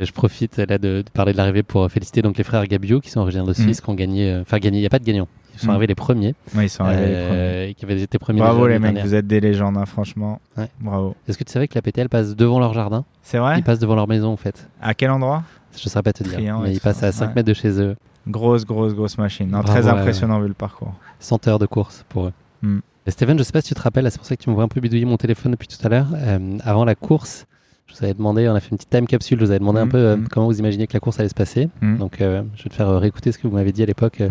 Je 0.00 0.10
profite 0.12 0.56
là 0.56 0.78
de, 0.78 1.04
parler 1.12 1.32
de 1.32 1.36
l'arrivée 1.36 1.62
pour 1.62 1.88
féliciter 1.90 2.22
donc 2.22 2.38
les 2.38 2.42
frères 2.42 2.66
Gabio 2.66 3.00
qui 3.00 3.10
sont 3.10 3.20
originaires 3.20 3.46
de 3.46 3.52
Suisse, 3.52 3.80
mm. 3.80 3.84
qui 3.84 3.90
ont 3.90 3.94
gagné. 3.94 4.32
Euh, 4.32 4.42
enfin, 4.42 4.58
gagné, 4.58 4.78
il 4.78 4.80
n'y 4.80 4.86
a 4.86 4.90
pas 4.90 4.98
de 4.98 5.04
gagnant. 5.04 5.28
Ils 5.54 5.60
sont 5.60 5.66
mm. 5.66 5.70
arrivés 5.70 5.86
les 5.88 5.94
premiers. 5.94 6.34
Oui, 6.56 6.64
ils 6.64 6.68
sont 6.70 6.82
arrivés 6.82 7.06
les 7.06 7.26
premiers. 7.26 7.68
Et 7.68 7.74
qui 7.74 7.84
avaient 7.84 8.00
été 8.00 8.18
premiers. 8.18 8.40
Bravo 8.40 8.66
les 8.66 8.78
mecs, 8.78 8.98
vous 8.98 9.14
êtes 9.14 9.26
des 9.26 9.40
légendes, 9.40 9.76
hein, 9.76 9.86
franchement. 9.86 10.40
Bravo. 10.80 11.14
Est-ce 11.28 11.38
que 11.38 11.44
tu 11.44 11.52
savais 11.52 11.68
que 11.68 11.74
la 11.76 11.82
PTL 11.82 12.08
passe 12.08 12.34
devant 12.34 12.58
leur 12.58 12.74
jardin? 12.74 13.04
C'est 13.22 13.38
vrai? 13.38 13.58
Ils 13.58 13.62
passent 13.62 13.78
devant 13.78 13.94
leur 13.94 14.08
maison 14.08 14.32
en 14.32 14.36
fait. 14.36 14.66
À 14.80 14.94
quel 14.94 15.10
endroit? 15.10 15.44
Je 15.76 15.84
ne 15.84 15.90
saurais 15.90 16.02
pas 16.02 16.12
te 16.12 16.24
dire. 16.24 16.58
Mais 16.58 16.72
ils 16.72 16.80
passent 16.80 17.04
à 17.04 17.12
5 17.12 17.36
mètres 17.36 17.48
de 17.48 17.54
chez 17.54 17.80
eux. 17.80 17.94
Grosse, 18.28 18.64
grosse, 18.64 18.94
grosse 18.94 19.18
machine. 19.18 19.50
très 19.64 19.88
impressionnant 19.88 20.40
vu 20.40 20.48
le 20.48 20.54
parcours. 20.54 20.94
100 21.20 21.48
heures 21.48 21.58
de 21.58 21.66
course 21.66 22.04
pour 22.08 22.26
eux. 22.26 22.32
Mm. 22.62 22.78
Steven, 23.08 23.38
je 23.38 23.42
sais 23.42 23.52
pas 23.52 23.60
si 23.60 23.68
tu 23.68 23.74
te 23.74 23.80
rappelles, 23.80 24.08
c'est 24.10 24.18
pour 24.18 24.26
ça 24.26 24.36
que 24.36 24.42
tu 24.42 24.50
me 24.50 24.54
vois 24.54 24.64
un 24.64 24.68
peu 24.68 24.80
bidouiller 24.80 25.04
mon 25.04 25.16
téléphone 25.16 25.52
depuis 25.52 25.68
tout 25.68 25.84
à 25.84 25.88
l'heure. 25.88 26.08
Euh, 26.14 26.58
avant 26.64 26.84
la 26.84 26.94
course, 26.94 27.46
je 27.86 27.94
vous 27.94 28.04
avais 28.04 28.14
demandé, 28.14 28.48
on 28.48 28.54
a 28.54 28.60
fait 28.60 28.70
une 28.70 28.76
petite 28.76 28.90
time 28.90 29.06
capsule, 29.06 29.38
je 29.40 29.44
vous 29.44 29.50
avais 29.50 29.58
demandé 29.58 29.80
un 29.80 29.86
mm, 29.86 29.90
peu 29.90 29.98
euh, 29.98 30.16
mm. 30.16 30.28
comment 30.28 30.46
vous 30.46 30.58
imaginiez 30.58 30.86
que 30.86 30.92
la 30.92 31.00
course 31.00 31.18
allait 31.18 31.28
se 31.28 31.34
passer. 31.34 31.68
Donc 31.80 32.20
euh, 32.20 32.42
je 32.56 32.64
vais 32.64 32.70
te 32.70 32.74
faire 32.74 32.88
réécouter 32.98 33.32
ce 33.32 33.38
que 33.38 33.48
vous 33.48 33.54
m'avez 33.54 33.72
dit 33.72 33.82
à 33.82 33.86
l'époque 33.86 34.22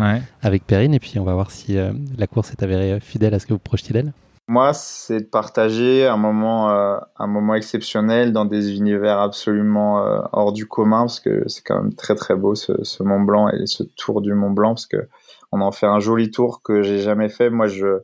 avec 0.42 0.66
Perrine 0.66 0.94
et 0.94 1.00
puis 1.00 1.18
on 1.18 1.24
va 1.24 1.34
voir 1.34 1.50
si 1.50 1.76
la 2.16 2.26
course 2.26 2.52
est 2.52 2.62
avérée 2.62 3.00
fidèle 3.00 3.34
à 3.34 3.38
ce 3.38 3.46
que 3.46 3.52
vous 3.52 3.58
projetiez 3.58 3.92
d'elle. 3.92 4.12
Moi, 4.50 4.72
c'est 4.72 5.20
de 5.20 5.26
partager 5.26 6.08
un 6.08 6.16
moment, 6.16 6.72
euh, 6.72 6.98
un 7.20 7.28
moment 7.28 7.54
exceptionnel 7.54 8.32
dans 8.32 8.44
des 8.44 8.74
univers 8.74 9.20
absolument 9.20 10.04
euh, 10.04 10.22
hors 10.32 10.52
du 10.52 10.66
commun, 10.66 11.02
parce 11.02 11.20
que 11.20 11.44
c'est 11.46 11.62
quand 11.62 11.80
même 11.80 11.94
très 11.94 12.16
très 12.16 12.34
beau 12.34 12.56
ce, 12.56 12.72
Mont 13.04 13.20
Blanc 13.20 13.48
et 13.50 13.66
ce 13.66 13.84
tour 13.84 14.20
du 14.20 14.34
Mont 14.34 14.50
Blanc, 14.50 14.70
parce 14.70 14.88
que 14.88 15.08
on 15.52 15.60
en 15.60 15.70
fait 15.70 15.86
un 15.86 16.00
joli 16.00 16.32
tour 16.32 16.62
que 16.62 16.82
j'ai 16.82 16.98
jamais 16.98 17.28
fait. 17.28 17.48
Moi, 17.48 17.68
je 17.68 18.00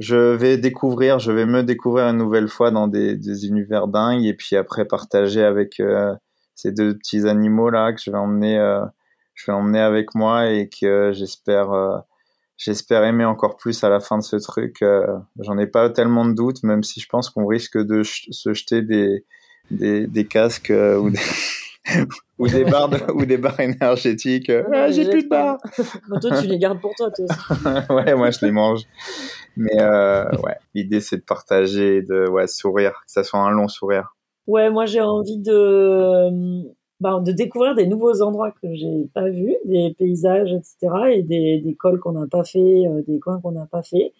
je 0.00 0.16
vais 0.16 0.56
découvrir, 0.56 1.18
je 1.18 1.30
vais 1.30 1.44
me 1.44 1.62
découvrir 1.62 2.06
une 2.06 2.16
nouvelle 2.16 2.48
fois 2.48 2.70
dans 2.70 2.88
des, 2.88 3.14
des 3.14 3.46
univers 3.46 3.86
dingues, 3.86 4.24
et 4.24 4.32
puis 4.32 4.56
après 4.56 4.86
partager 4.86 5.44
avec 5.44 5.78
euh, 5.78 6.14
ces 6.54 6.72
deux 6.72 6.96
petits 6.96 7.28
animaux 7.28 7.68
là 7.68 7.92
que 7.92 8.00
je 8.00 8.10
vais 8.10 8.16
emmener, 8.16 8.56
je 9.34 9.44
vais 9.46 9.52
emmener 9.52 9.80
avec 9.80 10.14
moi 10.14 10.48
et 10.50 10.70
que 10.70 11.12
j'espère 11.12 12.02
j'espère 12.56 13.04
aimer 13.04 13.24
encore 13.24 13.56
plus 13.56 13.82
à 13.84 13.88
la 13.88 14.00
fin 14.00 14.18
de 14.18 14.22
ce 14.22 14.36
truc. 14.36 14.82
Euh, 14.82 15.06
J'en 15.40 15.58
ai 15.58 15.66
pas 15.66 15.90
tellement 15.90 16.24
de 16.24 16.32
doutes, 16.32 16.62
même 16.62 16.82
si 16.82 17.00
je 17.00 17.08
pense 17.08 17.30
qu'on 17.30 17.46
risque 17.46 17.78
de 17.78 18.02
se 18.02 18.54
jeter 18.54 18.82
des, 18.82 19.24
des, 19.70 20.06
des 20.06 20.26
casques 20.26 20.70
euh, 20.70 20.96
ou 20.96 21.10
des, 21.10 21.18
ou 22.38 22.48
des 22.48 22.64
barres 22.64 22.90
ou 23.14 23.24
des 23.24 23.36
barres 23.36 23.60
énergétiques. 23.60 24.50
Ah, 24.72 24.90
j'ai 24.90 25.08
plus 25.08 25.24
de 25.24 25.28
barres. 25.28 25.58
toi, 26.20 26.40
tu 26.40 26.46
les 26.46 26.58
gardes 26.58 26.80
pour 26.80 26.94
toi, 26.96 27.10
toi 27.10 27.24
aussi. 27.24 27.88
ouais, 27.92 28.14
moi, 28.14 28.30
je 28.30 28.44
les 28.44 28.52
mange. 28.52 28.82
Mais 29.56 29.80
euh, 29.80 30.24
ouais, 30.42 30.56
l'idée 30.74 31.00
c'est 31.00 31.18
de 31.18 31.22
partager, 31.22 32.02
de 32.02 32.28
ouais, 32.28 32.46
sourire, 32.46 33.02
que 33.06 33.12
ça 33.12 33.22
soit 33.22 33.40
un 33.40 33.50
long 33.50 33.68
sourire. 33.68 34.16
Ouais, 34.46 34.68
moi 34.70 34.84
j'ai 34.84 35.00
envie 35.00 35.38
de 35.38 36.64
bah, 37.00 37.20
de 37.20 37.32
découvrir 37.32 37.74
des 37.74 37.86
nouveaux 37.86 38.22
endroits 38.22 38.52
que 38.52 38.72
j'ai 38.72 39.08
pas 39.14 39.28
vus, 39.28 39.56
des 39.64 39.94
paysages, 39.98 40.52
etc., 40.52 40.94
et 41.12 41.22
des, 41.22 41.58
des 41.58 41.74
cols 41.74 41.98
qu'on 41.98 42.12
n'a 42.12 42.26
pas 42.26 42.44
fait, 42.44 42.86
euh, 42.86 43.02
des 43.06 43.18
coins 43.18 43.40
qu'on 43.40 43.52
n'a 43.52 43.66
pas 43.66 43.82
fait. 43.82 44.12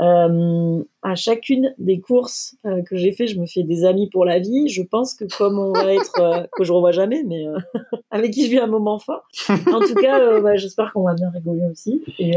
Euh, 0.00 0.82
à 1.02 1.14
chacune 1.14 1.72
des 1.78 2.00
courses 2.00 2.56
euh, 2.66 2.82
que 2.82 2.96
j'ai 2.96 3.12
fait, 3.12 3.26
je 3.26 3.38
me 3.38 3.46
fais 3.46 3.62
des 3.62 3.84
amis 3.84 4.08
pour 4.10 4.24
la 4.24 4.38
vie. 4.38 4.68
Je 4.68 4.82
pense 4.82 5.14
que 5.14 5.24
comme 5.36 5.58
on 5.58 5.72
va 5.72 5.92
être, 5.92 6.48
que 6.56 6.64
je 6.64 6.72
revois 6.72 6.92
jamais, 6.92 7.24
mais 7.24 7.44
avec 8.10 8.32
qui 8.32 8.44
je 8.46 8.50
vis 8.50 8.58
un 8.58 8.68
moment 8.68 8.98
fort. 9.00 9.26
En 9.48 9.80
tout 9.80 9.94
cas, 9.94 10.40
bah, 10.40 10.56
j'espère 10.56 10.92
qu'on 10.92 11.02
va 11.02 11.14
bien 11.14 11.30
rigoler 11.30 11.66
aussi. 11.66 12.02
Et, 12.20 12.36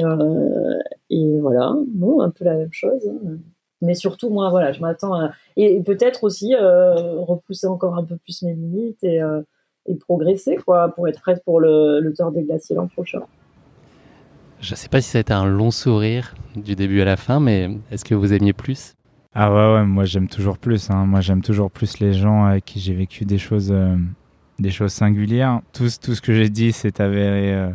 et 1.12 1.40
voilà, 1.40 1.76
non, 1.96 2.22
un 2.22 2.32
peu 2.32 2.46
la 2.46 2.56
même 2.56 2.74
chose. 2.74 3.08
Hein. 3.08 3.38
Mais 3.82 3.94
surtout, 3.94 4.32
moi, 4.32 4.50
voilà, 4.50 4.72
je 4.72 4.82
m'attends 4.82 5.14
à 5.14 5.32
et 5.56 5.80
peut-être 5.82 6.24
aussi 6.24 6.56
repousser 6.56 7.68
encore 7.68 7.96
un 7.96 8.04
peu 8.04 8.18
plus 8.18 8.42
mes 8.42 8.54
limites 8.54 9.04
et 9.04 9.22
et 9.88 9.96
progresser 9.96 10.58
quoi, 10.58 10.90
pour 10.90 11.08
être 11.08 11.22
prête 11.22 11.44
pour 11.44 11.60
le, 11.60 12.00
le 12.00 12.14
Tour 12.14 12.32
des 12.32 12.44
Glaciers 12.44 12.76
l'an 12.76 12.88
prochain. 12.88 13.22
Je 14.60 14.72
ne 14.72 14.76
sais 14.76 14.90
pas 14.90 15.02
si 15.02 15.10
ça 15.10 15.20
a 15.20 15.22
été 15.22 15.34
un 15.34 15.46
long 15.46 15.70
sourire 15.70 16.34
du 16.56 16.76
début 16.76 17.02
à 17.02 17.06
la 17.06 17.16
fin, 17.16 17.40
mais 17.40 17.70
est-ce 17.92 18.04
que 18.04 18.16
vous 18.16 18.34
aimiez 18.34 18.54
plus? 18.54 18.96
Ah 19.36 19.54
ouais, 19.54 19.76
ouais 19.76 19.86
moi 19.86 20.06
j'aime 20.06 20.28
toujours 20.28 20.58
plus. 20.58 20.90
Hein. 20.90 21.06
Moi 21.06 21.22
j'aime 21.22 21.44
toujours 21.44 21.70
plus 21.70 22.00
les 22.00 22.14
gens 22.14 22.46
avec 22.46 22.66
qui 22.66 22.80
j'ai 22.80 22.96
vécu 22.96 23.24
des 23.24 23.38
choses, 23.38 23.72
euh, 23.72 23.96
des 24.58 24.72
choses 24.72 24.94
singulières. 24.94 25.62
Tout, 25.74 25.88
tout 26.02 26.16
ce 26.16 26.22
que 26.22 26.34
j'ai 26.34 26.50
dit 26.50 26.72
s'est 26.72 27.00
avéré 27.00 27.54
euh, 27.54 27.70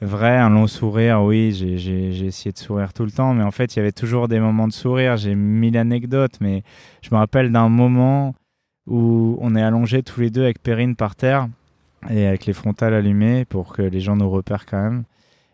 vrai. 0.00 0.38
Un 0.38 0.48
long 0.48 0.66
sourire, 0.66 1.22
oui, 1.22 1.52
j'ai 1.52 2.24
essayé 2.24 2.50
de 2.52 2.58
sourire 2.58 2.94
tout 2.94 3.04
le 3.04 3.10
temps, 3.10 3.34
mais 3.34 3.44
en 3.44 3.50
fait 3.50 3.76
il 3.76 3.78
y 3.78 3.82
avait 3.82 3.92
toujours 3.92 4.26
des 4.26 4.40
moments 4.40 4.68
de 4.68 4.72
sourire. 4.72 5.18
J'ai 5.18 5.34
mille 5.34 5.76
anecdotes, 5.76 6.38
mais 6.40 6.62
je 7.02 7.10
me 7.12 7.18
rappelle 7.18 7.52
d'un 7.52 7.68
moment 7.68 8.34
où 8.90 9.38
on 9.40 9.54
est 9.56 9.62
allongés 9.62 10.02
tous 10.02 10.20
les 10.20 10.30
deux 10.30 10.42
avec 10.42 10.62
Perrine 10.62 10.96
par 10.96 11.14
terre 11.14 11.48
et 12.10 12.26
avec 12.26 12.46
les 12.46 12.52
frontales 12.52 12.92
allumées 12.92 13.44
pour 13.44 13.72
que 13.72 13.82
les 13.82 14.00
gens 14.00 14.16
nous 14.16 14.28
repèrent 14.28 14.66
quand 14.66 14.82
même. 14.82 15.04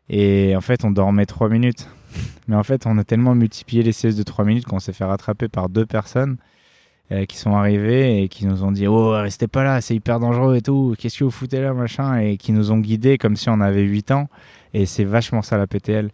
Et 0.09 0.55
en 0.57 0.61
fait, 0.61 0.85
on 0.85 0.91
dormait 0.91 1.27
trois 1.27 1.49
minutes. 1.49 1.89
Mais 2.49 2.57
en 2.57 2.63
fait, 2.63 2.87
on 2.87 2.97
a 2.99 3.05
tellement 3.05 3.35
multiplié 3.35 3.83
les 3.83 3.93
siestes 3.93 4.19
de 4.19 4.23
trois 4.23 4.45
minutes 4.45 4.65
qu'on 4.65 4.79
s'est 4.79 4.93
fait 4.93 5.05
rattraper 5.05 5.49
par 5.49 5.69
deux 5.69 5.85
personnes 5.85 6.39
euh, 7.13 7.25
qui 7.27 7.37
sont 7.37 7.55
arrivées 7.55 8.23
et 8.23 8.29
qui 8.29 8.47
nous 8.47 8.65
ont 8.65 8.73
dit 8.73 8.87
Oh, 8.87 9.11
restez 9.11 9.49
pas 9.49 9.65
là, 9.65 9.81
c'est 9.81 9.95
hyper 9.95 10.19
dangereux 10.19 10.57
et 10.57 10.63
tout. 10.63 10.95
Qu'est-ce 10.99 11.19
que 11.19 11.25
vous 11.25 11.31
foutez 11.31 11.61
là, 11.61 11.75
machin? 11.75 12.19
Et 12.19 12.37
qui 12.37 12.53
nous 12.53 12.73
ont 12.73 12.79
guidés 12.79 13.19
comme 13.19 13.37
si 13.37 13.51
on 13.51 13.61
avait 13.61 13.83
8 13.83 14.13
ans. 14.13 14.29
Et 14.73 14.87
c'est 14.87 15.05
vachement 15.05 15.43
ça 15.43 15.59
la 15.59 15.67
PTL. 15.67 16.11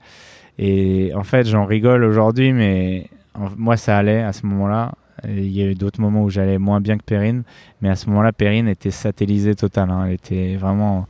Et 0.58 1.12
en 1.14 1.22
fait, 1.22 1.46
j'en 1.46 1.66
rigole 1.66 2.04
aujourd'hui, 2.04 2.52
mais 2.52 3.08
moi, 3.56 3.76
ça 3.76 3.96
allait 3.96 4.22
à 4.22 4.32
ce 4.32 4.46
moment-là. 4.46 4.92
Il 5.24 5.52
y 5.52 5.62
a 5.62 5.66
eu 5.66 5.74
d'autres 5.74 6.00
moments 6.00 6.22
où 6.24 6.30
j'allais 6.30 6.58
moins 6.58 6.80
bien 6.80 6.98
que 6.98 7.04
Perrine, 7.04 7.42
mais 7.80 7.88
à 7.88 7.96
ce 7.96 8.08
moment-là, 8.08 8.32
Perrine 8.32 8.68
était 8.68 8.90
satellisée 8.90 9.54
totale. 9.54 9.90
Hein. 9.90 10.06
Elle 10.06 10.14
était 10.14 10.56
vraiment 10.56 11.06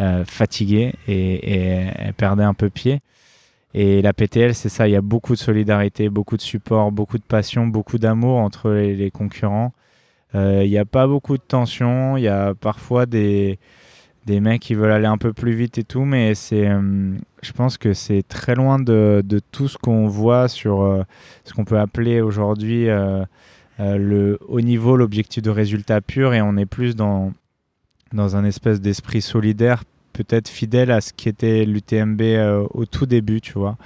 euh, 0.00 0.24
fatiguée 0.24 0.94
et, 1.06 2.12
perdait 2.16 2.44
un 2.44 2.54
peu 2.54 2.70
pied. 2.70 3.00
Et 3.74 4.02
la 4.02 4.12
PTL, 4.12 4.54
c'est 4.54 4.68
ça, 4.68 4.88
il 4.88 4.92
y 4.92 4.96
a 4.96 5.00
beaucoup 5.00 5.34
de 5.34 5.38
solidarité, 5.38 6.08
beaucoup 6.08 6.36
de 6.36 6.42
support, 6.42 6.92
beaucoup 6.92 7.18
de 7.18 7.22
passion, 7.22 7.66
beaucoup 7.66 7.98
d'amour 7.98 8.38
entre 8.38 8.70
les, 8.70 9.10
concurrents. 9.10 9.72
Euh, 10.34 10.62
il 10.64 10.70
n'y 10.70 10.78
a 10.78 10.84
pas 10.84 11.06
beaucoup 11.06 11.36
de 11.36 11.42
tension, 11.42 12.16
il 12.16 12.24
y 12.24 12.28
a 12.28 12.54
parfois 12.54 13.06
des, 13.06 13.58
des 14.26 14.40
mecs 14.40 14.60
qui 14.60 14.74
veulent 14.74 14.92
aller 14.92 15.06
un 15.06 15.18
peu 15.18 15.32
plus 15.32 15.52
vite 15.52 15.78
et 15.78 15.84
tout, 15.84 16.04
mais 16.04 16.34
c'est, 16.34 16.68
euh, 16.68 17.14
je 17.42 17.52
pense 17.52 17.78
que 17.78 17.92
c'est 17.92 18.22
très 18.26 18.54
loin 18.54 18.78
de, 18.78 19.22
de 19.24 19.40
tout 19.50 19.68
ce 19.68 19.78
qu'on 19.78 20.06
voit 20.06 20.48
sur 20.48 21.04
ce 21.44 21.52
qu'on 21.52 21.64
peut 21.64 21.78
appeler 21.78 22.20
aujourd'hui 22.20 22.88
euh, 23.80 23.96
le 23.96 24.38
haut 24.48 24.60
niveau, 24.60 24.96
l'objectif 24.96 25.42
de 25.42 25.50
résultat 25.50 26.00
pur, 26.00 26.34
et 26.34 26.42
on 26.42 26.56
est 26.56 26.66
plus 26.66 26.94
dans, 26.94 27.32
dans 28.12 28.36
un 28.36 28.44
espèce 28.44 28.80
d'esprit 28.80 29.22
solidaire, 29.22 29.84
peut-être 30.12 30.48
fidèle 30.48 30.90
à 30.90 31.00
ce 31.00 31.12
qui 31.12 31.28
était 31.28 31.64
l'UTMB 31.64 32.20
euh, 32.20 32.66
au 32.70 32.84
tout 32.84 33.06
début, 33.06 33.40
tu 33.40 33.54
vois. 33.54 33.76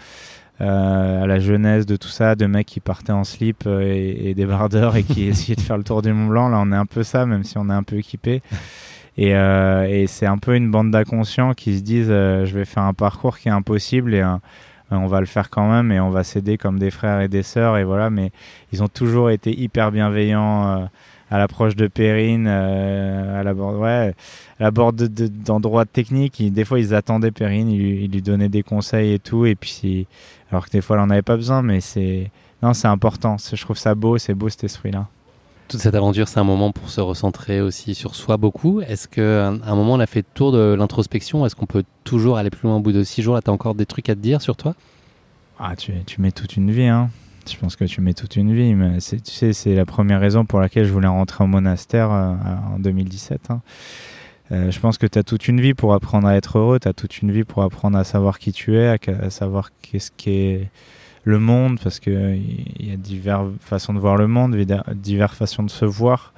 Euh, 0.61 1.22
à 1.22 1.26
la 1.26 1.39
jeunesse 1.39 1.87
de 1.87 1.97
tout 1.97 2.09
ça, 2.09 2.34
de 2.34 2.47
mecs 2.47 2.66
qui 2.66 2.80
partaient 2.80 3.12
en 3.12 3.24
slip 3.24 3.66
et, 3.66 4.32
des 4.34 4.47
bardeurs 4.47 4.97
et 4.97 5.03
qui 5.03 5.24
essayaient 5.28 5.57
de 5.57 5.61
faire 5.61 5.78
le 5.78 5.84
tour 5.84 6.03
du 6.03 6.12
Mont 6.12 6.26
Blanc. 6.28 6.49
Là, 6.49 6.59
on 6.61 6.72
est 6.72 6.76
un 6.76 6.87
peu 6.87 7.03
ça, 7.03 7.24
même 7.26 7.45
si 7.45 7.57
on 7.59 7.68
est 7.68 7.74
un 7.74 7.82
peu 7.82 7.97
équipé. 7.97 8.43
Et, 9.19 9.31
et 9.31 10.07
c'est 10.07 10.27
un 10.27 10.39
peu 10.39 10.57
une 10.57 10.71
bande 10.71 10.91
d'inconscients 10.91 11.55
qui 11.55 11.79
se 11.79 11.83
disent 11.83 12.09
je 12.09 12.53
vais 12.53 12.64
faire 12.64 12.83
un 12.83 12.93
parcours 12.93 13.39
qui 13.39 13.49
est 13.49 13.53
impossible 13.53 14.14
et 14.14 14.23
euh, 14.93 14.97
on 14.97 15.07
va 15.07 15.21
le 15.21 15.27
faire 15.27 15.51
quand 15.51 15.69
même 15.69 15.91
et 15.91 15.99
on 16.01 16.11
va 16.11 16.23
s'aider 16.23 16.59
comme 16.59 16.79
des 16.79 16.91
frères 16.91 17.21
et 17.21 17.29
des 17.29 17.43
sœurs 17.43 17.77
et 17.77 17.85
voilà 17.85 18.09
mais 18.09 18.31
ils 18.73 18.83
ont 18.83 18.89
toujours 18.89 19.31
été 19.31 19.51
hyper 19.59 19.91
bienveillants 19.91 20.69
euh, 20.69 20.87
à 21.29 21.39
l'approche 21.39 21.75
de 21.75 21.89
Perrine, 21.89 22.47
à 22.47 23.43
la 23.43 23.53
bord, 23.53 23.81
ouais, 23.81 24.14
à 24.61 24.62
la 24.62 24.71
bord 24.71 24.93
d'endroits 24.93 25.85
de, 25.85 25.91
techniques. 25.91 26.41
des 26.53 26.64
fois, 26.64 26.79
ils 26.79 26.95
attendaient 26.95 27.33
Perrine, 27.33 27.69
ils, 27.69 28.09
lui 28.09 28.23
donnaient 28.23 28.49
des 28.49 28.62
conseils 28.62 29.14
et 29.14 29.19
tout. 29.19 29.45
Et 29.45 29.57
puis, 29.57 30.07
alors 30.53 30.67
que 30.67 30.71
des 30.71 30.81
fois, 30.81 30.95
elle 30.95 31.03
en 31.03 31.11
avait 31.11 31.23
pas 31.23 31.35
besoin, 31.35 31.62
mais 31.62 31.81
c'est, 31.81 32.31
non, 32.62 32.75
c'est 32.75 32.87
important. 32.87 33.39
Je 33.39 33.61
trouve 33.61 33.77
ça 33.77 33.97
beau, 33.97 34.19
c'est 34.19 34.35
beau 34.35 34.49
cet 34.49 34.62
esprit-là 34.62 35.09
toute 35.69 35.81
cette 35.81 35.95
aventure, 35.95 36.29
c'est 36.29 36.39
un 36.39 36.45
moment 36.45 36.73
pour 36.73 36.91
se 36.91 37.01
recentrer 37.01 37.61
aussi 37.61 37.95
sur 37.95 38.14
soi 38.14 38.37
beaucoup. 38.37 38.81
Est-ce 38.81 39.09
qu'à 39.09 39.49
un, 39.49 39.75
moment, 39.75 39.95
on 39.95 40.01
a 40.01 40.07
fait 40.07 40.21
le 40.21 40.35
tour 40.35 40.53
de 40.53 40.75
l'introspection 40.75 41.45
Est-ce 41.45 41.57
qu'on 41.57 41.67
peut 41.67 41.85
toujours 42.05 42.37
aller 42.37 42.51
plus 42.51 42.69
loin 42.69 42.77
au 42.77 42.81
bout 42.81 42.93
de 42.93 43.03
six 43.03 43.23
jours? 43.23 43.35
Là, 43.35 43.43
tu 43.43 43.51
as 43.51 43.53
encore 43.53 43.75
des 43.75 43.87
trucs 43.87 44.09
à 44.09 44.14
te 44.14 44.21
dire 44.21 44.41
sur 44.41 44.57
toi? 44.57 44.75
Ah, 45.59 45.75
tu, 45.77 45.93
mets 46.19 46.33
toute 46.33 46.57
une 46.57 46.71
vie. 46.71 46.87
Hein. 46.87 47.11
Je 47.51 47.57
pense 47.57 47.77
que 47.77 47.85
tu 47.85 48.01
mets 48.01 48.14
toute 48.14 48.37
une 48.37 48.55
vie. 48.55 48.75
Mais 48.75 48.99
tu 48.99 49.21
sais, 49.25 49.53
c'est 49.53 49.75
la 49.75 49.87
première 49.87 50.21
raison 50.21 50.45
pour 50.45 50.61
laquelle 50.61 50.85
je 50.85 50.93
voulais 50.93 51.09
rentrer 51.09 51.45
au 51.45 51.47
monastère 51.47 52.11
euh, 52.12 52.35
en 52.75 52.79
2017. 52.79 53.51
Hein. 53.51 53.61
Euh, 54.53 54.71
je 54.71 54.79
pense 54.79 54.99
que 54.99 55.07
tu 55.07 55.19
as 55.19 55.25
toute 55.25 55.49
une 55.49 55.61
vie 55.61 55.75
pour 55.75 55.95
apprendre 55.95 56.29
à 56.29 56.37
être 56.37 56.59
heureux. 56.59 56.79
Tu 56.79 56.89
as 56.89 56.93
toute 56.93 57.23
une 57.23 57.33
vie 57.33 57.45
pour 57.45 57.62
apprendre 57.62 57.99
à 57.99 58.05
savoir 58.05 58.39
qui 58.39 58.53
tu 58.53 58.77
es, 58.77 58.87
à, 58.87 59.31
savoir 59.31 59.71
qu'est-ce 59.83 60.11
qui 60.17 60.31
est 60.31 60.71
le 61.27 61.41
monde, 61.41 61.81
parce 61.83 61.99
qu'il 61.99 62.41
y 62.79 62.93
a 62.93 62.97
diverses 62.97 63.51
façons 63.61 63.93
de 63.93 63.99
voir 63.99 64.16
le 64.16 64.29
monde, 64.29 64.57
diverses 64.95 65.37
façons 65.37 65.64
de 65.64 65.70
se 65.70 65.85
voir 65.85 66.33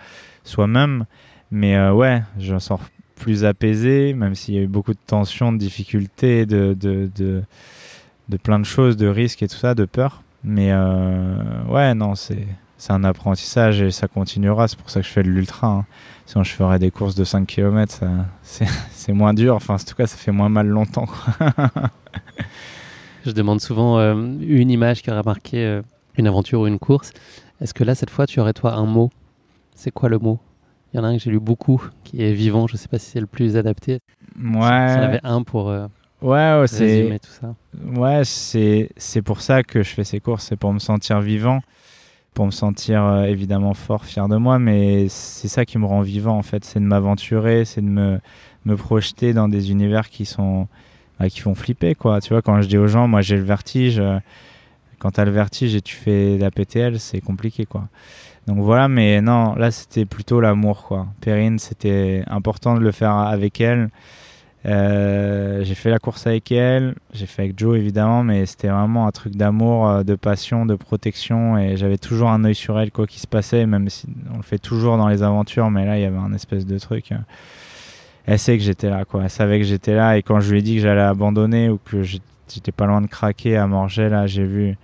soi-même. 0.45 1.05
Mais 1.51 1.77
euh, 1.77 1.93
ouais, 1.93 2.23
je 2.39 2.59
sors 2.59 2.81
plus 3.15 3.45
apaisé, 3.45 4.15
même 4.15 4.35
s'il 4.35 4.55
y 4.55 4.59
a 4.59 4.63
eu 4.63 4.67
beaucoup 4.67 4.95
de 4.95 4.99
tensions, 5.07 5.53
de 5.53 5.59
difficultés, 5.59 6.47
de, 6.47 6.75
de, 6.75 7.11
de, 7.17 8.37
plein 8.39 8.59
de 8.59 8.65
choses, 8.65 8.97
de 8.97 9.07
risques 9.07 9.43
et 9.43 9.49
tout 9.49 9.57
ça, 9.57 9.75
de 9.75 9.85
peur. 9.85 10.23
Mais 10.43 10.71
euh, 10.73 11.65
ouais, 11.69 11.95
non, 11.95 12.15
c'est 12.15 12.47
c'est 12.79 12.93
un 12.93 13.03
apprentissage 13.03 13.83
et 13.83 13.91
ça 13.91 14.07
continuera. 14.07 14.69
C'est 14.69 14.79
pour 14.79 14.89
ça 14.89 15.01
que 15.01 15.07
je 15.07 15.13
fais 15.13 15.25
de 15.25 15.29
l'ultra. 15.29 15.67
Hein. 15.67 15.87
Sinon, 16.27 16.45
je 16.45 16.53
ferais 16.53 16.79
des 16.79 16.93
courses 16.93 17.17
de 17.17 17.25
5 17.25 17.45
km. 17.45 18.05
C'est 18.43 19.13
moins 19.13 19.35
dur. 19.35 19.57
Enfin, 19.57 19.75
en 19.75 19.79
tout 19.79 19.97
cas, 19.97 20.07
ça 20.07 20.17
fait 20.17 20.31
moins 20.31 20.49
mal 20.49 20.69
longtemps. 20.69 21.09
Je 23.29 23.35
demande 23.35 23.61
souvent 23.61 23.99
euh, 23.99 24.15
une 24.15 24.71
image 24.71 25.03
qui 25.03 25.11
aura 25.11 25.23
marqué 25.23 25.63
euh, 25.63 25.83
une 26.17 26.27
aventure 26.27 26.61
ou 26.61 26.67
une 26.67 26.79
course. 26.79 27.13
Est-ce 27.61 27.75
que 27.75 27.85
là, 27.85 27.95
cette 27.95 28.09
fois, 28.09 28.27
tu 28.27 28.41
aurais 28.41 28.55
toi 28.55 28.73
un 28.73 28.87
mot? 28.87 29.11
C'est 29.75 29.91
quoi 29.91 30.09
le 30.09 30.19
mot? 30.19 30.39
Il 30.93 30.97
y 30.97 31.01
en 31.01 31.05
a 31.05 31.09
un 31.09 31.19
que 31.19 31.23
j'ai 31.23 31.31
lu 31.31 31.39
beaucoup, 31.39 31.83
qui 32.05 32.23
est 32.23 32.33
vivant. 32.33 32.67
Je 32.67 32.73
ne 32.73 32.79
sais 32.79 32.89
pas 32.89 32.99
si 32.99 33.11
c'est 33.11 33.21
le 33.21 33.27
plus 33.27 33.59
adapté. 33.59 33.99
Ouais. 34.43 34.87
Si, 34.89 34.99
y 34.99 35.05
avait 35.05 35.21
un 35.25 35.43
pour 35.43 35.69
euh, 35.69 35.89
ouais, 36.23 36.59
résumer 36.61 37.19
tout 37.19 37.31
ça. 37.31 37.55
Ouais, 37.85 38.23
c'est 38.25 39.23
pour 39.23 39.43
ça 39.43 39.63
que 39.63 39.83
je 39.83 39.91
fais 39.91 40.05
ces 40.05 40.21
courses. 40.21 40.47
C'est 40.47 40.57
pour 40.57 40.73
me 40.73 40.79
sentir 40.79 41.21
vivant, 41.21 41.61
pour 42.33 42.47
me 42.47 42.51
sentir 42.51 43.25
évidemment 43.25 43.75
fort, 43.75 44.07
fier 44.07 44.27
de 44.29 44.37
moi. 44.37 44.59
Mais 44.59 45.09
c'est 45.11 45.49
ça 45.49 45.67
qui 45.67 45.77
me 45.77 45.85
rend 45.85 46.01
vivant 46.01 46.39
en 46.39 46.43
fait. 46.43 46.65
C'est 46.65 46.81
de 46.81 46.87
m'aventurer, 46.87 47.67
c'est 47.67 47.83
de 47.83 47.87
me 47.87 48.21
me 48.65 48.75
projeter 48.77 49.35
dans 49.35 49.49
des 49.49 49.71
univers 49.71 50.09
qui 50.09 50.25
sont 50.25 50.67
qui 51.29 51.41
font 51.41 51.55
flipper 51.55 51.95
quoi. 51.95 52.21
Tu 52.21 52.31
vois, 52.31 52.43
quand 52.43 52.61
je 52.63 52.69
dis 52.69 52.79
aux 52.79 52.87
gens, 52.87 53.09
moi 53.09 53.21
j'ai 53.23 53.37
le 53.37 53.43
vertige. 53.43 53.99
Euh, 53.99 54.19
quand 54.99 55.13
tu 55.13 55.21
as 55.21 55.25
le 55.25 55.31
vertige 55.31 55.75
et 55.75 55.81
tu 55.81 55.95
fais 55.95 56.39
la 56.39 56.51
PTL, 56.51 56.99
c'est 56.99 57.21
compliqué 57.21 57.67
quoi. 57.67 57.89
Donc 58.47 58.59
voilà, 58.59 58.89
mais 58.89 59.21
non, 59.21 59.55
là 59.57 59.71
c'était 59.71 60.05
plutôt 60.05 60.41
l'amour 60.41 60.85
quoi. 60.85 61.07
Perrine, 61.21 61.59
c'était 61.59 62.23
important 62.29 62.75
de 62.75 62.81
le 62.81 62.93
faire 62.93 63.13
avec 63.13 63.61
elle. 63.61 63.91
Euh, 64.67 65.63
j'ai 65.63 65.75
fait 65.75 65.91
la 65.91 65.99
course 65.99 66.27
avec 66.27 66.51
elle, 66.51 66.97
j'ai 67.13 67.27
fait 67.27 67.43
avec 67.43 67.59
Joe 67.59 67.79
évidemment, 67.79 68.25
mais 68.25 68.45
c'était 68.45 68.69
vraiment 68.69 69.07
un 69.07 69.13
truc 69.13 69.37
d'amour, 69.37 69.89
euh, 69.89 70.03
de 70.03 70.17
passion, 70.17 70.67
de 70.67 70.75
protection, 70.75 71.57
et 71.57 71.77
j'avais 71.77 71.97
toujours 71.97 72.31
un 72.31 72.45
œil 72.45 72.57
sur 72.57 72.79
elle 72.79 72.91
quoi 72.91 73.07
qu'il 73.07 73.21
se 73.21 73.29
passait, 73.29 73.67
même 73.67 73.89
si 73.89 74.09
on 74.35 74.37
le 74.37 74.43
fait 74.43 74.59
toujours 74.59 74.97
dans 74.97 75.09
les 75.09 75.23
aventures, 75.23 75.71
mais 75.71 75.87
là 75.87 75.97
il 75.97 76.03
y 76.03 76.07
avait 76.07 76.19
un 76.19 76.33
espèce 76.33 76.67
de 76.67 76.77
truc 76.79 77.13
elle 78.29 78.39
sait 78.39 78.59
que 78.59 78.63
j'étais 78.63 78.91
là, 78.91 79.07
quoi. 79.07 79.23
Elle 79.25 79.31
savait 79.31 79.59
que 79.59 79.65
j'étais 79.65 79.95
là. 79.95 80.19
Et 80.19 80.23
quand 80.23 80.39
je 80.41 80.53
lui 80.53 80.59
ai 80.59 80.63
dit 80.63 80.77
que 80.77 80.83
j'allais 80.83 81.01
abandonner 81.01 81.71
ou 81.71 81.79
que 81.83 82.03
j'étais 82.03 82.73
pas 82.73 82.85
loin 82.85 83.01
de 83.01 83.07
craquer 83.07 83.57
à 83.57 83.67
manger, 83.67 84.11
là, 84.11 84.27
j'ai 84.27 84.45
vu 84.45 84.77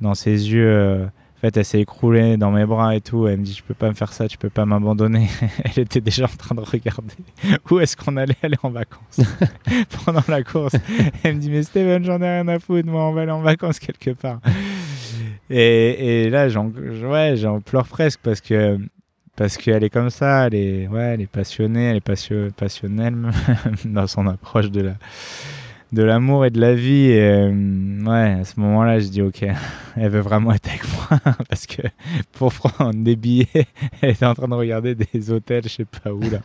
dans 0.00 0.14
ses 0.14 0.50
yeux. 0.50 0.72
Euh, 0.72 1.04
en 1.04 1.40
fait, 1.42 1.54
elle 1.54 1.66
s'est 1.66 1.80
écroulée 1.80 2.38
dans 2.38 2.50
mes 2.50 2.64
bras 2.64 2.96
et 2.96 3.02
tout. 3.02 3.28
Elle 3.28 3.40
me 3.40 3.44
dit, 3.44 3.52
je 3.52 3.62
peux 3.62 3.74
pas 3.74 3.88
me 3.88 3.92
faire 3.92 4.14
ça, 4.14 4.26
tu 4.26 4.38
peux 4.38 4.48
pas 4.48 4.64
m'abandonner. 4.64 5.28
elle 5.64 5.82
était 5.82 6.00
déjà 6.00 6.24
en 6.24 6.28
train 6.28 6.54
de 6.54 6.62
regarder 6.62 7.14
où 7.70 7.78
est-ce 7.78 7.94
qu'on 7.94 8.16
allait 8.16 8.36
aller 8.42 8.56
en 8.62 8.70
vacances 8.70 9.20
pendant 10.06 10.24
la 10.28 10.42
course. 10.42 10.74
Elle 11.24 11.34
me 11.34 11.40
dit, 11.40 11.50
mais 11.50 11.64
Steven, 11.64 12.02
j'en 12.02 12.22
ai 12.22 12.40
rien 12.40 12.48
à 12.48 12.58
foutre, 12.58 12.88
moi, 12.88 13.02
on 13.02 13.12
va 13.12 13.20
aller 13.20 13.32
en 13.32 13.42
vacances 13.42 13.80
quelque 13.80 14.12
part. 14.12 14.40
Et, 15.50 16.22
et 16.24 16.30
là, 16.30 16.48
j'en 16.48 16.68
ouais, 16.68 17.34
pleure 17.66 17.86
presque 17.86 18.20
parce 18.22 18.40
que 18.40 18.78
parce 19.36 19.56
qu'elle 19.56 19.82
est 19.82 19.90
comme 19.90 20.10
ça, 20.10 20.46
elle 20.46 20.54
est, 20.54 20.88
ouais, 20.88 21.14
elle 21.14 21.20
est 21.22 21.26
passionnée, 21.26 21.84
elle 21.84 21.96
est 21.96 22.50
passionnelle 22.56 23.16
dans 23.84 24.06
son 24.06 24.26
approche 24.26 24.70
de 24.70 24.82
la, 24.82 24.94
de 25.92 26.02
l'amour 26.02 26.44
et 26.44 26.50
de 26.50 26.60
la 26.60 26.74
vie. 26.74 27.10
Et 27.10 27.22
euh, 27.22 28.02
ouais, 28.04 28.40
à 28.40 28.44
ce 28.44 28.60
moment-là, 28.60 28.98
je 28.98 29.08
dis 29.08 29.22
ok, 29.22 29.44
elle 29.96 30.10
veut 30.10 30.20
vraiment 30.20 30.52
être 30.52 30.68
avec 30.68 30.82
moi 30.92 31.34
parce 31.48 31.66
que 31.66 31.82
pour 32.32 32.52
prendre 32.52 33.02
des 33.02 33.16
billets, 33.16 33.66
elle 34.00 34.10
était 34.10 34.26
en 34.26 34.34
train 34.34 34.48
de 34.48 34.54
regarder 34.54 34.94
des 34.94 35.30
hôtels, 35.30 35.64
je 35.64 35.68
sais 35.68 35.84
pas 35.84 36.12
où 36.12 36.20
là. 36.20 36.38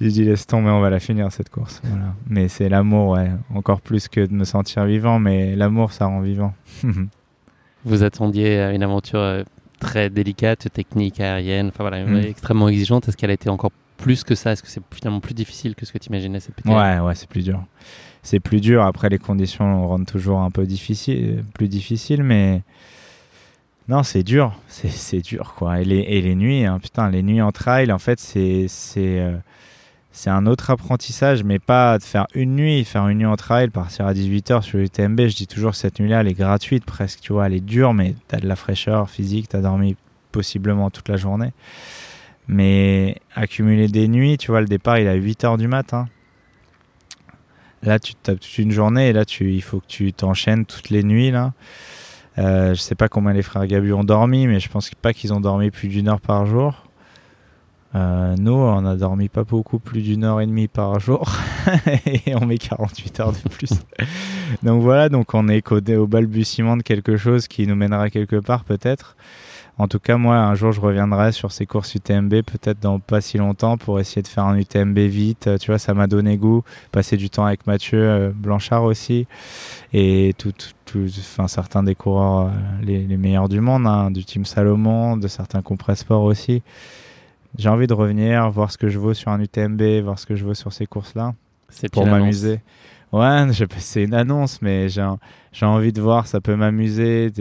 J'ai 0.00 0.08
dit 0.08 0.24
laisse 0.24 0.46
tomber, 0.46 0.70
on 0.70 0.80
va 0.80 0.90
la 0.90 1.00
finir 1.00 1.30
cette 1.32 1.50
course. 1.50 1.80
Voilà. 1.84 2.14
Mais 2.28 2.48
c'est 2.48 2.68
l'amour, 2.68 3.10
ouais, 3.10 3.30
encore 3.54 3.80
plus 3.80 4.08
que 4.08 4.20
de 4.24 4.32
me 4.32 4.44
sentir 4.44 4.84
vivant, 4.84 5.18
mais 5.18 5.54
l'amour, 5.56 5.92
ça 5.92 6.06
rend 6.06 6.20
vivant. 6.20 6.54
Vous 7.84 8.02
attendiez 8.02 8.58
à 8.58 8.72
une 8.72 8.82
aventure 8.82 9.20
euh, 9.20 9.42
très 9.78 10.10
délicate, 10.10 10.72
technique, 10.72 11.20
aérienne, 11.20 11.68
enfin 11.68 11.84
voilà, 11.84 12.04
mm. 12.04 12.16
extrêmement 12.18 12.68
exigeante. 12.68 13.08
Est-ce 13.08 13.16
qu'elle 13.16 13.30
a 13.30 13.34
été 13.34 13.48
encore 13.48 13.72
plus 13.96 14.24
que 14.24 14.34
ça? 14.34 14.52
Est-ce 14.52 14.62
que 14.62 14.68
c'est 14.68 14.82
finalement 14.92 15.20
plus 15.20 15.34
difficile 15.34 15.74
que 15.74 15.86
ce 15.86 15.92
que 15.92 15.98
tu 15.98 16.08
imaginais 16.08 16.40
cette 16.40 16.64
Ouais, 16.64 16.98
ouais, 16.98 17.14
c'est 17.14 17.28
plus 17.28 17.44
dur. 17.44 17.62
C'est 18.22 18.40
plus 18.40 18.60
dur. 18.60 18.82
Après, 18.82 19.08
les 19.08 19.18
conditions 19.18 19.88
rendent 19.88 20.06
toujours 20.06 20.40
un 20.40 20.50
peu 20.50 20.66
difficile, 20.66 21.44
plus 21.54 21.68
difficile, 21.68 22.22
mais 22.22 22.62
non, 23.88 24.02
c'est 24.02 24.22
dur. 24.22 24.54
C'est 24.68 25.22
dur, 25.22 25.54
quoi. 25.56 25.80
Et 25.80 25.84
les, 25.84 26.00
et 26.00 26.20
les 26.20 26.34
nuits, 26.34 26.64
hein, 26.64 26.78
putain, 26.78 27.10
les 27.10 27.22
nuits 27.22 27.40
en 27.40 27.52
trail, 27.52 27.90
en 27.92 27.98
fait, 27.98 28.20
c'est. 28.20 28.68
Euh, 28.98 29.36
c'est 30.18 30.30
un 30.30 30.46
autre 30.46 30.70
apprentissage, 30.70 31.44
mais 31.44 31.60
pas 31.60 31.96
de 31.96 32.02
faire 32.02 32.26
une 32.34 32.56
nuit, 32.56 32.84
faire 32.84 33.06
une 33.06 33.18
nuit 33.18 33.26
en 33.26 33.36
trail, 33.36 33.68
partir 33.68 34.04
à 34.04 34.12
18h 34.12 34.62
sur 34.62 34.78
l'UTMB. 34.78 35.28
Je 35.28 35.36
dis 35.36 35.46
toujours 35.46 35.76
cette 35.76 36.00
nuit-là, 36.00 36.22
elle 36.22 36.26
est 36.26 36.34
gratuite 36.34 36.84
presque, 36.84 37.20
tu 37.20 37.32
vois, 37.32 37.46
elle 37.46 37.54
est 37.54 37.60
dure, 37.60 37.94
mais 37.94 38.16
tu 38.28 38.34
as 38.34 38.40
de 38.40 38.48
la 38.48 38.56
fraîcheur 38.56 39.08
physique, 39.10 39.48
tu 39.48 39.54
as 39.54 39.60
dormi 39.60 39.94
possiblement 40.32 40.90
toute 40.90 41.08
la 41.08 41.16
journée. 41.16 41.52
Mais 42.48 43.14
accumuler 43.36 43.86
des 43.86 44.08
nuits, 44.08 44.38
tu 44.38 44.50
vois, 44.50 44.60
le 44.60 44.66
départ, 44.66 44.98
il 44.98 45.06
est 45.06 45.10
à 45.10 45.16
8h 45.16 45.56
du 45.56 45.68
matin. 45.68 46.08
Là, 47.84 48.00
tu 48.00 48.16
tapes 48.16 48.40
toute 48.40 48.58
une 48.58 48.72
journée 48.72 49.10
et 49.10 49.12
là, 49.12 49.24
tu, 49.24 49.52
il 49.52 49.62
faut 49.62 49.78
que 49.78 49.86
tu 49.86 50.12
t'enchaînes 50.12 50.66
toutes 50.66 50.90
les 50.90 51.04
nuits, 51.04 51.30
là. 51.30 51.52
Euh, 52.38 52.74
je 52.74 52.80
sais 52.80 52.96
pas 52.96 53.08
combien 53.08 53.32
les 53.32 53.42
frères 53.42 53.64
Gabu 53.68 53.92
ont 53.92 54.02
dormi, 54.02 54.48
mais 54.48 54.58
je 54.58 54.68
pense 54.68 54.90
pas 55.00 55.12
qu'ils 55.12 55.32
ont 55.32 55.40
dormi 55.40 55.70
plus 55.70 55.86
d'une 55.86 56.08
heure 56.08 56.20
par 56.20 56.44
jour. 56.44 56.87
Euh, 57.94 58.34
nous, 58.38 58.52
on 58.52 58.84
a 58.84 58.96
dormi 58.96 59.28
pas 59.28 59.44
beaucoup, 59.44 59.78
plus 59.78 60.02
d'une 60.02 60.24
heure 60.24 60.40
et 60.40 60.46
demie 60.46 60.68
par 60.68 61.00
jour, 61.00 61.32
et 62.06 62.34
on 62.34 62.44
met 62.44 62.58
48 62.58 63.20
heures 63.20 63.32
de 63.32 63.48
plus. 63.48 63.70
donc 64.62 64.82
voilà, 64.82 65.08
donc 65.08 65.32
on 65.34 65.48
est 65.48 65.62
codé 65.62 65.96
au 65.96 66.06
balbutiement 66.06 66.76
de 66.76 66.82
quelque 66.82 67.16
chose 67.16 67.48
qui 67.48 67.66
nous 67.66 67.76
mènera 67.76 68.10
quelque 68.10 68.36
part 68.36 68.64
peut-être. 68.64 69.16
En 69.80 69.86
tout 69.86 70.00
cas, 70.00 70.16
moi, 70.16 70.36
un 70.36 70.56
jour, 70.56 70.72
je 70.72 70.80
reviendrai 70.80 71.30
sur 71.30 71.52
ces 71.52 71.64
courses 71.64 71.94
UTMB, 71.94 72.30
peut-être 72.42 72.80
dans 72.80 72.98
pas 72.98 73.20
si 73.20 73.38
longtemps, 73.38 73.78
pour 73.78 74.00
essayer 74.00 74.22
de 74.22 74.28
faire 74.28 74.44
un 74.44 74.58
UTMB 74.58 74.98
vite. 74.98 75.48
Tu 75.60 75.70
vois, 75.70 75.78
ça 75.78 75.94
m'a 75.94 76.08
donné 76.08 76.36
goût. 76.36 76.64
Passer 76.90 77.16
du 77.16 77.30
temps 77.30 77.44
avec 77.44 77.64
Mathieu 77.68 78.02
euh, 78.02 78.30
Blanchard 78.34 78.82
aussi, 78.82 79.28
et 79.92 80.34
tout, 80.36 80.52
tout, 80.84 81.06
enfin, 81.20 81.46
certains 81.46 81.84
des 81.84 81.94
coureurs 81.94 82.46
euh, 82.46 82.50
les, 82.82 83.04
les, 83.04 83.16
meilleurs 83.16 83.48
du 83.48 83.60
monde, 83.60 83.86
hein, 83.86 84.10
du 84.10 84.24
team 84.24 84.44
Salomon, 84.44 85.16
de 85.16 85.28
certains 85.28 85.62
Compressport 85.62 86.24
aussi 86.24 86.62
j'ai 87.56 87.68
envie 87.68 87.86
de 87.86 87.94
revenir, 87.94 88.50
voir 88.50 88.70
ce 88.70 88.78
que 88.78 88.88
je 88.88 88.98
vaux 88.98 89.14
sur 89.14 89.30
un 89.30 89.40
UTMB, 89.40 90.02
voir 90.02 90.18
ce 90.18 90.26
que 90.26 90.36
je 90.36 90.44
vaux 90.44 90.54
sur 90.54 90.72
ces 90.72 90.86
courses-là. 90.86 91.34
C'est 91.68 91.90
pour 91.90 92.06
m'amuser. 92.06 92.60
Ouais, 93.12 93.46
c'est 93.78 94.04
une 94.04 94.14
annonce, 94.14 94.60
mais 94.62 94.88
j'ai 94.88 95.66
envie 95.66 95.92
de 95.92 96.00
voir, 96.00 96.26
ça 96.26 96.40
peut 96.40 96.56
m'amuser. 96.56 97.32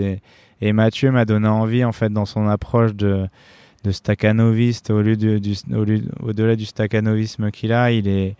Et 0.61 0.73
Mathieu 0.73 1.11
m'a 1.11 1.25
donné 1.25 1.47
envie, 1.47 1.83
en 1.83 1.91
fait, 1.91 2.11
dans 2.11 2.25
son 2.25 2.47
approche 2.47 2.95
de, 2.95 3.27
de 3.83 3.91
staccanoviste, 3.91 4.91
au 4.91 5.01
lieu 5.01 5.15
du, 5.15 5.55
au-delà 6.21 6.55
du 6.55 6.65
staccanovisme 6.65 7.51
qu'il 7.51 7.73
a, 7.73 7.91
il 7.91 8.07
est, 8.07 8.35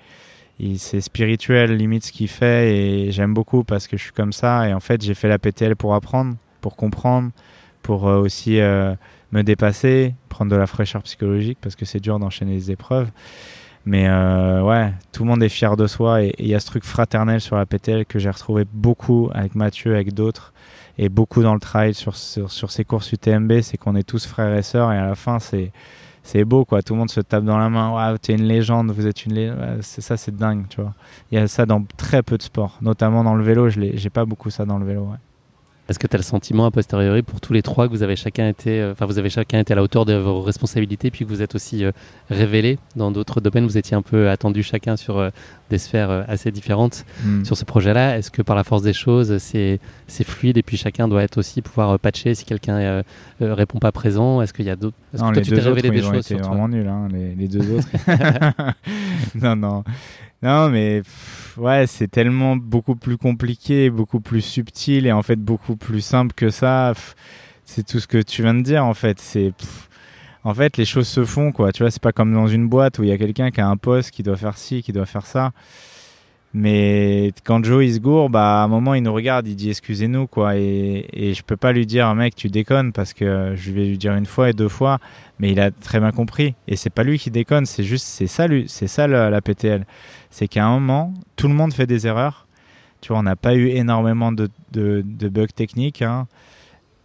c'est 0.78 1.02
spirituel, 1.02 1.76
limite 1.76 2.06
ce 2.06 2.12
qu'il 2.12 2.28
fait, 2.28 2.76
et 2.76 3.12
j'aime 3.12 3.34
beaucoup 3.34 3.64
parce 3.64 3.88
que 3.88 3.98
je 3.98 4.04
suis 4.04 4.14
comme 4.14 4.34
ça. 4.34 4.68
Et 4.68 4.74
en 4.74 4.80
fait, 4.80 5.02
j'ai 5.04 5.14
fait 5.14 5.30
la 5.30 5.38
PTL 5.38 5.76
pour 5.76 5.94
apprendre, 5.94 6.36
pour 6.62 6.76
comprendre, 6.76 7.32
pour 7.84 8.08
euh, 8.08 8.20
aussi 8.20 8.60
euh, 8.60 8.96
me 9.32 9.44
dépasser, 9.44 10.16
prendre 10.30 10.52
de 10.52 10.56
la 10.56 10.68
fraîcheur 10.68 11.02
psychologique 11.04 11.58
parce 11.62 11.76
que 11.76 11.86
c'est 11.86 12.00
dur 12.00 12.20
d'enchaîner 12.20 12.54
les 12.54 12.72
épreuves. 12.72 13.10
Mais 13.86 14.08
euh, 14.10 14.62
ouais, 14.64 14.94
tout 15.14 15.24
le 15.24 15.30
monde 15.30 15.42
est 15.42 15.50
fier 15.50 15.78
de 15.78 15.88
soi 15.88 16.22
et 16.22 16.36
il 16.40 16.48
y 16.48 16.56
a 16.56 16.60
ce 16.60 16.66
truc 16.66 16.84
fraternel 16.84 17.40
sur 17.40 17.56
la 17.56 17.66
PTL 17.66 18.06
que 18.06 18.20
j'ai 18.20 18.30
retrouvé 18.30 18.66
beaucoup 18.72 19.30
avec 19.34 19.56
Mathieu, 19.56 19.94
avec 19.94 20.14
d'autres 20.14 20.54
et 20.98 21.08
beaucoup 21.08 21.42
dans 21.42 21.54
le 21.54 21.60
trail 21.60 21.94
sur, 21.94 22.16
sur, 22.16 22.72
ces 22.72 22.84
courses 22.84 23.14
UTMB, 23.14 23.62
c'est 23.62 23.78
qu'on 23.78 23.96
est 23.96 24.04
tous 24.04 24.26
frères 24.26 24.54
et 24.58 24.64
sœurs 24.64 24.92
et 24.92 24.98
à 24.98 25.06
la 25.06 25.16
fin 25.16 25.40
c'est 25.40 25.72
c'est 26.24 26.44
beau 26.44 26.66
quoi, 26.66 26.82
tout 26.82 26.94
le 26.94 27.00
monde 27.00 27.10
se 27.10 27.22
tape 27.22 27.46
dans 27.46 27.58
la 27.58 27.70
main, 27.70 27.92
waouh, 27.92 28.18
t'es 28.18 28.34
une 28.34 28.44
légende, 28.44 28.92
vous 28.92 29.08
êtes 29.08 29.26
une 29.26 29.34
légende, 29.34 29.80
c'est 29.80 30.02
ça 30.02 30.18
c'est 30.18 30.36
dingue, 30.36 30.66
tu 30.68 30.82
vois. 30.82 30.94
Il 31.32 31.36
y 31.36 31.42
a 31.42 31.48
ça 31.48 31.66
dans 31.66 31.86
très 31.96 32.24
peu 32.24 32.38
de 32.38 32.44
sports, 32.44 32.78
notamment 32.82 33.24
dans 33.24 33.36
le 33.36 33.44
vélo, 33.44 33.70
je 33.70 33.80
j'ai 33.94 34.10
pas 34.10 34.26
beaucoup 34.26 34.50
ça 34.50 34.66
dans 34.66 34.80
le 34.80 34.86
vélo. 34.86 35.08
Est-ce 35.90 36.00
que 36.00 36.08
tu 36.08 36.16
as 36.16 36.20
le 36.20 36.24
sentiment 36.24 36.66
a 36.66 36.72
posteriori 36.72 37.22
pour 37.22 37.40
tous 37.40 37.54
les 37.54 37.62
trois 37.62 37.88
que 37.88 37.94
vous 37.94 38.04
avez 38.04 38.16
chacun 38.16 38.50
été, 38.50 38.82
euh, 38.82 38.92
enfin 38.92 39.06
vous 39.06 39.20
avez 39.20 39.30
chacun 39.30 39.60
été 39.60 39.72
à 39.74 39.76
la 39.76 39.84
hauteur 39.84 40.06
de 40.06 40.14
vos 40.14 40.42
responsabilités, 40.42 41.12
puis 41.12 41.24
que 41.24 41.30
vous 41.30 41.42
êtes 41.42 41.56
aussi 41.56 41.86
euh, 41.86 41.92
révélés 42.30 42.78
dans 42.96 43.12
d'autres 43.12 43.40
domaines, 43.40 43.66
vous 43.66 43.78
étiez 43.78 43.96
un 43.96 44.02
peu 44.02 44.30
attendus 44.30 44.64
chacun 44.64 44.98
sur 44.98 45.18
euh, 45.18 45.30
des 45.70 45.78
sphères 45.78 46.26
assez 46.28 46.52
différentes 46.52 47.06
hmm. 47.24 47.46
sur 47.46 47.56
ce 47.56 47.64
projet-là. 47.64 48.18
Est-ce 48.18 48.32
que 48.32 48.42
par 48.42 48.56
la 48.56 48.64
force 48.64 48.82
des 48.82 48.94
choses, 48.94 49.38
c'est 49.38 49.80
fluide 50.24 50.58
et 50.58 50.64
puis 50.64 50.78
chacun 50.78 51.08
doit 51.08 51.24
être 51.24 51.38
aussi 51.38 51.62
pouvoir 51.62 52.00
patcher 52.00 52.36
si 52.36 52.46
quelqu'un 52.46 53.04
répond 53.40 53.80
pas 53.80 53.92
présent? 53.92 54.42
Est-ce 54.42 54.54
qu'il 54.54 54.66
y 54.66 54.70
a 54.70 54.76
d'autres 54.76 54.96
Non, 55.18 55.32
les 55.32 55.42
deux 55.42 55.68
autres, 55.68 55.86
ils 55.86 56.06
ont 56.06 56.14
été 56.14 56.36
vraiment 56.36 56.68
nuls, 56.68 56.88
hein, 56.88 57.08
les, 57.12 57.36
les, 57.36 57.48
deux 57.48 57.78
autres. 57.78 57.88
non, 59.36 59.56
non. 59.56 59.84
Non, 60.44 60.70
mais 60.70 61.02
ouais, 61.58 61.88
c'est 61.88 62.08
tellement 62.08 62.56
beaucoup 62.56 62.96
plus 62.96 63.18
compliqué, 63.18 63.90
beaucoup 63.90 64.20
plus 64.20 64.42
subtil 64.42 65.08
et 65.08 65.12
en 65.12 65.24
fait 65.24 65.38
beaucoup 65.38 65.76
plus 65.76 66.02
simple 66.02 66.34
que 66.36 66.50
ça. 66.50 66.94
C'est 67.66 67.86
tout 67.86 68.00
ce 68.00 68.08
que 68.08 68.22
tu 68.22 68.44
viens 68.44 68.54
de 68.54 68.62
dire 68.62 68.86
en 68.86 68.94
fait. 68.94 69.20
C'est 69.20 69.54
en 70.44 70.54
fait 70.54 70.78
les 70.78 70.86
choses 70.86 71.08
se 71.08 71.26
font 71.26 71.52
quoi. 71.52 71.72
Tu 71.72 71.84
vois, 71.84 71.92
c'est 71.92 72.02
pas 72.02 72.12
comme 72.12 72.34
dans 72.34 72.48
une 72.48 72.68
boîte 72.70 73.00
où 73.00 73.04
il 73.04 73.10
y 73.10 73.12
a 73.12 73.18
quelqu'un 73.18 73.52
qui 73.52 73.62
a 73.62 73.68
un 73.68 73.78
poste 73.78 74.12
qui 74.12 74.24
doit 74.24 74.38
faire 74.38 74.58
ci, 74.58 74.84
qui 74.84 74.94
doit 74.94 75.08
faire 75.08 75.26
ça. 75.26 75.52
Mais 76.54 77.34
quand 77.44 77.64
Joe 77.64 77.86
il 77.86 77.94
se 77.94 78.00
gourre, 78.00 78.30
bah 78.30 78.62
à 78.62 78.64
un 78.64 78.68
moment 78.68 78.94
il 78.94 79.04
nous 79.04 79.14
regarde, 79.14 79.48
il 79.48 79.56
dit 79.56 79.70
excusez-nous 79.70 80.28
quoi, 80.28 80.56
et, 80.56 81.06
je 81.14 81.44
peux 81.44 81.58
pas 81.58 81.72
lui 81.72 81.86
dire 81.86 82.14
mec 82.16 82.36
tu 82.36 82.48
déconnes 82.48 82.94
parce 82.94 83.14
que 83.14 83.54
je 83.56 83.72
vais 83.72 83.86
lui 83.86 83.98
dire 83.98 84.16
une 84.16 84.26
fois 84.26 84.50
et 84.50 84.54
deux 84.54 84.70
fois, 84.70 85.00
mais 85.40 85.52
il 85.52 85.60
a 85.60 85.72
très 85.72 86.00
bien 86.00 86.12
compris 86.12 86.56
et 86.68 86.76
c'est 86.76 86.90
pas 86.90 87.04
lui 87.04 87.20
qui 87.20 87.32
déconne, 87.32 87.66
c'est 87.66 87.84
juste 87.84 88.06
c'est 88.06 88.28
ça 88.28 88.48
ça 88.88 89.08
la, 89.08 89.42
PTL, 89.42 89.86
c'est 90.30 90.48
qu'à 90.48 90.66
un 90.66 90.80
moment 90.80 91.14
tout 91.36 91.48
le 91.48 91.54
monde 91.54 91.74
fait 91.74 91.88
des 91.88 92.08
erreurs. 92.08 92.48
Tu 93.00 93.10
vois, 93.10 93.20
on 93.20 93.24
n'a 93.24 93.36
pas 93.36 93.54
eu 93.54 93.68
énormément 93.68 94.32
de, 94.32 94.50
de, 94.72 95.30
bugs 95.30 95.48
techniques, 95.48 96.02
hein, 96.02 96.28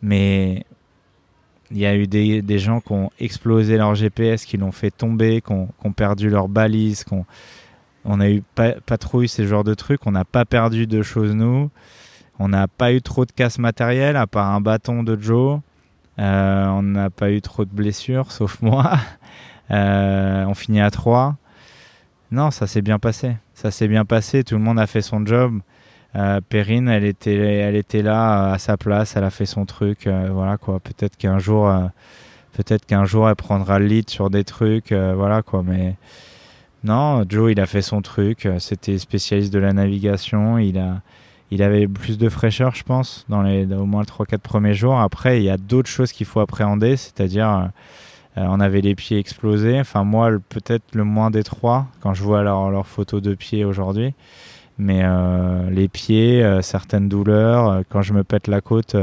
mais 0.01 0.65
il 1.71 1.79
y 1.79 1.87
a 1.87 1.95
eu 1.95 2.07
des, 2.07 2.41
des, 2.41 2.59
gens 2.59 2.81
qui 2.81 2.93
ont 2.93 3.11
explosé 3.21 3.77
leur 3.77 3.95
GPS, 3.95 4.47
qui 4.47 4.57
l'ont 4.57 4.73
fait 4.73 4.91
tomber, 4.91 5.43
qui 5.43 5.53
ont, 5.53 5.93
perdu 5.93 6.31
leur 6.31 6.49
balise, 6.49 7.05
qui 7.05 7.13
ont 7.13 7.27
on 8.05 8.21
a 8.21 8.29
eu 8.29 8.43
pas, 8.55 8.75
trop 8.99 9.23
eu 9.23 9.29
ces 9.29 9.47
genres 9.47 9.65
de 9.65 9.75
trucs. 9.75 10.07
On 10.07 10.13
n'a 10.13 10.25
pas 10.25 10.45
perdu 10.45 10.87
de 10.87 11.03
choses 11.03 11.35
nous. 11.35 11.71
On 12.39 12.49
n'a 12.49 12.67
pas 12.67 12.93
eu 12.93 13.01
trop 13.01 13.25
de 13.25 13.33
casse 13.33 13.59
matériel 13.59 14.17
à 14.17 14.27
part 14.27 14.49
un 14.49 14.61
bâton 14.61 15.03
de 15.03 15.21
Joe. 15.21 15.61
Euh, 16.19 16.67
on 16.67 16.83
n'a 16.83 17.11
pas 17.11 17.31
eu 17.31 17.41
trop 17.41 17.65
de 17.65 17.71
blessures, 17.71 18.33
sauf 18.33 18.61
moi. 18.63 18.93
Euh, 19.71 20.45
on 20.49 20.53
finit 20.53 20.83
à 20.83 20.91
3. 20.91 21.37
Non, 22.33 22.51
ça 22.51 22.67
s'est 22.67 22.83
bien 22.83 22.99
passé. 22.99 23.37
Ça 23.55 23.71
s'est 23.71 23.89
bien 23.89 24.05
passé. 24.05 24.43
Tout 24.43 24.57
le 24.57 24.63
monde 24.63 24.81
a 24.81 24.87
fait 24.89 25.03
son 25.03 25.25
job. 25.25 25.61
Euh, 26.17 26.41
Perrine, 26.47 26.89
elle 26.89 27.05
était, 27.05 27.37
elle 27.37 27.77
était 27.77 28.03
là 28.03 28.53
à 28.53 28.59
sa 28.59 28.77
place. 28.77 29.15
Elle 29.17 29.25
a 29.25 29.31
fait 29.31 29.47
son 29.47 29.65
truc. 29.65 30.09
voilà 30.09 30.57
quoi. 30.57 30.81
Peut-être 30.81 31.17
qu'un 31.17 31.39
jour, 31.39 31.71
peut-être 32.55 32.87
qu'un 32.87 33.05
jour, 33.05 33.29
elle 33.29 33.37
prendra 33.37 33.79
le 33.79 33.87
lead 33.87 34.11
sur 34.11 34.31
des 34.31 34.45
trucs. 34.45 34.93
voilà 34.93 35.43
quoi. 35.43 35.63
Mais 35.63 35.95
non, 36.85 37.25
Joe, 37.29 37.53
il 37.53 37.61
a 37.61 37.67
fait 37.67 37.83
son 37.83 38.03
truc. 38.03 38.47
Euh, 38.47 38.59
c'était 38.59 38.99
spécialiste 38.99 39.53
de 39.53 39.59
la 39.61 39.73
navigation. 39.73 40.59
Il 40.59 40.79
a, 40.79 41.01
il 41.51 41.63
avait 41.63 41.87
plus 41.87 42.19
de 42.19 42.29
fraîcheur, 42.29 42.75
je 42.75 42.83
pense, 42.83 43.25
dans 43.29 43.43
les 43.43 43.73
au 43.73 43.87
moins 43.87 44.03
3-4 44.03 44.39
premiers 44.39 44.75
jours. 44.75 44.99
Après, 45.01 45.39
il 45.41 45.45
y 45.45 45.51
a 45.51 45.57
d'autres 45.57 45.89
choses 45.89 46.13
qu'il 46.13 46.27
faut 46.27 46.41
appréhender, 46.41 46.97
c'est-à-dire, 46.97 47.71
euh, 48.37 48.41
euh, 48.41 48.47
on 48.49 48.61
avait 48.61 48.81
les 48.81 48.95
pieds 48.95 49.19
explosés. 49.19 49.79
Enfin, 49.81 50.05
moi, 50.05 50.31
peut-être 50.49 50.95
le 50.95 51.05
moins 51.05 51.31
des 51.31 51.43
trois 51.43 51.87
quand 52.01 52.15
je 52.15 52.23
vois 52.23 52.43
leurs 52.43 52.71
leur 52.71 52.87
photos 52.87 53.23
de 53.23 53.35
pieds 53.35 53.65
aujourd'hui. 53.65 54.15
Mais 54.79 55.05
les 55.71 55.87
pieds, 55.87 56.45
certaines 56.63 57.09
douleurs. 57.09 57.83
quand 57.89 58.03
je 58.03 58.15
me 58.15 58.25
pète 58.25 58.49
la 58.49 58.61
côte, 58.61 58.97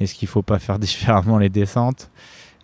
est-ce 0.00 0.14
qu'il 0.14 0.28
faut 0.28 0.42
pas 0.42 0.58
faire 0.58 0.78
différemment 0.80 1.38
les 1.38 1.48
descentes? 1.48 2.10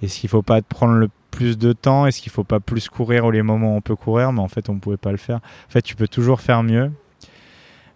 Est-ce 0.03 0.21
qu'il 0.21 0.29
faut 0.29 0.43
pas 0.43 0.61
prendre 0.61 0.95
le 0.95 1.09
plus 1.31 1.57
de 1.57 1.73
temps? 1.73 2.07
Est-ce 2.07 2.21
qu'il 2.21 2.33
faut 2.33 2.45
pas 2.45 2.61
plus 2.61 2.89
courir 2.89 3.25
ou 3.25 3.31
les 3.31 3.43
moments 3.43 3.75
où 3.75 3.77
on 3.77 3.81
peut 3.81 3.97
courir? 3.97 4.33
Mais 4.33 4.41
en 4.41 4.49
fait, 4.49 4.69
on 4.69 4.79
pouvait 4.79 4.97
pas 4.97 5.13
le 5.13 5.17
faire. 5.17 5.37
En 5.37 5.71
fait, 5.71 5.83
tu 5.83 5.95
peux 5.95 6.09
toujours 6.09 6.41
faire 6.41 6.63
mieux, 6.63 6.91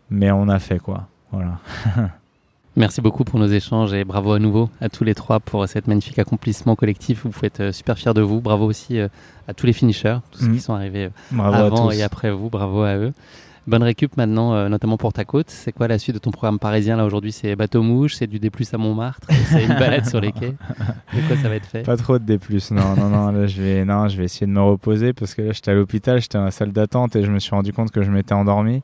mais 0.09 0.31
on 0.31 0.49
a 0.49 0.61
fait 0.61 0.79
quoi. 0.79 1.09
Voilà. 1.33 1.59
Merci 2.77 3.01
beaucoup 3.01 3.23
pour 3.23 3.39
nos 3.39 3.47
échanges 3.47 3.93
et 3.95 4.03
bravo 4.03 4.33
à 4.33 4.41
nouveau 4.41 4.69
à 4.81 4.89
tous 4.89 5.05
les 5.05 5.15
trois 5.15 5.39
pour 5.39 5.69
cet 5.69 5.87
magnifique 5.87 6.19
accomplissement 6.19 6.75
collectif. 6.75 7.23
Vous 7.23 7.31
pouvez 7.31 7.47
être 7.47 7.61
euh, 7.61 7.73
super 7.73 7.97
fiers 7.97 8.15
de 8.15 8.21
vous. 8.21 8.41
Bravo 8.41 8.65
aussi 8.65 8.99
euh, 8.99 9.07
à 9.47 9.55
tous 9.55 9.67
les 9.67 9.73
finishers, 9.73 10.17
tous 10.33 10.41
ceux 10.41 10.47
qui 10.47 10.53
mmh. 10.55 10.61
sont 10.61 10.75
arrivés 10.75 11.05
euh, 11.05 11.39
avant 11.39 11.93
et 11.93 12.03
après 12.03 12.33
vous. 12.33 12.51
Bravo 12.51 12.83
à 12.83 12.97
eux. 12.97 13.13
Bonne 13.67 13.83
récup 13.83 14.17
maintenant, 14.19 14.53
euh, 14.53 14.69
notamment 14.69 14.99
pour 14.99 15.15
ta 15.15 15.25
côte. 15.25 15.49
C'est 15.49 15.73
quoi 15.73 15.89
la 15.89 15.99
suite 15.99 16.15
de 16.15 16.21
ton 16.21 16.31
programme 16.31 16.59
parisien 16.59 16.97
là 16.97 17.05
aujourd'hui? 17.07 17.33
C'est 17.33 17.57
bateau 17.57 17.83
mouche, 17.83 18.15
c'est 18.17 18.27
du 18.27 18.39
D+ 18.39 18.51
à 18.73 18.77
Montmartre, 18.77 19.27
c'est 19.47 19.65
une 19.65 19.75
balade 19.79 20.07
sur 20.07 20.21
les 20.21 20.33
quais. 20.33 20.55
De 21.15 21.27
quoi 21.27 21.37
ça 21.37 21.49
va 21.49 21.55
être 21.55 21.67
fait? 21.67 21.83
Pas 21.83 21.97
trop 21.97 22.19
de 22.19 22.25
D+. 22.25 22.39
Non, 22.71 22.95
non, 22.95 23.09
non. 23.09 23.31
Là, 23.31 23.47
je 23.47 23.63
vais, 23.63 23.85
non, 23.85 24.09
je 24.09 24.19
vais 24.19 24.25
essayer 24.25 24.47
de 24.47 24.53
me 24.53 24.61
reposer 24.61 25.15
parce 25.15 25.35
que 25.35 25.41
là, 25.41 25.53
j'étais 25.53 25.71
à 25.71 25.75
l'hôpital, 25.75 26.21
j'étais 26.21 26.37
dans 26.37 26.45
la 26.45 26.51
salle 26.51 26.73
d'attente 26.73 27.17
et 27.17 27.23
je 27.23 27.31
me 27.31 27.39
suis 27.39 27.55
rendu 27.55 27.73
compte 27.73 27.91
que 27.91 28.03
je 28.03 28.11
m'étais 28.11 28.35
endormi. 28.35 28.83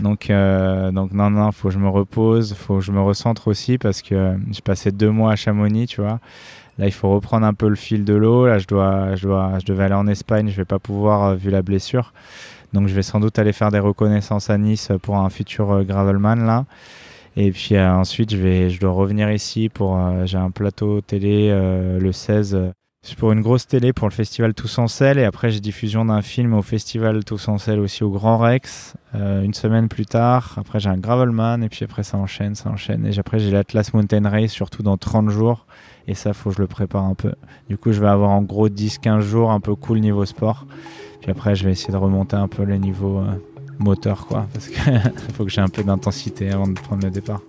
Donc, 0.00 0.30
euh, 0.30 0.90
donc 0.90 1.12
non, 1.12 1.30
non, 1.30 1.52
faut 1.52 1.68
que 1.68 1.74
je 1.74 1.78
me 1.78 1.88
repose, 1.88 2.54
faut 2.54 2.78
que 2.78 2.84
je 2.84 2.92
me 2.92 3.00
recentre 3.00 3.46
aussi 3.46 3.78
parce 3.78 4.02
que 4.02 4.14
euh, 4.14 4.36
j'ai 4.50 4.62
passé 4.62 4.90
deux 4.90 5.10
mois 5.10 5.32
à 5.32 5.36
Chamonix, 5.36 5.86
tu 5.86 6.00
vois. 6.00 6.18
Là, 6.78 6.86
il 6.86 6.92
faut 6.92 7.10
reprendre 7.10 7.44
un 7.44 7.54
peu 7.54 7.68
le 7.68 7.74
fil 7.74 8.04
de 8.04 8.14
l'eau. 8.14 8.46
Là, 8.46 8.58
je 8.58 8.66
dois, 8.66 9.16
je 9.16 9.26
dois, 9.26 9.58
je 9.60 9.66
devais 9.66 9.84
aller 9.84 9.94
en 9.94 10.06
Espagne, 10.06 10.48
je 10.48 10.56
vais 10.56 10.64
pas 10.64 10.78
pouvoir 10.78 11.34
vu 11.34 11.50
la 11.50 11.62
blessure. 11.62 12.12
Donc 12.72 12.88
je 12.88 12.94
vais 12.94 13.02
sans 13.02 13.20
doute 13.20 13.38
aller 13.38 13.52
faire 13.52 13.70
des 13.70 13.78
reconnaissances 13.78 14.50
à 14.50 14.58
Nice 14.58 14.90
pour 15.02 15.16
un 15.16 15.30
futur 15.30 15.70
euh, 15.70 15.82
Gravelman 15.82 16.44
là. 16.44 16.66
Et 17.36 17.52
puis 17.52 17.76
euh, 17.76 17.92
ensuite, 17.92 18.32
je, 18.32 18.36
vais, 18.36 18.70
je 18.70 18.80
dois 18.80 18.90
revenir 18.90 19.30
ici 19.30 19.68
pour. 19.68 19.96
Euh, 19.96 20.26
j'ai 20.26 20.38
un 20.38 20.50
plateau 20.50 21.00
télé 21.00 21.50
le 21.50 22.12
16 22.12 22.72
pour 23.16 23.32
une 23.32 23.40
grosse 23.40 23.66
télé 23.66 23.92
pour 23.92 24.08
le 24.08 24.12
festival 24.12 24.54
Tous 24.54 24.78
en. 24.78 24.86
Et 25.00 25.24
après, 25.24 25.50
j'ai 25.50 25.60
diffusion 25.60 26.04
d'un 26.04 26.20
film 26.20 26.52
au 26.52 26.62
festival 26.62 27.24
Tous 27.24 27.48
en 27.48 27.56
aussi 27.78 28.02
au 28.02 28.10
Grand 28.10 28.38
Rex. 28.38 28.94
une 29.14 29.54
semaine 29.54 29.88
plus 29.88 30.04
tard. 30.04 30.56
Après, 30.58 30.80
j'ai 30.80 30.90
un 30.90 30.98
Gravelman. 30.98 31.62
Et 31.62 31.68
puis 31.68 31.84
après, 31.84 32.02
ça 32.02 32.18
enchaîne, 32.18 32.56
ça 32.56 32.70
enchaîne. 32.70 33.06
Et 33.06 33.16
après, 33.18 33.38
j'ai 33.38 33.52
l'Atlas 33.52 33.94
Mountain 33.94 34.28
Race, 34.28 34.50
surtout 34.50 34.82
dans 34.82 34.96
30 34.96 35.30
jours. 35.30 35.66
Et 36.08 36.14
ça, 36.14 36.32
faut 36.32 36.50
que 36.50 36.56
je 36.56 36.60
le 36.60 36.66
prépare 36.66 37.04
un 37.04 37.14
peu. 37.14 37.32
Du 37.68 37.78
coup, 37.78 37.92
je 37.92 38.00
vais 38.00 38.08
avoir 38.08 38.30
en 38.30 38.42
gros 38.42 38.68
10-15 38.68 39.20
jours 39.20 39.52
un 39.52 39.60
peu 39.60 39.76
cool 39.76 40.00
niveau 40.00 40.24
sport. 40.26 40.66
Puis 41.20 41.30
après, 41.30 41.54
je 41.54 41.64
vais 41.64 41.72
essayer 41.72 41.92
de 41.92 41.98
remonter 41.98 42.36
un 42.36 42.48
peu 42.48 42.64
le 42.64 42.76
niveau 42.76 43.18
euh, 43.18 43.32
moteur, 43.78 44.26
quoi, 44.26 44.46
parce 44.52 44.68
qu'il 44.68 44.82
faut 45.36 45.44
que 45.44 45.50
j'ai 45.50 45.60
un 45.60 45.68
peu 45.68 45.82
d'intensité 45.82 46.50
avant 46.50 46.66
de 46.68 46.74
prendre 46.74 47.04
le 47.04 47.10
départ. 47.10 47.40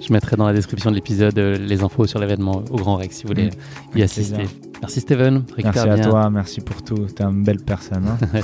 Je 0.00 0.12
mettrai 0.12 0.36
dans 0.36 0.46
la 0.46 0.52
description 0.52 0.90
de 0.90 0.96
l'épisode 0.96 1.38
euh, 1.38 1.56
les 1.58 1.82
infos 1.82 2.06
sur 2.06 2.18
l'événement 2.18 2.62
au 2.70 2.76
Grand 2.76 2.96
Rex 2.96 3.16
si 3.16 3.22
vous 3.22 3.28
voulez 3.28 3.50
mm. 3.94 3.98
y 3.98 4.02
assister. 4.02 4.44
Merci 4.80 5.00
Steven. 5.00 5.44
Merci 5.56 5.88
à 5.88 5.98
toi, 5.98 6.30
merci 6.30 6.60
pour 6.60 6.82
tout. 6.82 7.06
T'es 7.06 7.24
une 7.24 7.42
belle 7.42 7.60
personne. 7.60 8.06
Hein. 8.06 8.18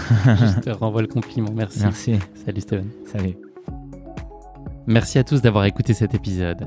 je 0.56 0.60
te 0.60 0.70
renvoie 0.70 1.02
le 1.02 1.08
compliment. 1.08 1.52
Merci. 1.54 1.80
Merci. 1.82 2.18
Salut 2.44 2.60
Steven. 2.60 2.88
Salut. 3.06 3.36
Merci 4.86 5.18
à 5.18 5.24
tous 5.24 5.42
d'avoir 5.42 5.64
écouté 5.66 5.94
cet 5.94 6.14
épisode. 6.14 6.66